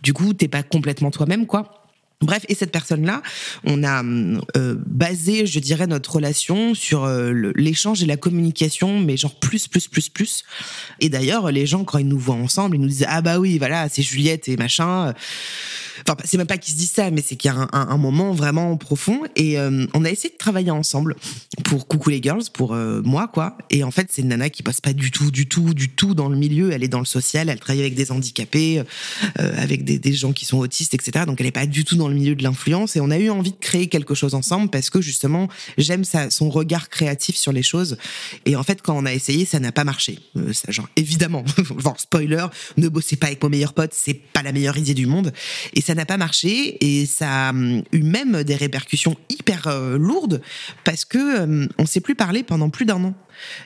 du 0.02 0.14
coup, 0.14 0.34
t'es 0.34 0.50
pas 0.50 0.62
complètement 0.62 1.10
toi-même, 1.10 1.46
quoi. 1.46 1.83
Bref, 2.24 2.46
et 2.48 2.56
cette 2.56 2.72
personne-là, 2.72 3.22
on 3.66 3.84
a 3.84 4.02
euh, 4.04 4.76
basé, 4.86 5.46
je 5.46 5.60
dirais, 5.60 5.88
notre 5.88 6.14
relation 6.16 6.74
sur 6.74 7.04
euh, 7.04 7.52
l'échange 7.56 8.02
et 8.02 8.06
la 8.06 8.18
communication, 8.18 9.00
mais 9.00 9.18
genre 9.18 9.36
plus, 9.36 9.68
plus, 9.68 9.88
plus, 9.88 10.08
plus. 10.10 10.44
Et 11.02 11.10
d'ailleurs, 11.10 11.52
les 11.52 11.66
gens, 11.66 11.84
quand 11.84 11.98
ils 11.98 12.08
nous 12.08 12.18
voient 12.18 12.36
ensemble, 12.36 12.78
ils 12.78 12.82
nous 12.82 12.88
disent 12.88 13.06
ah 13.10 13.22
bah 13.22 13.40
oui, 13.40 13.58
voilà, 13.58 13.90
c'est 13.90 14.02
Juliette 14.02 14.48
et 14.48 14.56
machin. 14.56 15.14
Enfin, 16.08 16.18
c'est 16.24 16.38
même 16.38 16.48
pas 16.48 16.58
qu'ils 16.58 16.74
se 16.74 16.80
disent 16.80 16.92
ça, 16.92 17.12
mais 17.12 17.22
c'est 17.22 17.36
qu'il 17.36 17.52
y 17.52 17.54
a 17.54 17.68
un, 17.72 17.98
moment 17.98 18.34
vraiment 18.34 18.76
profond. 18.78 19.22
Et 19.36 19.60
euh, 19.60 19.86
on 19.94 20.06
a 20.06 20.10
essayé 20.10 20.34
de 20.34 20.38
travailler 20.38 20.72
ensemble 20.72 21.16
pour 21.64 21.88
Coucou 21.88 22.10
les 22.10 22.22
Girls, 22.22 22.44
pour 22.52 22.74
moi, 22.74 23.28
quoi. 23.28 23.58
Et 23.70 23.84
en 23.84 23.92
fait, 23.92 24.08
c'est 24.12 24.22
une 24.22 24.30
nana 24.30 24.50
qui 24.50 24.64
passe 24.64 24.82
pas 24.82 24.94
du 24.94 25.12
tout, 25.12 25.30
du 25.30 25.48
tout, 25.48 25.74
du 25.74 25.90
tout 25.90 26.14
dans 26.14 26.30
le 26.30 26.38
milieu. 26.38 26.72
Elle 26.72 26.84
est 26.84 26.88
dans 26.88 27.00
le 27.00 27.06
social, 27.06 27.50
elle 27.50 27.60
travaille 27.60 27.82
avec 27.82 27.96
des 27.96 28.12
handicapés, 28.12 28.82
avec 29.36 29.84
des, 29.84 30.00
des, 30.00 30.14
gens 30.14 30.34
qui 30.34 30.46
sont 30.46 30.58
autistes, 30.58 30.94
etc. 30.94 31.26
Donc 31.26 31.40
elle 31.40 31.48
est 31.48 31.52
pas 31.52 31.66
du 31.66 31.86
tout 31.86 31.96
dans 31.96 32.08
le 32.08 32.13
milieu 32.14 32.36
de 32.36 32.44
l'influence 32.44 32.96
et 32.96 33.02
on 33.02 33.12
a 33.12 33.18
eu 33.18 33.30
envie 33.30 33.52
de 33.52 33.60
créer 33.60 33.88
quelque 33.88 34.16
chose 34.16 34.34
ensemble 34.36 34.70
parce 34.70 34.90
que 34.90 35.02
justement 35.02 35.48
j'aime 35.78 36.04
son 36.04 36.50
regard 36.50 36.90
créatif 36.90 37.36
sur 37.36 37.52
les 37.52 37.64
choses. 37.64 37.98
Et 38.46 38.56
en 38.56 38.64
fait 38.64 38.82
quand 38.82 38.96
on 38.96 39.06
a 39.06 39.14
essayé 39.14 39.46
ça 39.46 39.60
n'a 39.60 39.72
pas 39.72 39.84
marché. 39.84 40.20
Euh, 40.38 40.54
ça, 40.54 40.72
genre 40.72 40.90
évidemment 40.96 41.44
genre 41.84 42.00
spoiler 42.00 42.46
ne 42.78 42.88
bossez 42.88 43.16
pas 43.16 43.28
avec 43.28 43.42
mon 43.44 43.50
meilleur 43.50 43.74
pote 43.74 43.92
c'est 43.94 44.14
pas 44.14 44.42
la 44.42 44.52
meilleure 44.52 44.78
idée 44.78 44.94
du 44.94 45.06
monde. 45.06 45.34
Et 45.74 45.82
ça 45.82 45.96
n'a 45.96 46.06
pas 46.06 46.18
marché 46.18 46.78
et 46.84 47.06
ça 47.06 47.48
a 47.48 47.50
hum, 47.50 47.84
eu 47.92 48.04
même 48.04 48.44
des 48.44 48.56
répercussions 48.56 49.18
hyper 49.30 49.68
euh, 49.68 49.98
lourdes 49.98 50.42
parce 50.84 51.06
que 51.06 51.44
hum, 51.44 51.70
on 51.78 51.86
s'est 51.86 52.02
plus 52.02 52.16
parlé 52.16 52.44
pendant 52.44 52.70
plus 52.70 52.86
d'un 52.86 53.04
an 53.04 53.14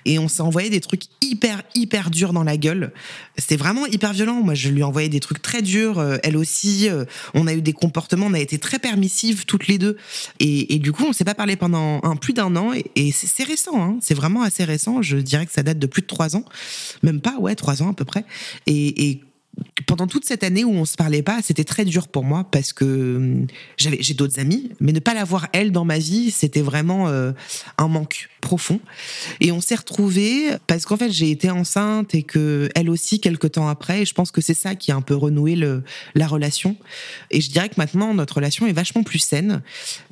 et 0.05 0.19
on 0.19 0.27
s'est 0.27 0.41
envoyé 0.41 0.69
des 0.69 0.79
trucs 0.79 1.03
hyper, 1.21 1.61
hyper 1.75 2.09
durs 2.09 2.33
dans 2.33 2.43
la 2.43 2.57
gueule. 2.57 2.91
C'était 3.37 3.57
vraiment 3.57 3.85
hyper 3.85 4.13
violent. 4.13 4.41
Moi, 4.41 4.53
je 4.53 4.69
lui 4.69 4.81
ai 4.81 4.83
envoyé 4.83 5.09
des 5.09 5.19
trucs 5.19 5.41
très 5.41 5.61
durs. 5.61 5.99
Euh, 5.99 6.17
elle 6.23 6.37
aussi, 6.37 6.89
euh, 6.89 7.05
on 7.33 7.47
a 7.47 7.53
eu 7.53 7.61
des 7.61 7.73
comportements, 7.73 8.27
on 8.27 8.33
a 8.33 8.39
été 8.39 8.57
très 8.57 8.79
permissives 8.79 9.45
toutes 9.45 9.67
les 9.67 9.77
deux. 9.77 9.97
Et, 10.39 10.79
du 10.79 10.91
coup, 10.91 11.05
on 11.07 11.13
s'est 11.13 11.25
pas 11.25 11.35
parlé 11.35 11.55
pendant 11.55 12.01
un, 12.03 12.15
plus 12.15 12.33
d'un 12.33 12.55
an. 12.55 12.71
Et, 12.95 13.11
c'est 13.11 13.43
récent, 13.43 13.81
hein. 13.81 13.97
c'est 14.01 14.13
vraiment 14.13 14.41
assez 14.41 14.63
récent. 14.63 15.01
Je 15.01 15.17
dirais 15.17 15.45
que 15.45 15.51
ça 15.51 15.63
date 15.63 15.79
de 15.79 15.87
plus 15.87 16.01
de 16.01 16.07
trois 16.07 16.35
ans. 16.35 16.45
Même 17.03 17.21
pas, 17.21 17.37
ouais, 17.39 17.55
trois 17.55 17.81
ans 17.81 17.91
à 17.91 17.93
peu 17.93 18.05
près. 18.05 18.25
Et, 18.65 19.09
et 19.09 19.21
pendant 19.85 20.07
toute 20.07 20.25
cette 20.25 20.43
année 20.43 20.63
où 20.63 20.71
on 20.71 20.85
se 20.85 20.95
parlait 20.95 21.21
pas, 21.21 21.39
c'était 21.41 21.63
très 21.63 21.85
dur 21.85 22.07
pour 22.07 22.23
moi 22.23 22.45
parce 22.51 22.73
que 22.73 23.15
hum, 23.15 23.47
j'avais 23.77 23.97
j'ai 24.01 24.13
d'autres 24.13 24.39
amis, 24.39 24.71
mais 24.79 24.91
ne 24.91 24.99
pas 24.99 25.13
la 25.13 25.23
voir 25.23 25.47
elle 25.53 25.71
dans 25.71 25.85
ma 25.85 25.97
vie, 25.97 26.31
c'était 26.31 26.61
vraiment 26.61 27.07
euh, 27.07 27.31
un 27.77 27.87
manque 27.87 28.29
profond. 28.41 28.79
Et 29.39 29.51
on 29.51 29.61
s'est 29.61 29.75
retrouvés 29.75 30.49
parce 30.67 30.85
qu'en 30.85 30.97
fait 30.97 31.11
j'ai 31.11 31.31
été 31.31 31.49
enceinte 31.49 32.15
et 32.15 32.23
que 32.23 32.69
elle 32.75 32.89
aussi 32.89 33.19
quelques 33.19 33.53
temps 33.53 33.67
après. 33.67 34.01
Et 34.01 34.05
je 34.05 34.13
pense 34.13 34.31
que 34.31 34.41
c'est 34.41 34.53
ça 34.53 34.75
qui 34.75 34.91
a 34.91 34.95
un 34.95 35.01
peu 35.01 35.15
renoué 35.15 35.55
le, 35.55 35.83
la 36.15 36.27
relation. 36.27 36.75
Et 37.31 37.41
je 37.41 37.49
dirais 37.49 37.69
que 37.69 37.75
maintenant 37.77 38.13
notre 38.13 38.35
relation 38.35 38.67
est 38.67 38.73
vachement 38.73 39.03
plus 39.03 39.19
saine 39.19 39.61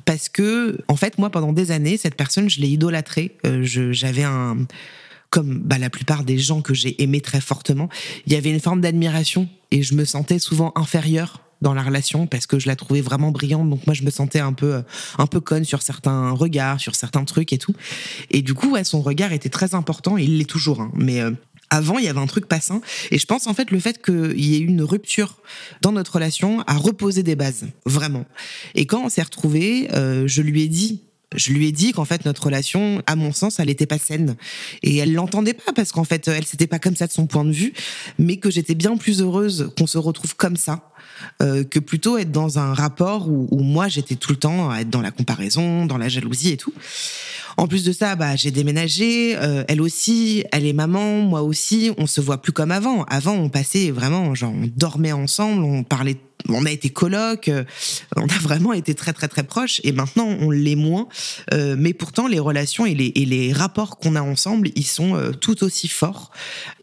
parce 0.04 0.28
que 0.28 0.78
en 0.88 0.96
fait 0.96 1.18
moi 1.18 1.30
pendant 1.30 1.52
des 1.52 1.70
années 1.70 1.96
cette 1.96 2.14
personne 2.14 2.48
je 2.48 2.60
l'ai 2.60 2.68
idolâtrée. 2.68 3.36
Euh, 3.44 3.62
j'avais 3.62 4.24
un 4.24 4.58
comme 5.30 5.58
bah, 5.58 5.78
la 5.78 5.90
plupart 5.90 6.24
des 6.24 6.38
gens 6.38 6.62
que 6.62 6.74
j'ai 6.74 7.02
aimés 7.02 7.20
très 7.20 7.40
fortement, 7.40 7.88
il 8.26 8.32
y 8.32 8.36
avait 8.36 8.50
une 8.50 8.60
forme 8.60 8.80
d'admiration 8.80 9.48
et 9.70 9.82
je 9.82 9.94
me 9.94 10.04
sentais 10.04 10.38
souvent 10.38 10.72
inférieure 10.76 11.40
dans 11.62 11.74
la 11.74 11.82
relation 11.82 12.26
parce 12.26 12.46
que 12.46 12.58
je 12.58 12.66
la 12.66 12.76
trouvais 12.76 13.00
vraiment 13.00 13.30
brillante 13.30 13.68
donc 13.70 13.86
moi 13.86 13.94
je 13.94 14.02
me 14.02 14.10
sentais 14.10 14.40
un 14.40 14.52
peu 14.52 14.74
euh, 14.74 14.82
un 15.16 15.26
peu 15.26 15.40
conne 15.40 15.64
sur 15.64 15.80
certains 15.80 16.30
regards 16.32 16.78
sur 16.78 16.94
certains 16.94 17.24
trucs 17.24 17.50
et 17.54 17.56
tout 17.56 17.74
et 18.30 18.42
du 18.42 18.52
coup 18.52 18.72
ouais, 18.72 18.84
son 18.84 19.00
regard 19.00 19.32
était 19.32 19.48
très 19.48 19.74
important 19.74 20.18
et 20.18 20.24
il 20.24 20.36
l'est 20.36 20.44
toujours 20.44 20.82
hein. 20.82 20.92
mais 20.94 21.22
euh, 21.22 21.30
avant, 21.70 21.98
il 21.98 22.04
y 22.04 22.08
avait 22.08 22.20
un 22.20 22.26
truc 22.26 22.46
pas 22.46 22.60
sain. 22.60 22.80
Et 23.10 23.18
je 23.18 23.26
pense, 23.26 23.46
en 23.46 23.54
fait, 23.54 23.70
le 23.70 23.80
fait 23.80 24.02
qu'il 24.02 24.44
y 24.44 24.54
ait 24.54 24.60
eu 24.60 24.66
une 24.66 24.82
rupture 24.82 25.36
dans 25.82 25.92
notre 25.92 26.14
relation 26.14 26.62
a 26.66 26.76
reposé 26.76 27.22
des 27.22 27.34
bases, 27.34 27.66
vraiment. 27.84 28.24
Et 28.74 28.86
quand 28.86 29.04
on 29.04 29.08
s'est 29.08 29.22
retrouvés, 29.22 29.88
euh, 29.92 30.26
je 30.26 30.42
lui 30.42 30.62
ai 30.62 30.68
dit 30.68 31.02
je 31.36 31.52
lui 31.52 31.68
ai 31.68 31.72
dit 31.72 31.92
qu'en 31.92 32.04
fait 32.04 32.24
notre 32.24 32.44
relation, 32.44 33.02
à 33.06 33.16
mon 33.16 33.32
sens, 33.32 33.60
elle 33.60 33.70
était 33.70 33.86
pas 33.86 33.98
saine 33.98 34.36
et 34.82 34.96
elle 34.96 35.12
l'entendait 35.12 35.54
pas 35.54 35.72
parce 35.72 35.92
qu'en 35.92 36.04
fait 36.04 36.28
elle 36.28 36.44
c'était 36.44 36.66
pas 36.66 36.78
comme 36.78 36.96
ça 36.96 37.06
de 37.06 37.12
son 37.12 37.26
point 37.26 37.44
de 37.44 37.52
vue, 37.52 37.72
mais 38.18 38.38
que 38.38 38.50
j'étais 38.50 38.74
bien 38.74 38.96
plus 38.96 39.20
heureuse 39.20 39.70
qu'on 39.78 39.86
se 39.86 39.98
retrouve 39.98 40.34
comme 40.36 40.56
ça 40.56 40.90
euh, 41.42 41.64
que 41.64 41.78
plutôt 41.78 42.18
être 42.18 42.32
dans 42.32 42.58
un 42.58 42.74
rapport 42.74 43.28
où, 43.28 43.48
où 43.50 43.60
moi 43.60 43.88
j'étais 43.88 44.16
tout 44.16 44.32
le 44.32 44.38
temps 44.38 44.70
à 44.70 44.80
être 44.80 44.90
dans 44.90 45.00
la 45.00 45.10
comparaison, 45.10 45.86
dans 45.86 45.98
la 45.98 46.08
jalousie 46.08 46.50
et 46.50 46.56
tout. 46.56 46.74
En 47.56 47.66
plus 47.66 47.84
de 47.84 47.92
ça, 47.92 48.16
bah, 48.16 48.36
j'ai 48.36 48.50
déménagé. 48.50 49.36
Euh, 49.36 49.64
elle 49.68 49.80
aussi, 49.80 50.44
elle 50.52 50.66
est 50.66 50.74
maman, 50.74 51.20
moi 51.22 51.42
aussi. 51.42 51.90
On 51.96 52.06
se 52.06 52.20
voit 52.20 52.42
plus 52.42 52.52
comme 52.52 52.70
avant. 52.70 53.04
Avant, 53.04 53.32
on 53.32 53.48
passait 53.48 53.90
vraiment, 53.90 54.34
genre, 54.34 54.52
on 54.52 54.70
dormait 54.76 55.12
ensemble, 55.12 55.62
on 55.64 55.82
parlait 55.82 56.16
on 56.48 56.64
a 56.64 56.70
été 56.70 56.90
coloc, 56.90 57.48
euh, 57.48 57.64
on 58.14 58.26
a 58.26 58.38
vraiment 58.40 58.72
été 58.72 58.94
très 58.94 59.12
très 59.12 59.26
très 59.26 59.42
proches 59.42 59.80
et 59.82 59.90
maintenant 59.90 60.26
on 60.26 60.50
l'est 60.52 60.76
moins. 60.76 61.08
Euh, 61.52 61.74
mais 61.76 61.92
pourtant 61.92 62.28
les 62.28 62.38
relations 62.38 62.86
et 62.86 62.94
les, 62.94 63.10
et 63.16 63.24
les 63.24 63.52
rapports 63.52 63.98
qu'on 63.98 64.14
a 64.14 64.22
ensemble, 64.22 64.68
ils 64.76 64.86
sont 64.86 65.32
tout 65.40 65.64
aussi 65.64 65.88
forts. 65.88 66.30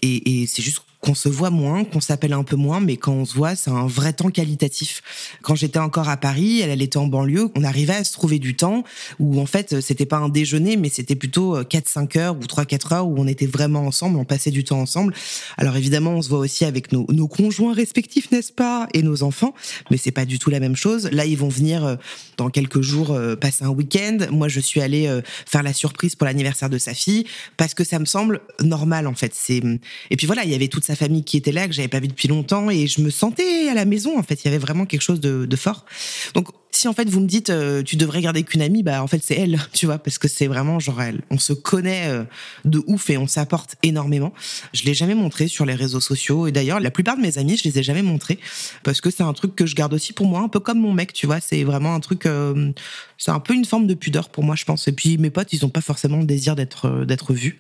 Et, 0.02 0.42
et 0.42 0.48
c'est 0.48 0.64
juste 0.64 0.82
qu'on 1.04 1.16
se 1.16 1.28
voit 1.28 1.50
moins, 1.50 1.84
qu'on 1.84 2.00
s'appelle 2.00 2.32
un 2.32 2.44
peu 2.44 2.56
moins, 2.56 2.80
mais 2.80 2.96
quand 2.96 3.12
on 3.12 3.26
se 3.26 3.34
voit, 3.34 3.56
c'est 3.56 3.70
un 3.70 3.88
vrai 3.88 4.14
temps 4.14 4.30
qualitatif. 4.30 5.02
Quand 5.42 5.54
j'étais 5.54 5.80
encore 5.80 6.08
à 6.08 6.16
Paris, 6.16 6.62
elle, 6.62 6.70
elle 6.70 6.82
était 6.82 6.98
en 6.98 7.08
banlieue, 7.08 7.50
on 7.56 7.64
arrivait 7.66 7.96
à 7.96 8.04
se 8.06 8.14
trouver 8.14 8.40
du 8.40 8.56
temps 8.56 8.86
où 9.20 9.40
en 9.42 9.46
fait, 9.46 9.82
c'était 9.82 10.06
pas 10.06 10.18
un 10.18 10.30
déjeuner, 10.30 10.78
mais 10.78 10.88
c'était 10.90 11.16
plutôt 11.16 11.62
4-5 11.62 12.18
euh, 12.18 12.22
heures 12.22 12.36
ou 12.38 12.44
3-4 12.44 12.94
heures 12.94 13.08
où 13.08 13.16
on 13.18 13.28
était 13.28 13.46
vraiment 13.46 13.86
ensemble, 13.86 14.18
on 14.18 14.24
passait 14.24 14.52
du 14.52 14.64
temps 14.64 14.80
ensemble. 14.80 15.14
Alors 15.58 15.76
évidemment, 15.76 16.12
on 16.12 16.22
se 16.22 16.30
voit 16.30 16.40
aussi 16.40 16.64
avec 16.64 16.94
nos, 16.94 17.06
nos 17.10 17.28
conjoints 17.28 17.74
respectifs, 17.74 18.32
n'est-ce 18.32 18.54
pas, 18.54 18.88
et 18.94 19.02
nos 19.02 19.24
enfants, 19.24 19.54
mais 19.92 19.98
c'est 19.98 20.12
pas 20.12 20.26
du 20.26 20.40
tout 20.40 20.50
la 20.50 20.62
même 20.62 20.78
chose. 20.78 21.10
Là, 21.12 21.26
ils 21.26 21.38
vont 21.38 21.50
venir 21.50 21.84
euh, 21.84 21.96
dans 22.38 22.50
quelques 22.50 22.82
jours 22.82 23.12
euh, 23.12 23.36
passer 23.36 23.66
un 23.66 23.70
week-end. 23.70 24.20
Moi, 24.32 24.48
je 24.48 24.62
suis 24.62 24.80
allée 24.80 25.22
faire 25.46 25.64
la 25.64 25.74
surprise 25.74 26.16
pour 26.16 26.26
l'anniversaire 26.26 26.70
de 26.70 26.78
sa 26.78 26.94
fille 26.94 27.26
parce 27.58 27.74
que 27.74 27.84
ça 27.84 28.00
me 28.00 28.06
semble 28.06 28.42
normal 28.62 29.08
en 29.08 29.14
fait. 29.14 29.34
C'est 29.36 29.62
et 30.10 30.16
puis 30.16 30.28
voilà, 30.28 30.44
il 30.44 30.52
y 30.52 30.56
avait 30.56 30.68
toute 30.68 30.84
sa 30.84 30.93
famille 30.96 31.24
qui 31.24 31.38
était 31.38 31.52
là, 31.52 31.68
que 31.68 31.74
j'avais 31.74 31.88
pas 31.88 32.00
vu 32.00 32.08
depuis 32.08 32.28
longtemps, 32.28 32.70
et 32.70 32.88
je 32.88 33.02
me 33.02 33.10
sentais 33.10 33.70
à 33.70 33.74
la 33.74 33.86
maison. 33.86 34.18
En 34.18 34.24
fait, 34.24 34.44
il 34.44 34.46
y 34.46 34.48
avait 34.50 34.58
vraiment 34.58 34.86
quelque 34.86 35.02
chose 35.02 35.20
de, 35.20 35.46
de 35.46 35.56
fort. 35.56 35.86
Donc 36.34 36.48
si 36.76 36.88
en 36.88 36.94
fait 36.94 37.10
vous 37.10 37.20
me 37.20 37.28
dites 37.28 37.50
euh, 37.50 37.84
tu 37.84 37.96
devrais 37.96 38.22
garder 38.22 38.44
qu'une 38.44 38.62
amie, 38.62 38.84
bah 38.84 39.04
en 39.04 39.08
fait 39.08 39.22
c'est 39.24 39.36
elle, 39.36 39.60
tu 39.74 39.86
vois, 39.86 39.98
parce 39.98 40.18
que 40.18 40.28
c'est 40.28 40.48
vraiment 40.48 40.80
genre 40.80 41.02
elle. 41.02 41.22
On 41.30 41.38
se 41.38 41.54
connaît 41.54 42.08
euh, 42.08 42.24
de 42.66 42.84
ouf 42.88 43.10
et 43.10 43.18
on 43.18 43.28
s'apporte 43.28 43.76
énormément. 43.84 44.34
Je 44.74 44.84
l'ai 44.84 44.94
jamais 44.94 45.16
montré 45.16 45.48
sur 45.48 45.66
les 45.66 45.76
réseaux 45.76 46.00
sociaux 46.00 46.48
et 46.48 46.52
d'ailleurs 46.52 46.80
la 46.80 46.92
plupart 46.92 47.18
de 47.18 47.22
mes 47.22 47.38
amis 47.38 47.58
je 47.58 47.64
les 47.64 47.80
ai 47.80 47.84
jamais 47.84 48.02
montrés 48.02 48.40
parce 48.84 49.02
que 49.02 49.10
c'est 49.10 49.24
un 49.24 49.34
truc 49.34 49.56
que 49.56 49.66
je 49.66 49.76
garde 49.76 49.94
aussi 49.94 50.14
pour 50.14 50.26
moi, 50.26 50.42
un 50.42 50.48
peu 50.48 50.60
comme 50.60 50.80
mon 50.80 50.94
mec, 50.94 51.14
tu 51.14 51.28
vois. 51.28 51.40
C'est 51.40 51.64
vraiment 51.64 51.94
un 51.94 52.00
truc, 52.00 52.26
euh, 52.26 52.72
c'est 53.18 53.32
un 53.32 53.40
peu 53.40 53.54
une 53.54 53.66
forme 53.66 53.88
de 53.88 53.94
pudeur 53.94 54.30
pour 54.30 54.44
moi, 54.44 54.56
je 54.56 54.66
pense. 54.66 54.88
Et 54.88 54.92
puis 54.92 55.18
mes 55.18 55.30
potes 55.30 55.54
ils 55.54 55.66
ont 55.66 55.70
pas 55.70 55.82
forcément 55.82 56.18
le 56.18 56.26
désir 56.26 56.56
d'être 56.56 57.06
d'être 57.06 57.34
vus. 57.34 57.60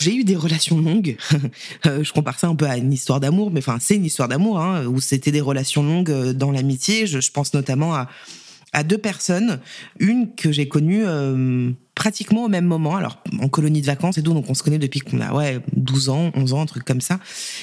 J'ai 0.00 0.14
eu 0.14 0.24
des 0.24 0.36
relations 0.36 0.78
longues. 0.78 1.16
je 1.84 2.12
compare 2.12 2.38
ça 2.38 2.48
un 2.48 2.54
peu 2.54 2.66
à 2.66 2.76
une 2.76 2.92
histoire 2.92 3.20
d'amour, 3.20 3.50
mais 3.50 3.58
enfin 3.58 3.78
c'est 3.80 3.96
une 3.96 4.04
histoire 4.04 4.28
d'amour 4.28 4.60
hein, 4.60 4.86
où 4.86 5.00
c'était 5.00 5.32
des 5.32 5.40
relations 5.40 5.82
longues 5.82 6.32
dans 6.32 6.50
l'amitié. 6.50 7.06
Je, 7.06 7.20
je 7.20 7.30
pense 7.30 7.54
notamment 7.54 7.94
à 7.94 8.05
à, 8.72 8.82
deux 8.82 8.98
personnes. 8.98 9.60
Une 9.98 10.34
que 10.34 10.52
j'ai 10.52 10.68
connue 10.68 11.06
euh, 11.06 11.70
pratiquement 11.96 12.44
au 12.44 12.48
même 12.48 12.66
moment, 12.66 12.94
alors 12.94 13.18
en 13.40 13.48
colonie 13.48 13.80
de 13.80 13.86
vacances 13.86 14.18
et 14.18 14.22
tout, 14.22 14.34
donc 14.34 14.48
on 14.48 14.54
se 14.54 14.62
connaît 14.62 14.78
depuis 14.78 15.00
qu'on 15.00 15.18
a 15.18 15.32
ouais 15.32 15.60
12 15.74 16.10
ans, 16.10 16.30
11 16.34 16.52
ans, 16.52 16.60
un 16.60 16.66
truc 16.66 16.84
comme 16.84 17.00
ça, 17.00 17.18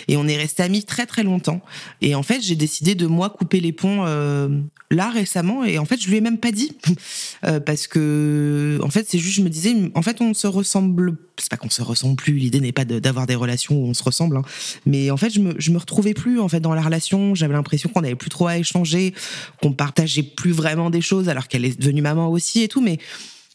et 0.07 0.17
on 0.17 0.27
est 0.27 0.35
resté 0.35 0.63
amis 0.63 0.83
très 0.83 1.05
très 1.05 1.23
longtemps. 1.23 1.61
Et 2.01 2.15
en 2.15 2.23
fait, 2.23 2.41
j'ai 2.41 2.55
décidé 2.55 2.95
de 2.95 3.05
moi 3.05 3.29
couper 3.29 3.59
les 3.59 3.71
ponts 3.71 4.05
euh, 4.05 4.49
là 4.89 5.11
récemment, 5.11 5.63
et 5.63 5.77
en 5.77 5.85
fait, 5.85 6.01
je 6.01 6.09
lui 6.09 6.17
ai 6.17 6.21
même 6.21 6.39
pas 6.39 6.51
dit. 6.51 6.75
Euh, 7.45 7.59
parce 7.59 7.87
que 7.87 8.79
en 8.83 8.89
fait, 8.89 9.05
c'est 9.09 9.17
juste, 9.17 9.35
je 9.35 9.41
me 9.41 9.49
disais, 9.49 9.75
en 9.95 10.01
fait, 10.01 10.21
on 10.21 10.33
se 10.33 10.47
ressemble, 10.47 11.17
c'est 11.37 11.49
pas 11.49 11.57
qu'on 11.57 11.69
se 11.69 11.81
ressemble 11.81 12.15
plus, 12.15 12.33
l'idée 12.33 12.61
n'est 12.61 12.71
pas 12.71 12.85
d'avoir 12.85 13.27
des 13.27 13.35
relations 13.35 13.75
où 13.75 13.85
on 13.85 13.93
se 13.93 14.03
ressemble, 14.03 14.37
hein. 14.37 14.43
mais 14.85 15.11
en 15.11 15.17
fait, 15.17 15.29
je 15.29 15.41
me 15.41 15.53
je 15.57 15.71
me 15.71 15.77
retrouvais 15.77 16.13
plus 16.13 16.39
en 16.39 16.47
fait 16.47 16.61
dans 16.61 16.73
la 16.73 16.81
relation, 16.81 17.35
j'avais 17.35 17.53
l'impression 17.53 17.89
qu'on 17.89 18.03
avait 18.05 18.15
plus 18.15 18.29
trop 18.29 18.47
à 18.47 18.57
échanger, 18.57 19.13
qu'on 19.61 19.73
partageait 19.73 20.23
plus 20.23 20.51
vraiment 20.51 20.89
des 20.89 21.01
choses, 21.01 21.27
alors 21.27 21.49
qu'elle 21.49 21.65
est 21.65 21.77
devenue 21.77 22.01
maman 22.01 22.29
aussi 22.29 22.61
et 22.61 22.69
tout, 22.69 22.81
mais 22.81 22.97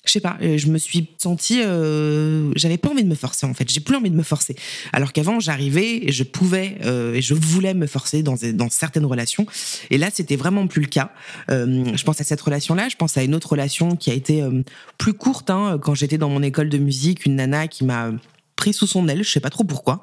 je 0.09 0.15
sais 0.15 0.21
pas, 0.21 0.39
je 0.41 0.67
me 0.69 0.79
suis 0.79 1.09
sentie, 1.19 1.61
euh, 1.63 2.53
j'avais 2.57 2.79
pas 2.79 2.89
envie 2.89 3.05
de 3.05 3.09
me 3.09 3.15
forcer 3.15 3.47
en 3.47 3.55
fait, 3.55 3.69
j'ai 3.71 3.81
plus 3.81 3.97
envie 3.97 4.11
de 4.11 4.17
me 4.17 4.23
forcer. 4.23 4.57
Alors 4.93 5.13
qu'avant 5.13 5.41
j'arrivais 5.41 6.11
je 6.11 6.23
pouvais 6.25 6.79
euh, 6.85 7.15
et 7.15 7.23
je 7.23 7.35
voulais 7.35 7.75
me 7.75 7.87
forcer 7.87 8.23
dans, 8.23 8.37
dans 8.55 8.71
certaines 8.71 9.05
relations. 9.05 9.47
Et 9.91 9.99
là 9.99 10.09
c'était 10.13 10.37
vraiment 10.37 10.67
plus 10.67 10.83
le 10.83 10.89
cas. 10.89 11.13
Euh, 11.51 11.85
je 11.95 12.05
pense 12.05 12.21
à 12.21 12.25
cette 12.25 12.41
relation-là, 12.41 12.89
je 12.89 12.97
pense 12.97 13.17
à 13.17 13.23
une 13.23 13.35
autre 13.35 13.51
relation 13.51 13.97
qui 13.97 14.11
a 14.11 14.15
été 14.15 14.43
plus 14.97 15.15
courte 15.15 15.51
hein, 15.51 15.79
quand 15.83 15.95
j'étais 15.95 16.19
dans 16.19 16.31
mon 16.31 16.43
école 16.43 16.69
de 16.69 16.79
musique, 16.79 17.27
une 17.27 17.37
nana 17.37 17.69
qui 17.69 17.85
m'a 17.85 18.11
pris 18.57 18.73
sous 18.73 18.87
son 18.87 19.07
aile, 19.09 19.23
je 19.23 19.31
sais 19.31 19.41
pas 19.41 19.51
trop 19.51 19.65
pourquoi 19.65 20.01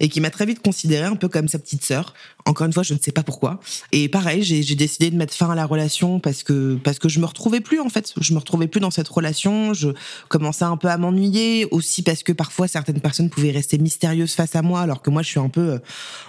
et 0.00 0.08
qui 0.08 0.20
m'a 0.20 0.30
très 0.30 0.46
vite 0.46 0.60
considérée 0.60 1.04
un 1.04 1.14
peu 1.14 1.28
comme 1.28 1.46
sa 1.46 1.58
petite 1.58 1.84
sœur. 1.84 2.14
Encore 2.46 2.66
une 2.66 2.72
fois, 2.72 2.82
je 2.82 2.94
ne 2.94 2.98
sais 2.98 3.12
pas 3.12 3.22
pourquoi. 3.22 3.60
Et 3.92 4.08
pareil, 4.08 4.42
j'ai 4.42 4.74
décidé 4.74 5.10
de 5.10 5.16
mettre 5.16 5.34
fin 5.34 5.50
à 5.50 5.54
la 5.54 5.66
relation 5.66 6.20
parce 6.20 6.42
que 6.42 6.78
parce 6.82 6.98
que 6.98 7.08
je 7.08 7.20
me 7.20 7.26
retrouvais 7.26 7.60
plus 7.60 7.80
en 7.80 7.88
fait. 7.88 8.12
Je 8.20 8.32
me 8.32 8.38
retrouvais 8.38 8.68
plus 8.68 8.80
dans 8.80 8.90
cette 8.90 9.08
relation. 9.08 9.74
Je 9.74 9.90
commençais 10.28 10.64
un 10.64 10.76
peu 10.76 10.88
à 10.88 10.96
m'ennuyer 10.96 11.66
aussi 11.70 12.02
parce 12.02 12.22
que 12.22 12.32
parfois 12.32 12.68
certaines 12.68 13.00
personnes 13.00 13.30
pouvaient 13.30 13.50
rester 13.50 13.78
mystérieuses 13.78 14.32
face 14.32 14.56
à 14.56 14.62
moi, 14.62 14.80
alors 14.80 15.02
que 15.02 15.10
moi 15.10 15.22
je 15.22 15.28
suis 15.28 15.40
un 15.40 15.48
peu 15.48 15.72
euh, 15.72 15.78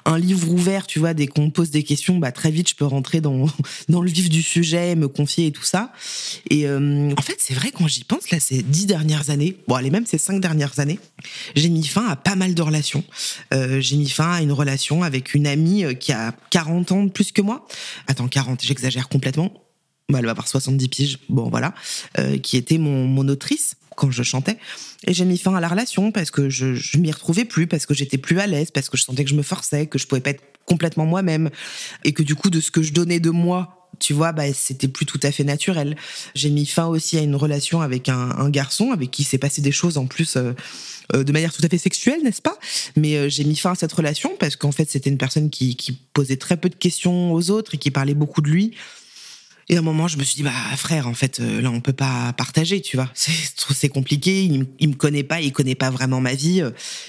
un 0.05 0.17
livre 0.17 0.49
ouvert. 0.51 0.87
Tu 0.87 0.99
vois, 0.99 1.13
dès 1.13 1.27
qu'on 1.27 1.45
me 1.45 1.51
pose 1.51 1.71
des 1.71 1.83
questions, 1.83 2.17
bah 2.17 2.31
très 2.31 2.51
vite 2.51 2.69
je 2.69 2.75
peux 2.75 2.85
rentrer 2.85 3.21
dans 3.21 3.45
dans 3.89 4.01
le 4.01 4.09
vif 4.09 4.29
du 4.29 4.41
sujet, 4.41 4.95
me 4.95 5.07
confier 5.07 5.47
et 5.47 5.51
tout 5.51 5.63
ça. 5.63 5.91
Et 6.49 6.67
euh, 6.67 7.11
en 7.17 7.21
fait, 7.21 7.37
c'est 7.39 7.53
vrai 7.53 7.71
quand 7.71 7.87
j'y 7.87 8.03
pense 8.03 8.29
là, 8.31 8.39
ces 8.39 8.61
dix 8.63 8.85
dernières 8.85 9.29
années, 9.29 9.57
bon 9.67 9.75
allez 9.75 9.89
même 9.89 10.05
ces 10.05 10.17
cinq 10.17 10.41
dernières 10.41 10.79
années, 10.79 10.99
j'ai 11.55 11.69
mis 11.69 11.85
fin 11.85 12.07
à 12.07 12.15
pas 12.15 12.35
mal 12.35 12.53
de 12.53 12.61
relations. 12.61 13.03
Euh, 13.53 13.79
j'ai 13.79 13.95
mis 13.95 14.09
fin 14.09 14.31
à 14.31 14.41
une 14.41 14.51
relation 14.51 15.03
avec 15.03 15.33
une 15.33 15.47
amie 15.47 15.85
qui 16.01 16.11
a 16.11 16.33
40 16.49 16.91
ans 16.91 17.03
de 17.05 17.11
plus 17.11 17.31
que 17.31 17.41
moi. 17.41 17.65
Attends, 18.07 18.27
40, 18.27 18.61
j'exagère 18.61 19.07
complètement. 19.07 19.53
Bah, 20.09 20.19
elle 20.19 20.25
va 20.25 20.31
avoir 20.31 20.47
70 20.47 20.89
piges, 20.89 21.19
bon 21.29 21.49
voilà, 21.49 21.73
euh, 22.19 22.37
qui 22.37 22.57
était 22.57 22.77
mon, 22.77 23.05
mon 23.05 23.27
autrice 23.29 23.75
quand 23.95 24.11
je 24.11 24.23
chantais. 24.23 24.57
Et 25.05 25.13
j'ai 25.13 25.25
mis 25.25 25.37
fin 25.37 25.55
à 25.55 25.61
la 25.61 25.69
relation 25.69 26.11
parce 26.11 26.31
que 26.31 26.49
je, 26.49 26.73
je 26.73 26.97
m'y 26.97 27.11
retrouvais 27.11 27.45
plus, 27.45 27.67
parce 27.67 27.85
que 27.85 27.93
j'étais 27.93 28.17
plus 28.17 28.39
à 28.39 28.47
l'aise, 28.47 28.71
parce 28.71 28.89
que 28.89 28.97
je 28.97 29.03
sentais 29.03 29.23
que 29.23 29.29
je 29.29 29.35
me 29.35 29.43
forçais, 29.43 29.87
que 29.87 29.97
je 29.97 30.07
pouvais 30.07 30.21
pas 30.21 30.31
être 30.31 30.43
complètement 30.65 31.05
moi-même, 31.05 31.49
et 32.03 32.13
que 32.13 32.23
du 32.23 32.35
coup, 32.35 32.49
de 32.49 32.59
ce 32.59 32.71
que 32.71 32.81
je 32.81 32.93
donnais 32.93 33.19
de 33.19 33.29
moi 33.29 33.80
tu 34.01 34.13
vois, 34.13 34.33
bah, 34.33 34.51
c'était 34.53 34.87
plus 34.87 35.05
tout 35.05 35.19
à 35.23 35.31
fait 35.31 35.43
naturel. 35.43 35.95
J'ai 36.35 36.49
mis 36.49 36.65
fin 36.65 36.87
aussi 36.87 37.17
à 37.17 37.21
une 37.21 37.35
relation 37.35 37.81
avec 37.81 38.09
un, 38.09 38.31
un 38.31 38.49
garçon 38.49 38.91
avec 38.91 39.11
qui 39.11 39.23
s'est 39.23 39.37
passé 39.37 39.61
des 39.61 39.71
choses 39.71 39.97
en 39.97 40.07
plus 40.07 40.37
euh, 41.15 41.23
de 41.23 41.31
manière 41.31 41.53
tout 41.53 41.61
à 41.63 41.69
fait 41.69 41.77
sexuelle, 41.77 42.21
n'est-ce 42.23 42.41
pas? 42.41 42.57
Mais 42.95 43.15
euh, 43.15 43.29
j'ai 43.29 43.43
mis 43.43 43.55
fin 43.55 43.71
à 43.71 43.75
cette 43.75 43.91
relation 43.91 44.31
parce 44.39 44.55
qu'en 44.55 44.71
fait, 44.71 44.89
c'était 44.89 45.09
une 45.09 45.17
personne 45.17 45.49
qui, 45.49 45.77
posait 46.13 46.37
très 46.37 46.57
peu 46.57 46.69
de 46.69 46.75
questions 46.75 47.31
aux 47.33 47.51
autres 47.51 47.75
et 47.75 47.77
qui 47.77 47.91
parlait 47.91 48.13
beaucoup 48.13 48.41
de 48.41 48.49
lui. 48.49 48.71
Et 49.69 49.77
à 49.77 49.79
un 49.79 49.81
moment, 49.81 50.07
je 50.07 50.17
me 50.17 50.23
suis 50.23 50.35
dit, 50.35 50.43
bah 50.43 50.51
frère, 50.75 51.07
en 51.07 51.13
fait, 51.13 51.39
euh, 51.39 51.61
là, 51.61 51.71
on 51.71 51.79
peut 51.79 51.93
pas 51.93 52.33
partager, 52.33 52.81
tu 52.81 52.97
vois. 52.97 53.09
C'est 53.15 53.89
compliqué. 53.89 54.43
Il, 54.43 54.65
il 54.79 54.89
me 54.89 54.95
connaît 54.95 55.23
pas, 55.23 55.41
il 55.41 55.53
connaît 55.53 55.75
pas 55.75 55.89
vraiment 55.89 56.19
ma 56.19 56.33
vie. 56.33 56.63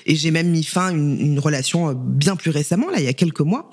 Et 0.06 0.14
j'ai 0.14 0.30
même 0.30 0.50
mis 0.50 0.64
fin 0.64 0.88
à 0.88 0.92
une, 0.92 1.20
une 1.20 1.38
relation 1.38 1.92
bien 1.94 2.36
plus 2.36 2.50
récemment, 2.50 2.90
là, 2.90 2.98
il 2.98 3.04
y 3.04 3.08
a 3.08 3.14
quelques 3.14 3.40
mois 3.40 3.70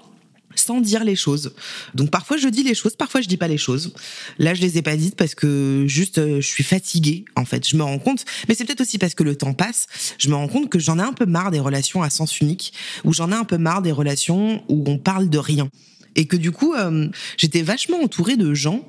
dire 0.78 1.04
les 1.04 1.16
choses. 1.16 1.54
Donc 1.96 2.12
parfois 2.12 2.38
je 2.38 2.48
dis 2.48 2.64
les 2.64 2.76
choses, 2.76 2.96
parfois 2.96 3.22
je 3.22 3.28
dis 3.28 3.38
pas 3.38 3.48
les 3.48 3.58
choses. 3.58 3.94
Là 4.38 4.54
je 4.54 4.62
les 4.62 4.78
ai 4.78 4.82
pas 4.82 4.96
dites 4.96 5.16
parce 5.16 5.36
que 5.36 5.86
juste 5.88 6.18
euh, 6.18 6.42
je 6.42 6.48
suis 6.48 6.64
fatiguée 6.64 7.26
en 7.36 7.46
fait. 7.46 7.68
Je 7.68 7.76
me 7.76 7.84
rends 7.84 8.00
compte, 8.00 8.26
mais 8.48 8.56
c'est 8.56 8.66
peut-être 8.66 8.82
aussi 8.82 8.98
parce 8.98 9.16
que 9.16 9.24
le 9.24 9.36
temps 9.36 9.54
passe. 9.54 9.88
Je 10.18 10.30
me 10.30 10.36
rends 10.36 10.48
compte 10.48 10.70
que 10.70 10.80
j'en 10.80 11.00
ai 11.00 11.04
un 11.04 11.14
peu 11.14 11.26
marre 11.26 11.52
des 11.52 11.60
relations 11.60 12.04
à 12.04 12.10
sens 12.10 12.40
unique, 12.40 12.74
ou 13.04 13.14
j'en 13.14 13.32
ai 13.32 13.36
un 13.36 13.46
peu 13.46 13.58
marre 13.58 13.82
des 13.82 13.92
relations 13.92 14.64
où 14.70 14.84
on 14.88 14.98
parle 14.98 15.30
de 15.30 15.38
rien, 15.38 15.70
et 16.16 16.26
que 16.26 16.36
du 16.36 16.52
coup 16.52 16.74
euh, 16.74 17.10
j'étais 17.38 17.62
vachement 17.62 18.02
entourée 18.02 18.38
de 18.38 18.54
gens 18.54 18.86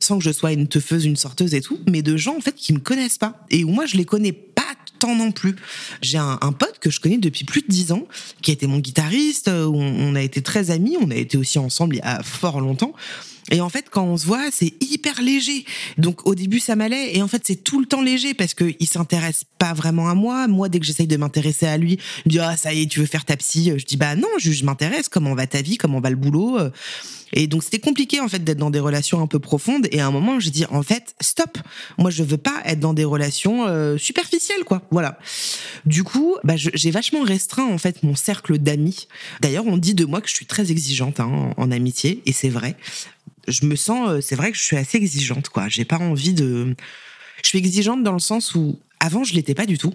sans 0.00 0.18
que 0.18 0.24
je 0.24 0.32
sois 0.32 0.52
une 0.52 0.68
teufeuse, 0.68 1.04
une 1.04 1.16
sorteuse 1.16 1.54
et 1.54 1.60
tout, 1.60 1.78
mais 1.88 2.02
de 2.02 2.16
gens 2.16 2.36
en 2.36 2.40
fait 2.40 2.54
qui 2.54 2.72
me 2.72 2.80
connaissent 2.80 3.18
pas 3.18 3.44
et 3.50 3.64
où 3.64 3.68
moi 3.68 3.86
je 3.86 3.96
les 3.96 4.04
connais 4.04 4.32
pas 4.32 4.62
tant 4.98 5.14
non 5.14 5.32
plus. 5.32 5.56
J'ai 6.02 6.18
un, 6.18 6.36
pote 6.52 6.73
que 6.84 6.90
je 6.90 7.00
connais 7.00 7.18
depuis 7.18 7.44
plus 7.44 7.62
de 7.62 7.68
dix 7.68 7.90
ans, 7.90 8.06
qui 8.42 8.50
a 8.50 8.54
été 8.54 8.66
mon 8.66 8.78
guitariste, 8.78 9.48
on, 9.48 9.72
on 9.74 10.14
a 10.14 10.22
été 10.22 10.42
très 10.42 10.70
amis, 10.70 10.96
on 11.00 11.10
a 11.10 11.16
été 11.16 11.38
aussi 11.38 11.58
ensemble 11.58 11.96
il 11.96 11.98
y 11.98 12.02
a 12.02 12.22
fort 12.22 12.60
longtemps. 12.60 12.94
Et 13.50 13.60
en 13.60 13.68
fait, 13.68 13.90
quand 13.90 14.04
on 14.04 14.16
se 14.16 14.24
voit, 14.24 14.50
c'est 14.50 14.72
hyper 14.82 15.20
léger. 15.20 15.66
Donc 15.98 16.26
au 16.26 16.34
début, 16.34 16.60
ça 16.60 16.76
m'allait. 16.76 17.14
Et 17.14 17.22
en 17.22 17.28
fait, 17.28 17.42
c'est 17.44 17.62
tout 17.62 17.78
le 17.78 17.86
temps 17.86 18.00
léger 18.00 18.32
parce 18.32 18.54
que 18.54 18.74
il 18.80 18.86
s'intéresse 18.86 19.44
pas 19.58 19.74
vraiment 19.74 20.08
à 20.08 20.14
moi. 20.14 20.48
Moi, 20.48 20.68
dès 20.70 20.80
que 20.80 20.86
j'essaye 20.86 21.06
de 21.06 21.16
m'intéresser 21.16 21.66
à 21.66 21.76
lui, 21.76 21.98
il 22.24 22.28
me 22.28 22.30
dit 22.30 22.38
ah 22.38 22.56
ça 22.56 22.72
y 22.72 22.82
est, 22.82 22.86
tu 22.86 23.00
veux 23.00 23.06
faire 23.06 23.24
ta 23.24 23.36
psy. 23.36 23.72
Je 23.76 23.84
dis 23.84 23.98
bah 23.98 24.16
non, 24.16 24.28
je, 24.38 24.50
je 24.50 24.64
m'intéresse. 24.64 25.08
Comment 25.08 25.34
va 25.34 25.46
ta 25.46 25.60
vie? 25.60 25.76
Comment 25.76 26.00
va 26.00 26.10
le 26.10 26.16
boulot? 26.16 26.58
Et 27.36 27.46
donc 27.48 27.64
c'était 27.64 27.80
compliqué 27.80 28.20
en 28.20 28.28
fait 28.28 28.42
d'être 28.42 28.58
dans 28.58 28.70
des 28.70 28.78
relations 28.78 29.20
un 29.20 29.26
peu 29.26 29.40
profondes. 29.40 29.88
Et 29.90 30.00
à 30.00 30.06
un 30.06 30.10
moment, 30.10 30.40
j'ai 30.40 30.50
dit 30.50 30.64
en 30.70 30.82
fait 30.82 31.14
stop. 31.20 31.58
Moi, 31.98 32.10
je 32.10 32.22
veux 32.22 32.38
pas 32.38 32.62
être 32.64 32.80
dans 32.80 32.94
des 32.94 33.04
relations 33.04 33.66
euh, 33.66 33.98
superficielles 33.98 34.64
quoi. 34.64 34.82
Voilà. 34.90 35.18
Du 35.84 36.02
coup, 36.02 36.36
bah, 36.44 36.54
j'ai 36.74 36.90
vachement 36.90 37.22
restreint 37.22 37.66
en 37.66 37.78
fait 37.78 38.02
mon 38.02 38.14
cercle 38.14 38.58
d'amis. 38.58 39.08
D'ailleurs, 39.40 39.66
on 39.66 39.76
dit 39.76 39.94
de 39.94 40.04
moi 40.04 40.20
que 40.20 40.28
je 40.28 40.34
suis 40.34 40.46
très 40.46 40.70
exigeante 40.70 41.20
hein, 41.20 41.52
en, 41.56 41.70
amitié, 41.70 42.22
et 42.26 42.32
c'est 42.32 42.48
vrai. 42.48 42.76
Je 43.48 43.66
me 43.66 43.76
sens, 43.76 44.08
euh, 44.08 44.20
c'est 44.20 44.36
vrai 44.36 44.50
que 44.52 44.58
je 44.58 44.62
suis 44.62 44.76
assez 44.76 44.98
exigeante 44.98 45.48
quoi. 45.48 45.68
J'ai 45.68 45.84
pas 45.84 45.98
envie 45.98 46.34
de. 46.34 46.74
Je 47.42 47.48
suis 47.48 47.58
exigeante 47.58 48.02
dans 48.02 48.12
le 48.12 48.18
sens 48.18 48.54
où 48.54 48.78
avant 49.00 49.22
je 49.24 49.34
l'étais 49.34 49.54
pas 49.54 49.66
du 49.66 49.78
tout, 49.78 49.94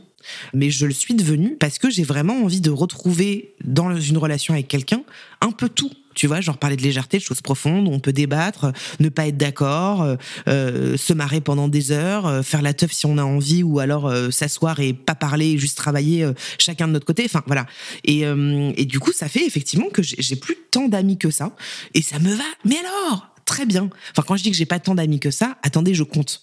mais 0.53 0.69
je 0.69 0.85
le 0.85 0.93
suis 0.93 1.15
devenue 1.15 1.55
parce 1.59 1.79
que 1.79 1.89
j'ai 1.89 2.03
vraiment 2.03 2.43
envie 2.43 2.61
de 2.61 2.69
retrouver 2.69 3.53
dans 3.63 3.99
une 3.99 4.17
relation 4.17 4.53
avec 4.53 4.67
quelqu'un 4.67 5.01
un 5.41 5.51
peu 5.51 5.67
tout 5.67 5.91
tu 6.19 6.27
vois, 6.27 6.41
genre 6.41 6.57
parler 6.57 6.75
de 6.75 6.81
légèreté, 6.81 7.17
de 7.17 7.23
choses 7.23 7.39
profondes, 7.39 7.87
on 7.87 8.01
peut 8.01 8.11
débattre, 8.11 8.73
ne 8.99 9.07
pas 9.07 9.27
être 9.27 9.37
d'accord, 9.37 10.01
euh, 10.01 10.17
euh, 10.49 10.97
se 10.97 11.13
marrer 11.13 11.39
pendant 11.39 11.69
des 11.69 11.93
heures, 11.93 12.27
euh, 12.27 12.41
faire 12.41 12.61
la 12.61 12.73
teuf 12.73 12.91
si 12.91 13.05
on 13.05 13.17
a 13.17 13.23
envie, 13.23 13.63
ou 13.63 13.79
alors 13.79 14.13
s'asseoir 14.29 14.81
et 14.81 14.91
pas 14.91 15.15
parler, 15.15 15.57
juste 15.57 15.77
travailler 15.77 16.29
chacun 16.57 16.89
de 16.89 16.91
notre 16.91 17.05
côté. 17.05 17.23
Enfin 17.23 17.41
voilà. 17.47 17.67
Et, 18.03 18.23
et 18.23 18.85
du 18.85 18.99
coup, 18.99 19.13
ça 19.13 19.29
fait 19.29 19.45
effectivement 19.45 19.87
que 19.87 20.01
j'ai 20.03 20.35
plus 20.35 20.57
tant 20.71 20.89
d'amis 20.89 21.17
que 21.17 21.31
ça, 21.31 21.55
et 21.93 22.01
ça 22.01 22.19
me 22.19 22.33
va. 22.33 22.43
Mais 22.65 22.75
alors, 22.79 23.29
très 23.45 23.65
bien. 23.65 23.89
Enfin, 24.11 24.23
quand 24.27 24.35
je 24.35 24.43
dis 24.43 24.51
que 24.51 24.57
j'ai 24.57 24.65
pas 24.65 24.79
tant 24.79 24.95
d'amis 24.95 25.21
que 25.21 25.31
ça, 25.31 25.57
attendez, 25.61 25.93
je 25.93 26.03
compte. 26.03 26.41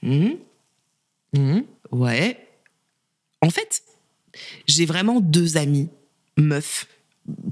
Mmh. 0.00 0.30
Mmh. 1.36 1.60
Ouais. 1.92 2.48
En 3.42 3.50
fait, 3.50 3.82
j'ai 4.66 4.86
vraiment 4.86 5.20
deux 5.20 5.58
amis 5.58 5.90
meufs 6.38 6.86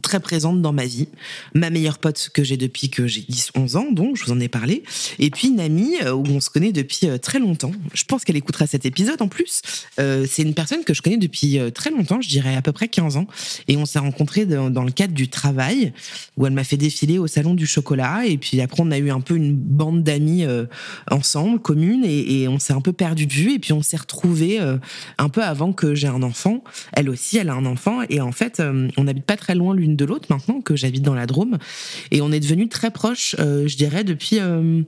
très 0.02 0.20
présente 0.20 0.62
dans 0.62 0.72
ma 0.72 0.86
vie. 0.86 1.08
Ma 1.54 1.70
meilleure 1.70 1.98
pote 1.98 2.30
que 2.32 2.42
j'ai 2.42 2.56
depuis 2.56 2.88
que 2.88 3.06
j'ai 3.06 3.22
10-11 3.22 3.76
ans, 3.76 3.92
donc 3.92 4.16
je 4.16 4.24
vous 4.24 4.32
en 4.32 4.40
ai 4.40 4.48
parlé. 4.48 4.82
Et 5.18 5.30
puis 5.30 5.48
une 5.48 5.60
amie 5.60 5.96
euh, 6.02 6.12
où 6.12 6.24
on 6.28 6.40
se 6.40 6.50
connaît 6.50 6.72
depuis 6.72 7.00
euh, 7.04 7.18
très 7.18 7.38
longtemps. 7.38 7.72
Je 7.92 8.04
pense 8.04 8.24
qu'elle 8.24 8.36
écoutera 8.36 8.66
cet 8.66 8.86
épisode 8.86 9.20
en 9.20 9.28
plus. 9.28 9.62
Euh, 10.00 10.26
c'est 10.28 10.42
une 10.42 10.54
personne 10.54 10.84
que 10.84 10.94
je 10.94 11.02
connais 11.02 11.16
depuis 11.16 11.58
très 11.74 11.90
longtemps, 11.90 12.20
je 12.20 12.28
dirais 12.28 12.56
à 12.56 12.62
peu 12.62 12.72
près 12.72 12.88
15 12.88 13.16
ans. 13.16 13.26
Et 13.68 13.76
on 13.76 13.86
s'est 13.86 13.98
rencontrés 13.98 14.46
dans, 14.46 14.84
le 14.84 14.90
cadre 14.90 15.14
du 15.14 15.28
travail, 15.28 15.92
où 16.36 16.46
elle 16.46 16.52
m'a 16.52 16.64
fait 16.64 16.76
défiler 16.76 17.18
au 17.18 17.26
salon 17.26 17.54
du 17.54 17.66
chocolat. 17.66 18.26
Et 18.26 18.38
puis 18.38 18.60
après, 18.60 18.82
on 18.82 18.90
a 18.90 18.98
eu 18.98 19.10
un 19.10 19.20
peu 19.20 19.36
une 19.36 19.54
bande 19.54 20.02
d'amis 20.02 20.44
ensemble, 21.10 21.58
commune, 21.58 22.04
et, 22.04 22.48
on 22.48 22.58
s'est 22.58 22.72
un 22.72 22.80
peu 22.80 22.92
perdu 22.92 23.26
de 23.26 23.32
vue. 23.32 23.54
Et 23.54 23.58
puis 23.58 23.72
on 23.72 23.82
s'est 23.82 23.96
retrouvés 23.96 24.58
un 25.18 25.28
peu 25.28 25.42
avant 25.42 25.72
que 25.72 25.94
j'ai 25.94 26.08
un 26.08 26.22
enfant. 26.22 26.62
Elle 26.92 27.10
aussi, 27.10 27.38
elle 27.38 27.50
a 27.50 27.54
un 27.54 27.66
enfant. 27.66 28.02
Et 28.08 28.20
en 28.20 28.32
fait, 28.32 28.62
on 28.96 29.04
n'habite 29.04 29.24
pas 29.24 29.36
très 29.36 29.54
loin 29.54 29.67
l'une 29.72 29.96
de 29.96 30.04
l'autre 30.04 30.26
maintenant 30.30 30.60
que 30.60 30.76
j'habite 30.76 31.02
dans 31.02 31.14
la 31.14 31.26
Drôme. 31.26 31.58
Et 32.10 32.20
on 32.20 32.32
est 32.32 32.40
devenus 32.40 32.68
très 32.68 32.90
proches, 32.90 33.36
euh, 33.38 33.66
je 33.66 33.76
dirais, 33.76 34.04
depuis 34.04 34.38
euh, 34.40 34.82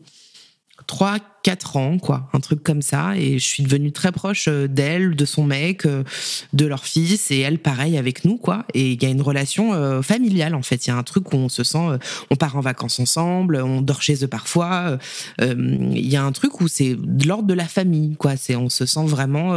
3 0.87 1.19
4 1.43 1.77
ans 1.79 1.99
quoi. 1.99 2.29
Un 2.35 2.41
truc 2.41 2.63
comme 2.63 2.83
ça. 2.83 3.17
Et 3.17 3.39
je 3.39 3.45
suis 3.45 3.63
devenue 3.63 3.93
très 3.93 4.13
proche 4.13 4.47
euh, 4.49 4.69
d'elle 4.69 5.17
de 5.17 5.25
son 5.25 5.45
mec 5.45 5.87
euh, 5.87 6.05
de 6.53 6.67
leur 6.67 6.85
fils 6.85 7.31
et 7.31 7.39
elle 7.39 7.59
pareil 7.59 7.97
avec 7.97 8.27
nous 8.27 8.37
quoi. 8.37 8.67
Et 8.75 8.93
il 8.93 9.03
y 9.03 9.07
a 9.07 9.09
une 9.09 9.23
relation 9.23 10.03
familiale 10.03 10.55
en 10.55 10.63
fait. 10.63 10.87
Il 10.87 10.91
y 10.91 10.93
a 10.93 10.97
un 10.97 11.03
truc 11.03 11.33
où 11.33 11.37
on 11.37 11.49
se 11.49 11.65
sent 11.65 11.99
on 12.31 12.37
part 12.37 12.57
en 12.57 12.61
vacances 12.61 13.01
ensemble 13.01 13.57
on 13.57 13.81
dort 13.81 14.03
chez 14.03 14.23
eux 14.23 14.29
parfois 14.29 14.99
il 15.41 16.07
y 16.07 16.17
a 16.17 16.23
un 16.23 16.33
truc 16.33 16.61
où 16.61 16.69
c'est 16.69 16.95
de 16.95 17.27
l'ordre 17.27 17.47
de 17.47 17.55
la 17.55 17.67
famille 17.67 18.17
quoi. 18.17 18.37
C'est 18.37 18.57
on 18.57 18.69
se 18.69 18.85
sent 18.85 19.07
vraiment 19.07 19.55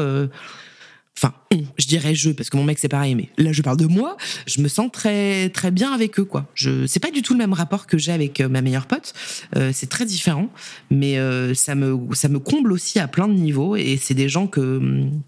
enfin 1.18 1.34
je 1.78 1.88
dirais 1.88 2.16
je 2.16 2.32
parce 2.32 2.50
que 2.50 2.58
mon 2.58 2.64
mec 2.64 2.80
c'est 2.80 2.90
pareil 2.90 3.16
mais 3.16 3.30
là 3.38 3.52
je 3.52 3.62
parle 3.62 3.78
de 3.78 3.86
moi 3.86 4.18
je 4.48 4.62
me 4.62 4.68
sens 4.68 4.92
très 4.92 5.50
très 5.50 5.72
bien 5.72 5.94
avec 5.94 6.20
eux 6.20 6.26
quoi. 6.26 6.50
Je 6.56 6.88
c'est 6.88 7.00
pas 7.00 7.12
du 7.12 7.22
tout 7.22 7.34
le 7.34 7.40
même 7.40 7.54
rapport 7.54 7.88
que 7.88 7.98
j'ai 7.98 8.12
avec 8.12 8.42
euh, 8.42 8.50
ma 8.50 8.62
meilleure 8.62 8.88
pote. 8.88 9.14
Euh, 9.56 9.72
c'est 9.74 9.90
très 9.90 10.06
différent 10.06 10.50
mais 10.90 11.18
euh, 11.18 11.54
ça 11.54 11.76
me 11.76 11.98
ça 12.14 12.30
me 12.30 12.40
comble 12.40 12.72
aussi 12.72 13.00
à 13.00 13.08
plein 13.08 13.28
de 13.28 13.34
niveaux 13.34 13.76
et 13.76 13.98
c'est 14.02 14.14
des 14.14 14.30
gens 14.30 14.48
que 14.48 14.82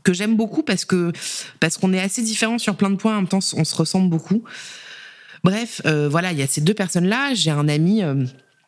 que 0.03 0.13
j'aime 0.13 0.35
beaucoup 0.35 0.63
parce 0.63 0.85
que 0.85 1.11
parce 1.59 1.77
qu'on 1.77 1.93
est 1.93 2.01
assez 2.01 2.21
différents 2.21 2.57
sur 2.57 2.75
plein 2.75 2.89
de 2.89 2.95
points 2.95 3.13
en 3.13 3.17
même 3.17 3.27
temps 3.27 3.39
on 3.55 3.63
se 3.63 3.75
ressemble 3.75 4.09
beaucoup. 4.09 4.43
Bref 5.43 5.81
voilà 5.85 6.31
il 6.31 6.39
y 6.39 6.41
a 6.41 6.47
ces 6.47 6.61
deux 6.61 6.73
personnes 6.73 7.05
là 7.05 7.33
j'ai 7.33 7.51
un 7.51 7.67
ami 7.67 8.01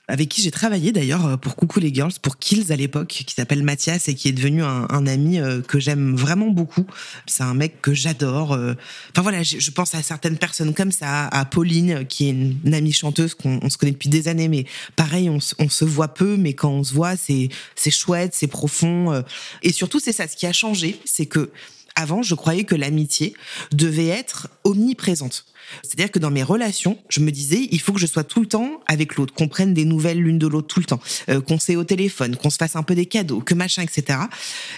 avec 0.08 0.30
qui 0.30 0.42
j'ai 0.42 0.52
travaillé 0.52 0.92
d'ailleurs 0.92 1.26
euh, 1.26 1.38
pour 1.38 1.56
Coucou 1.56 1.80
les 1.80 1.94
Girls, 1.94 2.14
pour 2.22 2.38
Kills 2.38 2.72
à 2.72 2.76
l'époque, 2.76 3.08
qui 3.08 3.34
s'appelle 3.34 3.64
Mathias 3.64 4.08
et 4.08 4.16
qui 4.16 4.30
est 4.30 4.32
devenu 4.32 4.64
un, 4.64 5.08
ami 5.08 5.40
euh, 5.40 5.62
que 5.62 5.80
j'aime 5.80 6.16
vraiment 6.16 6.48
beaucoup. 6.48 6.86
C'est 7.26 7.44
un 7.44 7.54
mec 7.54 7.82
que 7.82 7.94
j'adore. 7.94 8.54
euh. 8.54 8.74
Enfin 9.12 9.22
voilà, 9.22 9.44
je, 9.44 9.72
pense 9.72 9.96
à 9.96 10.02
certaines 10.02 10.38
personnes 10.38 10.74
comme 10.74 10.92
ça, 10.92 11.28
à 11.28 11.46
Pauline, 11.46 12.06
qui 12.08 12.28
est 12.28 12.32
une, 12.32 12.74
amie 12.74 12.94
chanteuse 12.94 13.34
qu'on 13.34 13.60
on 13.62 13.70
se 13.70 13.78
connaît 13.78 13.92
depuis 13.92 14.10
des 14.10 14.28
années, 14.28 14.48
mais 14.48 14.66
pareil, 14.96 15.30
on, 15.30 15.40
se- 15.40 15.56
on 15.60 15.70
se 15.70 15.86
voit 15.86 16.10
peu, 16.10 16.38
mais 16.38 16.54
quand 16.54 16.72
on 16.72 16.84
se 16.84 16.94
voit, 16.94 17.16
c'est 17.18 17.50
chouette, 17.90 18.34
c'est 18.34 18.48
profond. 18.48 19.24
Et 19.64 19.72
surtout, 19.72 20.00
c'est 20.00 20.12
ça, 20.12 20.28
ce 20.28 20.36
qui 20.36 20.46
a 20.46 20.54
changé, 20.54 21.00
c'est 21.06 21.26
que 21.26 21.52
avant, 21.98 22.22
je 22.22 22.36
croyais 22.36 22.64
que 22.64 22.76
l'amitié 22.76 23.34
devait 23.72 24.08
être 24.08 24.48
omniprésente. 24.64 25.46
C'est-à-dire 25.84 26.12
que 26.12 26.20
dans 26.20 26.32
mes 26.32 26.44
relations, 26.44 26.98
je 27.10 27.20
me 27.20 27.32
disais, 27.32 27.68
il 27.72 27.82
faut 27.82 27.92
que 27.92 28.00
je 28.00 28.06
sois 28.06 28.24
tout 28.24 28.40
le 28.40 28.46
temps 28.46 28.80
avec 28.88 29.16
l'autre, 29.16 29.34
qu'on 29.34 29.48
prenne 29.48 29.74
des 29.74 29.84
nouvelles 29.84 30.20
l'une 30.20 30.38
de 30.38 30.48
l'autre 30.48 30.68
tout 30.68 30.80
le 30.80 30.86
temps, 30.86 31.00
euh, 31.30 31.42
qu'on 31.42 31.60
s'ait 31.60 31.76
au 31.76 31.84
téléphone, 31.84 32.36
qu'on 32.36 32.50
se 32.50 32.58
fasse 32.58 32.76
un 32.76 32.84
peu 32.84 32.96
des 32.96 33.06
cadeaux, 33.06 33.42
que 33.42 33.54
machin, 33.54 33.82
etc. 33.82 34.20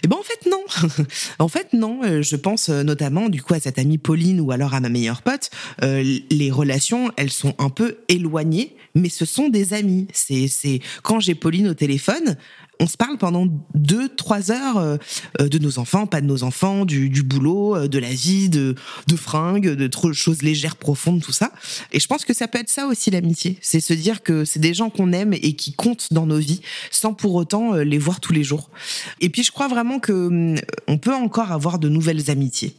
Et 0.04 0.08
ben 0.08 0.18
en 0.18 0.24
fait 0.24 0.50
non, 0.50 0.64
en 1.40 1.48
fait 1.48 1.74
non. 1.74 2.04
Euh, 2.04 2.22
Je 2.22 2.36
pense 2.36 2.70
euh, 2.70 2.84
notamment 2.84 3.30
du 3.30 3.42
coup 3.42 3.54
à 3.54 3.60
cette 3.60 3.78
amie 3.78 3.98
Pauline 3.98 4.40
ou 4.40 4.52
alors 4.52 4.74
à 4.74 4.80
ma 4.80 4.90
meilleure 4.90 5.22
pote. 5.22 5.50
Euh, 5.84 6.20
les 6.30 6.52
relations, 6.52 7.12
elles 7.18 7.32
sont 7.32 7.54
un 7.60 7.70
peu 7.70 7.98
éloignées, 8.08 8.76
mais 8.96 9.10
ce 9.10 9.26
sont 9.26 9.50
des 9.50 9.74
amis. 9.74 10.08
C'est 10.14 10.80
quand 11.04 11.20
j'ai 11.20 11.36
Pauline 11.36 11.68
au 11.68 11.74
téléphone, 11.74 12.38
on 12.80 12.88
se 12.88 12.98
parle 12.98 13.18
pendant 13.18 13.48
deux, 13.76 14.08
trois 14.10 14.52
heures 14.52 14.78
euh, 14.78 14.98
euh, 15.42 15.50
de 15.50 15.60
nos 15.60 15.80
enfants, 15.80 16.08
pas 16.08 16.22
de 16.22 16.26
nos 16.26 16.44
enfants, 16.44 16.86
du, 16.86 17.10
du 17.10 17.24
boulot, 17.24 17.76
euh, 17.76 17.88
de 17.88 18.00
la 18.00 18.10
vie, 18.10 18.50
de, 18.50 18.76
de 19.08 19.16
fringues, 19.16 19.70
de 19.70 19.88
trop 19.88 20.14
choses 20.14 20.42
légères, 20.42 20.78
profondes, 20.78 21.22
tout 21.22 21.34
ça. 21.34 21.52
Et 21.92 22.00
je 22.00 22.08
pense 22.08 22.24
que 22.24 22.34
ça 22.34 22.48
peut 22.48 22.60
être 22.60 22.70
ça 22.70 22.88
aussi 22.88 23.12
l'amitié. 23.12 23.58
C'est 23.62 23.82
se 23.82 23.94
dire 23.94 24.24
que 24.24 24.46
c'est 24.46 24.60
des 24.60 24.74
gens 24.74 24.90
qu'on 24.90 25.12
aime 25.12 25.34
et 25.34 25.54
qui 25.54 25.74
comptent 25.74 26.14
dans 26.14 26.26
nos 26.26 26.38
vies 26.38 26.62
sans 26.90 27.14
pour 27.14 27.36
autant 27.36 27.74
les 27.74 27.98
voir 27.98 28.20
tous 28.22 28.34
les 28.34 28.44
jours. 28.44 28.70
Et 29.20 29.30
puis 29.30 29.44
je 29.44 29.52
crois 29.52 29.68
vraiment 29.68 30.00
que 30.00 30.14
hum, 30.14 30.56
on 30.88 30.98
peut 30.98 31.14
encore 31.14 31.52
avoir 31.52 31.80
de 31.80 31.90
nouvelles 31.90 32.32
amitiés. 32.32 32.76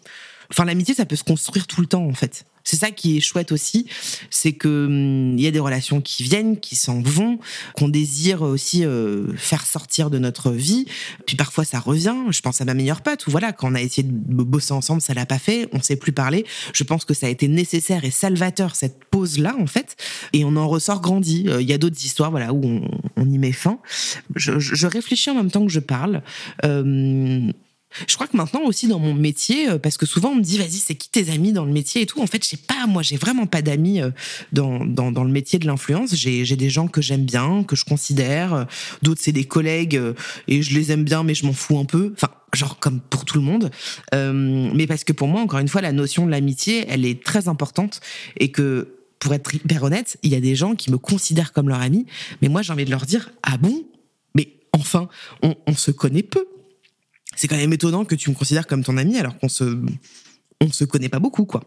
Enfin, 0.50 0.64
l'amitié, 0.64 0.94
ça 0.94 1.06
peut 1.06 1.16
se 1.16 1.24
construire 1.24 1.66
tout 1.66 1.80
le 1.80 1.86
temps, 1.86 2.04
en 2.04 2.12
fait. 2.12 2.44
C'est 2.64 2.76
ça 2.76 2.90
qui 2.90 3.16
est 3.16 3.20
chouette 3.20 3.52
aussi, 3.52 3.86
c'est 4.30 4.52
que 4.52 4.86
hum, 4.86 5.38
il 5.38 5.44
y 5.44 5.46
a 5.46 5.50
des 5.50 5.58
relations 5.58 6.00
qui 6.00 6.22
viennent, 6.22 6.58
qui 6.58 6.76
s'en 6.76 7.00
vont, 7.00 7.38
qu'on 7.76 7.88
désire 7.88 8.42
aussi 8.42 8.84
euh, 8.84 9.34
faire 9.36 9.66
sortir 9.66 10.10
de 10.10 10.18
notre 10.18 10.50
vie. 10.50 10.86
Puis 11.26 11.36
parfois 11.36 11.64
ça 11.64 11.80
revient. 11.80 12.16
Je 12.30 12.40
pense 12.40 12.60
à 12.60 12.64
ma 12.64 12.74
meilleure 12.74 13.02
pote 13.02 13.26
où 13.26 13.30
voilà, 13.30 13.52
quand 13.52 13.70
on 13.70 13.74
a 13.74 13.80
essayé 13.80 14.06
de 14.06 14.42
bosser 14.42 14.72
ensemble, 14.72 15.00
ça 15.00 15.14
l'a 15.14 15.26
pas 15.26 15.38
fait, 15.38 15.68
on 15.72 15.80
s'est 15.80 15.96
plus 15.96 16.12
parlé. 16.12 16.44
Je 16.72 16.84
pense 16.84 17.04
que 17.04 17.14
ça 17.14 17.26
a 17.26 17.28
été 17.30 17.48
nécessaire 17.48 18.04
et 18.04 18.10
salvateur 18.10 18.76
cette 18.76 19.04
pause 19.04 19.38
là 19.38 19.54
en 19.58 19.66
fait, 19.66 19.96
et 20.32 20.44
on 20.44 20.56
en 20.56 20.68
ressort 20.68 21.00
grandi. 21.00 21.46
Euh, 21.48 21.62
Il 21.62 21.68
y 21.68 21.72
a 21.72 21.78
d'autres 21.78 22.04
histoires 22.04 22.30
voilà 22.30 22.52
où 22.52 22.82
on, 23.16 23.30
y 23.30 23.38
met 23.38 23.52
fin. 23.52 23.78
Je 24.36 24.86
réfléchis 24.86 25.30
en 25.30 25.34
même 25.34 25.50
temps 25.50 25.64
que 25.64 25.72
je 25.72 25.80
parle. 25.80 26.22
Euh, 26.64 27.50
je 28.06 28.14
crois 28.14 28.26
que 28.26 28.36
maintenant 28.36 28.62
aussi 28.62 28.88
dans 28.88 28.98
mon 28.98 29.14
métier, 29.14 29.68
euh, 29.68 29.78
parce 29.78 29.96
que 29.96 30.06
souvent 30.06 30.30
on 30.30 30.36
me 30.36 30.42
dit 30.42 30.58
vas-y 30.58 30.78
c'est 30.78 30.94
qui 30.94 31.10
tes 31.10 31.30
amis 31.30 31.52
dans 31.52 31.64
le 31.64 31.72
métier 31.72 32.02
et 32.02 32.06
tout. 32.06 32.20
En 32.20 32.26
fait, 32.26 32.42
je 32.44 32.50
sais 32.50 32.56
pas, 32.56 32.86
moi 32.86 33.02
j'ai 33.02 33.16
vraiment 33.16 33.46
pas 33.46 33.62
d'amis 33.62 34.00
euh, 34.00 34.10
dans, 34.52 34.84
dans, 34.84 35.24
le 35.24 35.30
métier 35.30 35.58
de 35.58 35.66
l'influence. 35.66 36.14
J'ai 36.14 36.44
j'ai 36.44 36.56
des 36.56 36.70
gens 36.70 36.88
que 36.88 37.02
j'aime 37.02 37.24
bien, 37.24 37.64
que 37.64 37.76
je 37.76 37.84
considère. 37.84 38.54
euh, 38.54 38.64
D'autres 39.02 39.20
c'est 39.22 39.32
des 39.32 39.44
collègues 39.44 40.00
et 40.48 40.62
je 40.62 40.74
les 40.74 40.92
aime 40.92 41.04
bien, 41.04 41.22
mais 41.22 41.34
je 41.34 41.46
m'en 41.46 41.52
fous 41.52 41.78
un 41.78 41.84
peu. 41.84 42.12
Enfin, 42.14 42.30
genre 42.52 42.78
comme 42.78 43.00
pour 43.00 43.24
tout 43.24 43.38
le 43.38 43.44
monde. 43.44 43.70
Mais 44.12 44.86
parce 44.86 45.04
que 45.04 45.12
pour 45.12 45.28
moi, 45.28 45.40
encore 45.40 45.58
une 45.58 45.68
fois, 45.68 45.80
la 45.80 45.92
notion 45.92 46.26
de 46.26 46.30
l'amitié, 46.30 46.84
elle 46.88 47.04
est 47.04 47.22
très 47.22 47.48
importante 47.48 48.00
et 48.38 48.50
que 48.50 48.96
pour 49.18 49.34
être 49.34 49.54
hyper 49.54 49.82
honnête, 49.82 50.16
il 50.22 50.32
y 50.32 50.34
a 50.34 50.40
des 50.40 50.54
gens 50.54 50.74
qui 50.74 50.90
me 50.90 50.98
considèrent 50.98 51.52
comme 51.52 51.68
leur 51.68 51.80
ami, 51.80 52.06
mais 52.40 52.48
moi 52.48 52.62
j'ai 52.62 52.72
envie 52.72 52.84
de 52.84 52.90
leur 52.90 53.06
dire 53.06 53.30
ah 53.42 53.56
bon, 53.58 53.84
mais 54.34 54.48
enfin 54.72 55.08
on 55.42 55.74
se 55.74 55.90
connaît 55.90 56.22
peu 56.22 56.46
c'est 57.40 57.48
quand 57.48 57.56
même 57.56 57.72
étonnant 57.72 58.04
que 58.04 58.14
tu 58.14 58.28
me 58.28 58.34
considères 58.34 58.66
comme 58.66 58.84
ton 58.84 58.98
ami 58.98 59.16
alors 59.16 59.38
qu'on 59.38 59.48
se 59.48 59.80
on 60.60 60.70
se 60.70 60.84
connaît 60.84 61.08
pas 61.08 61.20
beaucoup 61.20 61.46
quoi. 61.46 61.62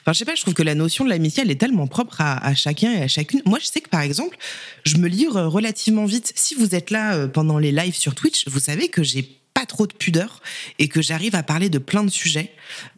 Enfin, 0.00 0.14
je 0.14 0.18
sais 0.18 0.24
pas, 0.24 0.34
je 0.34 0.40
trouve 0.40 0.54
que 0.54 0.62
la 0.62 0.74
notion 0.74 1.04
de 1.04 1.10
l'amitié, 1.10 1.42
elle 1.44 1.50
est 1.50 1.60
tellement 1.60 1.86
propre 1.86 2.22
à, 2.22 2.44
à 2.44 2.54
chacun 2.54 2.90
et 2.90 3.02
à 3.02 3.06
chacune. 3.06 3.42
Moi, 3.44 3.58
je 3.60 3.66
sais 3.66 3.80
que 3.80 3.88
par 3.88 4.00
exemple, 4.00 4.36
je 4.84 4.96
me 4.96 5.06
livre 5.08 5.42
relativement 5.42 6.06
vite. 6.06 6.32
Si 6.34 6.54
vous 6.54 6.74
êtes 6.74 6.90
là 6.90 7.14
euh, 7.14 7.28
pendant 7.28 7.58
les 7.58 7.70
lives 7.70 7.94
sur 7.94 8.14
Twitch, 8.14 8.48
vous 8.48 8.58
savez 8.58 8.88
que 8.88 9.02
j'ai 9.02 9.22
pas 9.54 9.66
trop 9.66 9.86
de 9.86 9.92
pudeur 9.92 10.40
et 10.78 10.88
que 10.88 11.02
j'arrive 11.02 11.34
à 11.34 11.42
parler 11.42 11.68
de 11.68 11.78
plein 11.78 12.02
de 12.02 12.10
sujets. 12.10 12.50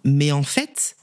Mais 0.05 0.33
en 0.33 0.44
fait, 0.44 0.96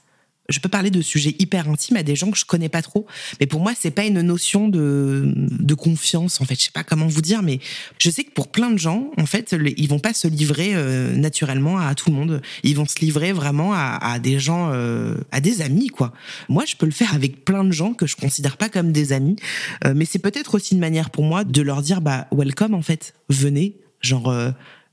je 0.50 0.58
peux 0.60 0.68
parler 0.68 0.90
de 0.90 1.00
sujets 1.00 1.34
hyper 1.38 1.68
intimes 1.68 1.96
à 1.96 2.02
des 2.02 2.16
gens 2.16 2.30
que 2.30 2.38
je 2.38 2.44
connais 2.44 2.68
pas 2.68 2.82
trop. 2.82 3.06
Mais 3.38 3.46
pour 3.46 3.60
moi, 3.60 3.72
c'est 3.78 3.90
pas 3.90 4.04
une 4.04 4.20
notion 4.20 4.68
de, 4.68 5.32
de 5.36 5.74
confiance, 5.74 6.40
en 6.40 6.44
fait. 6.44 6.56
Je 6.56 6.64
sais 6.64 6.70
pas 6.72 6.84
comment 6.84 7.06
vous 7.06 7.22
dire, 7.22 7.42
mais 7.42 7.60
je 7.98 8.10
sais 8.10 8.24
que 8.24 8.32
pour 8.32 8.48
plein 8.48 8.70
de 8.70 8.78
gens, 8.78 9.10
en 9.16 9.26
fait, 9.26 9.54
ils 9.76 9.88
vont 9.88 9.98
pas 9.98 10.12
se 10.12 10.28
livrer 10.28 10.70
euh, 10.74 11.14
naturellement 11.14 11.78
à 11.78 11.94
tout 11.94 12.10
le 12.10 12.16
monde. 12.16 12.42
Ils 12.64 12.76
vont 12.76 12.86
se 12.86 12.98
livrer 13.00 13.32
vraiment 13.32 13.72
à, 13.72 13.98
à 14.02 14.18
des 14.18 14.38
gens, 14.38 14.70
euh, 14.72 15.14
à 15.30 15.40
des 15.40 15.62
amis, 15.62 15.88
quoi. 15.88 16.12
Moi, 16.48 16.64
je 16.66 16.76
peux 16.76 16.86
le 16.86 16.92
faire 16.92 17.14
avec 17.14 17.44
plein 17.44 17.64
de 17.64 17.72
gens 17.72 17.94
que 17.94 18.06
je 18.06 18.16
considère 18.16 18.56
pas 18.56 18.68
comme 18.68 18.92
des 18.92 19.12
amis. 19.12 19.36
Euh, 19.84 19.92
mais 19.94 20.04
c'est 20.04 20.18
peut-être 20.18 20.54
aussi 20.56 20.74
une 20.74 20.80
manière 20.80 21.10
pour 21.10 21.24
moi 21.24 21.44
de 21.44 21.62
leur 21.62 21.82
dire, 21.82 22.00
bah, 22.00 22.26
welcome, 22.32 22.74
en 22.74 22.82
fait. 22.82 23.14
Venez. 23.28 23.76
Genre, 24.00 24.34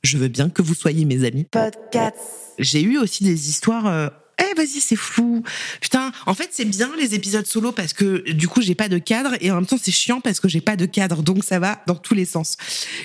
je 0.03 0.17
veux 0.17 0.27
bien 0.27 0.49
que 0.49 0.61
vous 0.61 0.75
soyez 0.75 1.05
mes 1.05 1.23
amis 1.23 1.45
Podcast. 1.45 2.17
j'ai 2.59 2.81
eu 2.81 2.97
aussi 2.97 3.23
des 3.23 3.49
histoires. 3.49 4.11
Eh 4.39 4.53
vas-y 4.55 4.79
c'est 4.79 4.95
flou. 4.95 5.43
Putain 5.81 6.11
en 6.25 6.33
fait 6.33 6.49
c'est 6.51 6.65
bien 6.65 6.91
les 6.97 7.15
épisodes 7.15 7.45
solo 7.45 7.71
parce 7.71 7.93
que 7.93 8.31
du 8.31 8.47
coup 8.47 8.61
j'ai 8.61 8.75
pas 8.75 8.89
de 8.89 8.97
cadre 8.97 9.35
et 9.41 9.51
en 9.51 9.55
même 9.55 9.65
temps 9.65 9.77
c'est 9.81 9.91
chiant 9.91 10.21
parce 10.21 10.39
que 10.39 10.47
j'ai 10.47 10.61
pas 10.61 10.75
de 10.75 10.85
cadre. 10.85 11.23
Donc 11.23 11.43
ça 11.43 11.59
va 11.59 11.81
dans 11.87 11.95
tous 11.95 12.13
les 12.13 12.25
sens. 12.25 12.57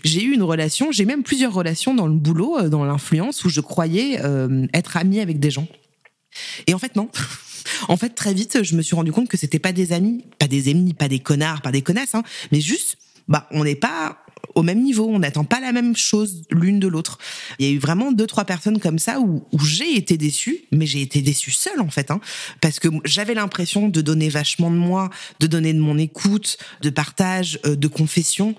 J'ai 0.05 0.23
eu 0.23 0.33
une 0.33 0.43
relation 0.43 0.93
j'ai 0.93 1.05
même 1.05 1.23
plusieurs 1.23 1.53
relations 1.53 1.95
dans 1.95 2.07
le 2.07 2.15
boulot 2.15 2.59
euh, 2.59 2.69
dans 2.69 2.85
l'influence 2.85 3.45
où 3.45 3.49
je 3.49 3.61
croyais 3.61 4.21
euh, 4.23 4.67
être 4.75 4.97
amie 4.97 5.21
avec 5.21 5.41
des 5.41 5.51
gens. 5.51 5.69
Et 6.67 6.75
en 6.75 6.79
fait 6.79 6.97
non. 6.97 7.09
En 7.89 7.97
fait 7.97 8.11
très 8.11 8.35
vite 8.35 8.63
je 8.63 8.75
me 8.75 8.83
suis 8.83 8.97
rendu 8.97 9.13
compte 9.13 9.29
que 9.29 9.37
c'était 9.37 9.61
pas 9.61 9.73
des 9.73 9.93
amis. 9.93 10.25
Pas 10.39 10.49
des 10.49 10.71
ennemis 10.71 10.95
pas 10.95 11.09
des 11.09 11.21
connards 11.21 11.63
pas 11.63 11.73
des 11.73 11.83
connasses 11.83 12.15
hein, 12.15 12.23
mais 12.51 12.61
juste 12.61 12.97
bah 13.29 13.47
on 13.53 13.65
n'est 13.65 13.77
pas 13.77 14.19
au 14.55 14.63
même 14.63 14.83
niveau, 14.83 15.09
on 15.09 15.19
n'attend 15.19 15.45
pas 15.45 15.61
la 15.61 15.73
même 15.73 15.97
chose 15.97 16.43
l'une 16.51 16.81
de 16.81 16.89
l'autre. 16.89 17.19
Il 17.59 17.67
y 17.67 17.69
a 17.69 17.73
eu 17.73 17.79
vraiment 17.79 18.13
deux 18.13 18.27
trois 18.27 18.45
personnes 18.45 18.79
comme 18.81 18.99
ça 18.99 19.21
où, 19.21 19.43
j'ai 19.63 19.97
été 19.97 20.17
déçue, 20.17 20.65
mais 20.73 20.87
j'ai 20.87 21.03
été 21.03 21.23
déçue 21.23 21.51
seule 21.51 21.81
en 21.81 21.89
fait, 21.89 22.11
hein, 22.11 22.21
parce 22.61 22.79
que 22.79 22.89
j'avais 23.05 23.35
l'impression 23.35 23.89
de 23.89 24.01
donner 24.01 24.29
vachement 24.29 24.71
de 24.71 24.77
moi, 24.77 25.11
de 25.41 25.47
donner 25.47 25.73
de 25.73 25.79
mon 25.79 25.99
écoute, 25.99 26.59
de 26.81 26.91
partage, 26.91 27.61
euh, 27.65 27.77
de 27.77 27.89
confession, 27.89 28.55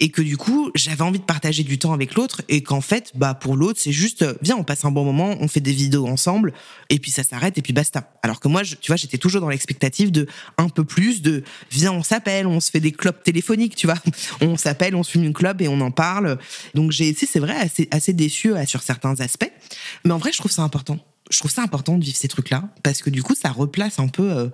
et 0.00 0.10
que 0.10 0.22
du 0.22 0.36
coup 0.36 0.70
j'avais 0.74 1.02
envie 1.02 1.18
de 1.18 1.24
partager 1.24 1.62
du 1.62 1.78
temps 1.78 1.92
avec 1.92 2.14
l'autre, 2.14 2.42
et 2.48 2.62
qu'en 2.62 2.80
fait, 2.80 3.12
bah 3.14 3.34
pour 3.34 3.56
l'autre 3.56 3.80
c'est 3.82 3.92
juste, 3.92 4.22
euh, 4.22 4.34
viens 4.42 4.56
on 4.56 4.64
passe 4.64 4.84
un 4.84 4.90
bon 4.90 5.04
moment, 5.04 5.36
on 5.40 5.48
fait 5.48 5.60
des 5.60 5.72
vidéos 5.72 6.06
ensemble, 6.06 6.52
et 6.90 6.98
puis 6.98 7.10
ça 7.10 7.22
s'arrête 7.22 7.58
et 7.58 7.62
puis 7.62 7.72
basta. 7.72 8.12
Alors 8.22 8.40
que 8.40 8.48
moi, 8.48 8.62
tu 8.62 8.86
vois, 8.86 8.96
j'étais 8.96 9.18
toujours 9.18 9.40
dans 9.40 9.48
l'expectative 9.48 10.10
de 10.10 10.26
un 10.58 10.68
peu 10.68 10.84
plus, 10.84 11.22
de 11.22 11.42
viens 11.70 11.92
on 11.92 12.02
s'appelle, 12.02 12.46
on 12.46 12.60
se 12.60 12.70
fait 12.70 12.80
des 12.80 12.92
clopes 12.92 13.22
téléphoniques, 13.22 13.76
tu 13.76 13.86
vois, 13.86 13.98
on 14.40 14.56
s'appelle, 14.56 14.94
on 14.94 15.02
se 15.02 15.12
fume 15.12 15.24
une 15.24 15.33
clope 15.34 15.60
et 15.60 15.68
on 15.68 15.80
en 15.82 15.90
parle. 15.90 16.38
Donc 16.74 16.90
j'ai 16.90 17.08
été, 17.08 17.26
c'est 17.26 17.40
vrai, 17.40 17.54
assez, 17.54 17.88
assez 17.90 18.14
déçue 18.14 18.54
euh, 18.54 18.64
sur 18.64 18.82
certains 18.82 19.20
aspects. 19.20 19.50
Mais 20.04 20.12
en 20.12 20.18
vrai, 20.18 20.32
je 20.32 20.38
trouve 20.38 20.50
ça 20.50 20.62
important. 20.62 20.98
Je 21.30 21.38
trouve 21.38 21.50
ça 21.50 21.62
important 21.62 21.96
de 21.98 22.04
vivre 22.04 22.16
ces 22.16 22.28
trucs-là 22.28 22.68
parce 22.82 23.02
que 23.02 23.10
du 23.10 23.22
coup, 23.22 23.34
ça 23.34 23.50
replace 23.50 23.98
un 23.98 24.08
peu, 24.08 24.30
euh, 24.30 24.48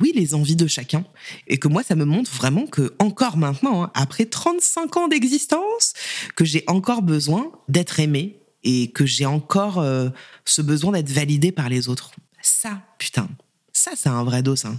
oui, 0.00 0.12
les 0.14 0.34
envies 0.34 0.56
de 0.56 0.66
chacun. 0.66 1.04
Et 1.46 1.58
que 1.58 1.68
moi, 1.68 1.82
ça 1.82 1.94
me 1.94 2.04
montre 2.04 2.30
vraiment 2.30 2.66
que 2.66 2.94
encore 2.98 3.36
maintenant, 3.36 3.84
hein, 3.84 3.90
après 3.94 4.26
35 4.26 4.96
ans 4.96 5.08
d'existence, 5.08 5.94
que 6.36 6.44
j'ai 6.44 6.64
encore 6.66 7.02
besoin 7.02 7.52
d'être 7.68 8.00
aimé 8.00 8.40
et 8.64 8.90
que 8.92 9.06
j'ai 9.06 9.26
encore 9.26 9.78
euh, 9.78 10.10
ce 10.44 10.62
besoin 10.62 10.92
d'être 10.92 11.10
validé 11.10 11.52
par 11.52 11.68
les 11.68 11.88
autres. 11.88 12.12
Ça, 12.42 12.82
putain, 12.98 13.28
ça, 13.72 13.92
c'est 13.96 14.10
un 14.10 14.24
vrai 14.24 14.42
dos, 14.42 14.56
ça. 14.56 14.72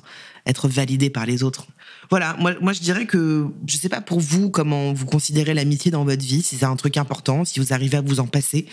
Être 0.45 0.67
validé 0.67 1.09
par 1.09 1.25
les 1.25 1.41
autres. 1.41 1.65
Voilà, 2.09 2.35
moi, 2.37 2.73
je 2.73 2.79
dirais 2.79 3.05
que 3.05 3.47
je 3.67 3.77
sais 3.77 3.87
pas 3.87 4.01
pour 4.01 4.19
vous 4.19 4.49
comment 4.49 4.91
vous 4.91 5.05
considérez 5.05 5.53
l'amitié 5.53 5.91
dans 5.91 6.03
votre 6.03 6.23
vie, 6.23 6.41
si 6.41 6.57
c'est 6.57 6.65
un 6.65 6.75
truc 6.75 6.97
important, 6.97 7.45
si 7.45 7.59
vous 7.59 7.73
arrivez 7.73 7.97
à 7.97 8.01
vous 8.01 8.19
en 8.19 8.27
passer. 8.27 8.65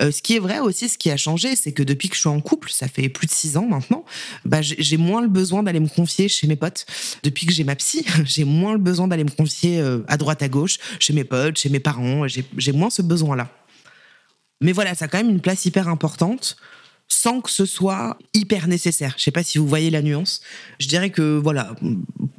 Euh, 0.00 0.10
ce 0.10 0.20
qui 0.20 0.34
est 0.34 0.38
vrai 0.38 0.58
aussi, 0.58 0.88
ce 0.88 0.98
qui 0.98 1.10
a 1.10 1.16
changé, 1.16 1.56
c'est 1.56 1.72
que 1.72 1.82
depuis 1.82 2.08
que 2.08 2.16
je 2.16 2.20
suis 2.20 2.28
en 2.28 2.40
couple, 2.40 2.70
ça 2.70 2.88
fait 2.88 3.08
plus 3.08 3.26
de 3.26 3.32
six 3.32 3.56
ans 3.56 3.66
maintenant, 3.66 4.04
bah, 4.44 4.60
j'ai 4.62 4.96
moins 4.96 5.22
le 5.22 5.28
besoin 5.28 5.62
d'aller 5.62 5.80
me 5.80 5.88
confier 5.88 6.28
chez 6.28 6.46
mes 6.46 6.56
potes. 6.56 6.84
Depuis 7.22 7.46
que 7.46 7.52
j'ai 7.52 7.64
ma 7.64 7.76
psy, 7.76 8.04
j'ai 8.24 8.44
moins 8.44 8.72
le 8.72 8.78
besoin 8.78 9.08
d'aller 9.08 9.24
me 9.24 9.30
confier 9.30 9.80
euh, 9.80 10.00
à 10.08 10.16
droite 10.16 10.42
à 10.42 10.48
gauche, 10.48 10.78
chez 10.98 11.12
mes 11.12 11.24
potes, 11.24 11.58
chez 11.58 11.68
mes 11.68 11.80
parents. 11.80 12.26
J'ai 12.26 12.72
moins 12.72 12.90
ce 12.90 13.02
besoin-là. 13.02 13.48
Mais 14.60 14.72
voilà, 14.72 14.94
ça 14.94 15.06
a 15.06 15.08
quand 15.08 15.18
même 15.18 15.30
une 15.30 15.40
place 15.40 15.64
hyper 15.66 15.88
importante 15.88 16.56
sans 17.12 17.42
que 17.42 17.50
ce 17.50 17.66
soit 17.66 18.16
hyper 18.32 18.68
nécessaire. 18.68 19.14
Je 19.18 19.24
sais 19.24 19.30
pas 19.30 19.42
si 19.42 19.58
vous 19.58 19.66
voyez 19.68 19.90
la 19.90 20.00
nuance. 20.00 20.40
Je 20.80 20.88
dirais 20.88 21.10
que 21.10 21.38
voilà, 21.38 21.76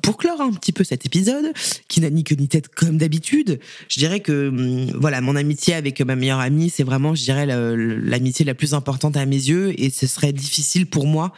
pour 0.01 0.17
clore 0.17 0.41
un 0.41 0.51
petit 0.51 0.71
peu 0.71 0.83
cet 0.83 1.05
épisode, 1.05 1.53
qui 1.87 2.01
n'a 2.01 2.09
ni 2.09 2.23
queue 2.23 2.35
ni 2.35 2.47
tête 2.47 2.69
comme 2.69 2.97
d'habitude, 2.97 3.59
je 3.87 3.99
dirais 3.99 4.19
que 4.19 4.49
hum, 4.49 4.91
voilà, 4.99 5.21
mon 5.21 5.35
amitié 5.35 5.75
avec 5.75 6.01
ma 6.01 6.15
meilleure 6.15 6.39
amie, 6.39 6.71
c'est 6.71 6.83
vraiment, 6.83 7.13
je 7.13 7.23
dirais, 7.23 7.45
l'amitié 7.45 8.45
la 8.45 8.55
plus 8.55 8.73
importante 8.73 9.15
à 9.15 9.25
mes 9.27 9.35
yeux, 9.35 9.79
et 9.79 9.91
ce 9.91 10.07
serait 10.07 10.33
difficile 10.33 10.87
pour 10.87 11.05
moi 11.05 11.33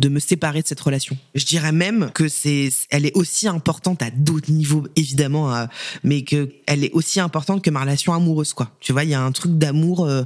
de 0.00 0.08
me 0.08 0.18
séparer 0.18 0.60
de 0.62 0.66
cette 0.66 0.80
relation. 0.80 1.16
Je 1.36 1.44
dirais 1.46 1.72
même 1.72 2.10
que 2.12 2.26
c'est, 2.26 2.70
elle 2.90 3.06
est 3.06 3.16
aussi 3.16 3.46
importante 3.46 4.02
à 4.02 4.10
d'autres 4.10 4.50
niveaux, 4.50 4.84
évidemment, 4.96 5.54
euh, 5.54 5.66
mais 6.02 6.22
que 6.22 6.50
elle 6.66 6.82
est 6.82 6.92
aussi 6.92 7.20
importante 7.20 7.62
que 7.62 7.70
ma 7.70 7.80
relation 7.80 8.12
amoureuse, 8.12 8.52
quoi. 8.52 8.72
Tu 8.80 8.92
vois, 8.92 9.04
il 9.04 9.10
y 9.10 9.14
a 9.14 9.22
un 9.22 9.32
truc 9.32 9.56
d'amour. 9.58 10.04
Euh, 10.04 10.24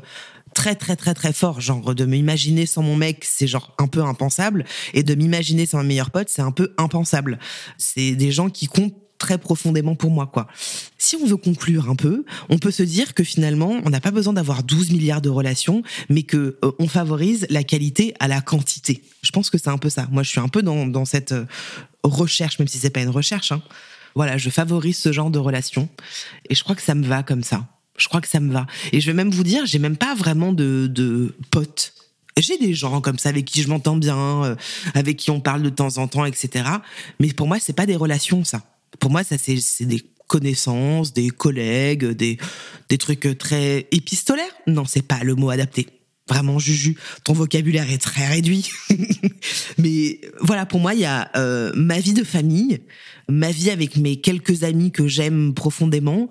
très 0.54 0.74
très 0.74 0.96
très 0.96 1.14
très 1.14 1.32
fort 1.32 1.60
genre 1.60 1.94
de 1.94 2.04
m'imaginer 2.04 2.66
sans 2.66 2.82
mon 2.82 2.96
mec 2.96 3.24
c'est 3.24 3.46
genre 3.46 3.74
un 3.78 3.86
peu 3.86 4.02
impensable 4.02 4.64
et 4.94 5.02
de 5.02 5.14
m'imaginer 5.14 5.66
sans 5.66 5.78
un 5.78 5.84
meilleur 5.84 6.10
pote 6.10 6.28
c'est 6.30 6.42
un 6.42 6.52
peu 6.52 6.74
impensable 6.78 7.38
c'est 7.76 8.12
des 8.12 8.32
gens 8.32 8.48
qui 8.48 8.66
comptent 8.66 8.94
très 9.18 9.38
profondément 9.38 9.94
pour 9.94 10.10
moi 10.10 10.26
quoi. 10.26 10.46
Si 10.98 11.16
on 11.16 11.24
veut 11.26 11.36
conclure 11.36 11.88
un 11.88 11.96
peu, 11.96 12.24
on 12.50 12.58
peut 12.58 12.70
se 12.70 12.82
dire 12.82 13.14
que 13.14 13.24
finalement, 13.24 13.80
on 13.84 13.90
n'a 13.90 14.00
pas 14.00 14.10
besoin 14.10 14.34
d'avoir 14.34 14.62
12 14.62 14.90
milliards 14.90 15.22
de 15.22 15.30
relations, 15.30 15.82
mais 16.10 16.24
que 16.24 16.58
euh, 16.62 16.72
on 16.78 16.88
favorise 16.88 17.46
la 17.48 17.64
qualité 17.64 18.14
à 18.20 18.28
la 18.28 18.40
quantité. 18.40 19.02
Je 19.22 19.30
pense 19.30 19.48
que 19.48 19.56
c'est 19.56 19.70
un 19.70 19.78
peu 19.78 19.88
ça. 19.88 20.08
Moi, 20.10 20.22
je 20.22 20.28
suis 20.28 20.40
un 20.40 20.48
peu 20.48 20.62
dans, 20.62 20.86
dans 20.86 21.04
cette 21.04 21.32
euh, 21.32 21.46
recherche, 22.02 22.58
même 22.58 22.68
si 22.68 22.78
c'est 22.78 22.90
pas 22.90 23.00
une 23.00 23.08
recherche. 23.08 23.52
Hein. 23.52 23.62
Voilà, 24.14 24.36
je 24.36 24.50
favorise 24.50 24.98
ce 24.98 25.10
genre 25.10 25.30
de 25.30 25.38
relations 25.38 25.88
et 26.48 26.54
je 26.54 26.62
crois 26.62 26.76
que 26.76 26.82
ça 26.82 26.94
me 26.94 27.06
va 27.06 27.22
comme 27.22 27.42
ça. 27.42 27.66
Je 27.96 28.08
crois 28.08 28.20
que 28.20 28.28
ça 28.28 28.40
me 28.40 28.52
va. 28.52 28.66
Et 28.92 29.00
je 29.00 29.06
vais 29.06 29.14
même 29.14 29.30
vous 29.30 29.44
dire, 29.44 29.66
j'ai 29.66 29.78
même 29.78 29.96
pas 29.96 30.14
vraiment 30.14 30.52
de, 30.52 30.88
de 30.90 31.34
potes. 31.50 31.94
J'ai 32.36 32.58
des 32.58 32.74
gens 32.74 33.00
comme 33.00 33.18
ça 33.18 33.28
avec 33.28 33.44
qui 33.44 33.62
je 33.62 33.68
m'entends 33.68 33.96
bien, 33.96 34.44
euh, 34.44 34.56
avec 34.94 35.16
qui 35.16 35.30
on 35.30 35.40
parle 35.40 35.62
de 35.62 35.68
temps 35.68 35.98
en 35.98 36.08
temps, 36.08 36.24
etc. 36.24 36.64
Mais 37.20 37.32
pour 37.32 37.46
moi, 37.46 37.58
c'est 37.60 37.72
pas 37.72 37.86
des 37.86 37.96
relations, 37.96 38.42
ça. 38.42 38.62
Pour 38.98 39.10
moi, 39.10 39.22
ça 39.22 39.36
c'est 39.38 39.84
des 39.84 40.02
connaissances, 40.26 41.12
des 41.12 41.30
collègues, 41.30 42.06
des 42.06 42.38
des 42.88 42.98
trucs 42.98 43.38
très 43.38 43.86
épistolaires. 43.92 44.44
Non, 44.66 44.84
c'est 44.84 45.06
pas 45.06 45.22
le 45.22 45.36
mot 45.36 45.50
adapté. 45.50 45.86
Vraiment, 46.28 46.58
Juju, 46.58 46.96
ton 47.22 47.34
vocabulaire 47.34 47.90
est 47.90 47.98
très 47.98 48.26
réduit. 48.26 48.70
Mais 49.78 50.20
voilà, 50.40 50.64
pour 50.64 50.80
moi, 50.80 50.94
il 50.94 51.00
y 51.00 51.04
a 51.04 51.30
euh, 51.36 51.70
ma 51.74 52.00
vie 52.00 52.14
de 52.14 52.24
famille, 52.24 52.80
ma 53.28 53.50
vie 53.50 53.70
avec 53.70 53.96
mes 53.96 54.16
quelques 54.16 54.64
amis 54.64 54.90
que 54.90 55.06
j'aime 55.06 55.52
profondément, 55.52 56.30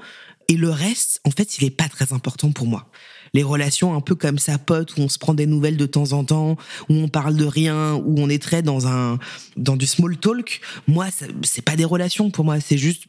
et 0.54 0.56
le 0.56 0.70
reste, 0.70 1.20
en 1.24 1.32
fait, 1.32 1.58
il 1.58 1.63
est 1.63 1.72
pas 1.72 1.89
très 1.89 2.13
important 2.13 2.52
pour 2.52 2.68
moi. 2.68 2.88
Les 3.34 3.42
relations 3.42 3.96
un 3.96 4.02
peu 4.02 4.13
comme 4.13 4.38
ça, 4.38 4.60
pote, 4.60 4.96
où 4.96 5.02
on 5.02 5.10
se 5.10 5.18
prend 5.18 5.34
des 5.34 5.48
nouvelles 5.48 5.78
de 5.78 5.88
temps 5.88 6.12
en 6.12 6.24
temps, 6.24 6.58
où 6.89 6.94
on 6.94 7.08
parle 7.08 7.36
de 7.36 7.46
rien, 7.46 7.96
où 7.96 8.20
on 8.20 8.30
est 8.30 8.42
très 8.42 8.62
dans 8.62 8.86
un 8.86 9.18
dans 9.58 9.76
du 9.76 9.88
small 9.88 10.16
talk. 10.18 10.62
Moi, 10.88 11.08
c'est 11.42 11.63
pas 11.63 11.76
des 11.76 11.86
relations 11.86 12.30
pour 12.30 12.46
moi. 12.46 12.60
C'est 12.60 12.78
juste, 12.78 13.06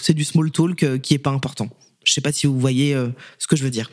c'est 0.00 0.14
du 0.14 0.24
small 0.24 0.50
talk 0.50 0.82
euh, 0.84 0.96
qui 0.96 1.12
est 1.12 1.18
pas 1.18 1.32
important. 1.32 1.68
Je 2.02 2.14
sais 2.14 2.22
pas 2.22 2.32
si 2.32 2.46
vous 2.46 2.58
voyez 2.58 2.94
euh, 2.94 3.08
ce 3.38 3.46
que 3.46 3.56
je 3.56 3.64
veux 3.64 3.70
dire. 3.70 3.90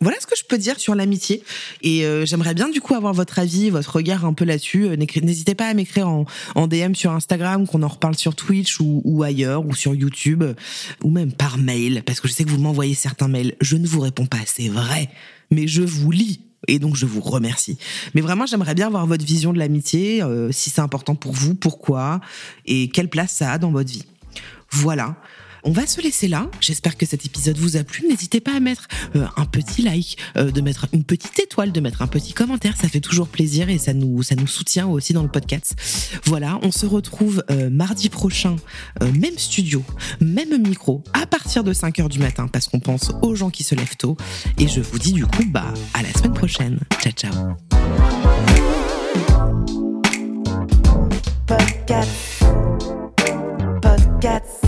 Voilà 0.00 0.16
ce 0.20 0.26
que 0.26 0.36
je 0.38 0.44
peux 0.44 0.58
dire 0.58 0.78
sur 0.78 0.94
l'amitié. 0.94 1.42
Et 1.82 2.04
euh, 2.04 2.24
j'aimerais 2.24 2.54
bien 2.54 2.68
du 2.68 2.80
coup 2.80 2.94
avoir 2.94 3.12
votre 3.12 3.38
avis, 3.38 3.70
votre 3.70 3.96
regard 3.96 4.24
un 4.24 4.32
peu 4.32 4.44
là-dessus. 4.44 4.86
Euh, 4.86 4.96
n'hésitez 4.96 5.54
pas 5.54 5.66
à 5.66 5.74
m'écrire 5.74 6.08
en, 6.08 6.66
DM 6.66 6.94
sur 6.94 7.12
Instagram, 7.12 7.66
qu'on 7.66 7.82
en 7.82 7.88
reparle 7.88 8.16
sur 8.16 8.34
Twitch 8.34 8.78
ou, 8.80 9.22
ailleurs, 9.22 9.66
ou 9.66 9.74
sur 9.74 9.94
YouTube, 9.94 10.44
ou 11.02 11.10
même 11.10 11.32
par 11.32 11.58
mail, 11.58 12.02
parce 12.04 12.20
que 12.20 12.28
je 12.28 12.32
sais 12.32 12.44
que 12.44 12.50
vous 12.50 12.58
m'envoyez 12.58 12.94
certains 12.94 13.28
mails. 13.28 13.54
Je 13.60 13.76
ne 13.76 13.86
vous 13.86 14.00
réponds 14.00 14.26
pas, 14.26 14.38
c'est 14.44 14.68
vrai, 14.68 15.08
mais 15.50 15.66
je 15.66 15.82
vous 15.82 16.10
lis. 16.10 16.40
Et 16.66 16.78
donc 16.78 16.96
je 16.96 17.06
vous 17.06 17.20
remercie. 17.20 17.78
Mais 18.14 18.20
vraiment, 18.20 18.44
j'aimerais 18.44 18.74
bien 18.74 18.88
avoir 18.88 19.06
votre 19.06 19.24
vision 19.24 19.52
de 19.52 19.58
l'amitié, 19.58 20.22
euh, 20.22 20.50
si 20.52 20.70
c'est 20.70 20.80
important 20.80 21.14
pour 21.14 21.32
vous, 21.32 21.54
pourquoi, 21.54 22.20
et 22.66 22.88
quelle 22.88 23.08
place 23.08 23.32
ça 23.32 23.52
a 23.52 23.58
dans 23.58 23.70
votre 23.70 23.90
vie. 23.90 24.04
Voilà. 24.70 25.16
On 25.64 25.72
va 25.72 25.86
se 25.86 26.00
laisser 26.00 26.28
là. 26.28 26.48
J'espère 26.60 26.96
que 26.96 27.06
cet 27.06 27.26
épisode 27.26 27.56
vous 27.58 27.76
a 27.76 27.84
plu. 27.84 28.06
N'hésitez 28.08 28.40
pas 28.40 28.54
à 28.54 28.60
mettre 28.60 28.88
euh, 29.16 29.26
un 29.36 29.46
petit 29.46 29.82
like, 29.82 30.18
euh, 30.36 30.50
de 30.50 30.60
mettre 30.60 30.86
une 30.92 31.04
petite 31.04 31.38
étoile, 31.38 31.72
de 31.72 31.80
mettre 31.80 32.02
un 32.02 32.06
petit 32.06 32.32
commentaire. 32.32 32.76
Ça 32.80 32.88
fait 32.88 33.00
toujours 33.00 33.28
plaisir 33.28 33.68
et 33.68 33.78
ça 33.78 33.94
nous, 33.94 34.22
soutient 34.46 34.86
aussi 34.86 35.12
dans 35.12 35.22
le 35.22 35.28
podcast. 35.28 35.74
Voilà, 36.24 36.58
on 36.62 36.70
se 36.70 36.86
retrouve 36.86 37.44
euh, 37.50 37.70
mardi 37.70 38.08
prochain, 38.08 38.56
même 39.00 39.36
studio, 39.36 39.82
même 40.20 40.56
micro, 40.62 41.02
à 41.12 41.26
partir 41.26 41.64
de 41.64 41.72
5h 41.72 42.08
du 42.08 42.18
matin 42.18 42.48
parce 42.48 42.68
qu'on 42.68 42.80
pense 42.80 43.12
aux 43.22 43.34
gens 43.34 43.50
qui 43.50 43.64
se 43.64 43.74
lèvent 43.74 43.96
tôt. 43.96 44.16
Et 44.58 44.68
je 44.68 44.80
vous 44.80 44.98
dis 44.98 45.12
du 45.12 45.26
coup, 45.26 45.44
bah, 45.48 45.72
à 45.94 46.02
la 46.02 46.12
semaine 46.12 46.34
prochaine. 46.34 46.78
Ciao, 47.00 47.12
ciao. 47.12 47.32
Podcast. 51.46 52.44
Podcast. 53.80 54.67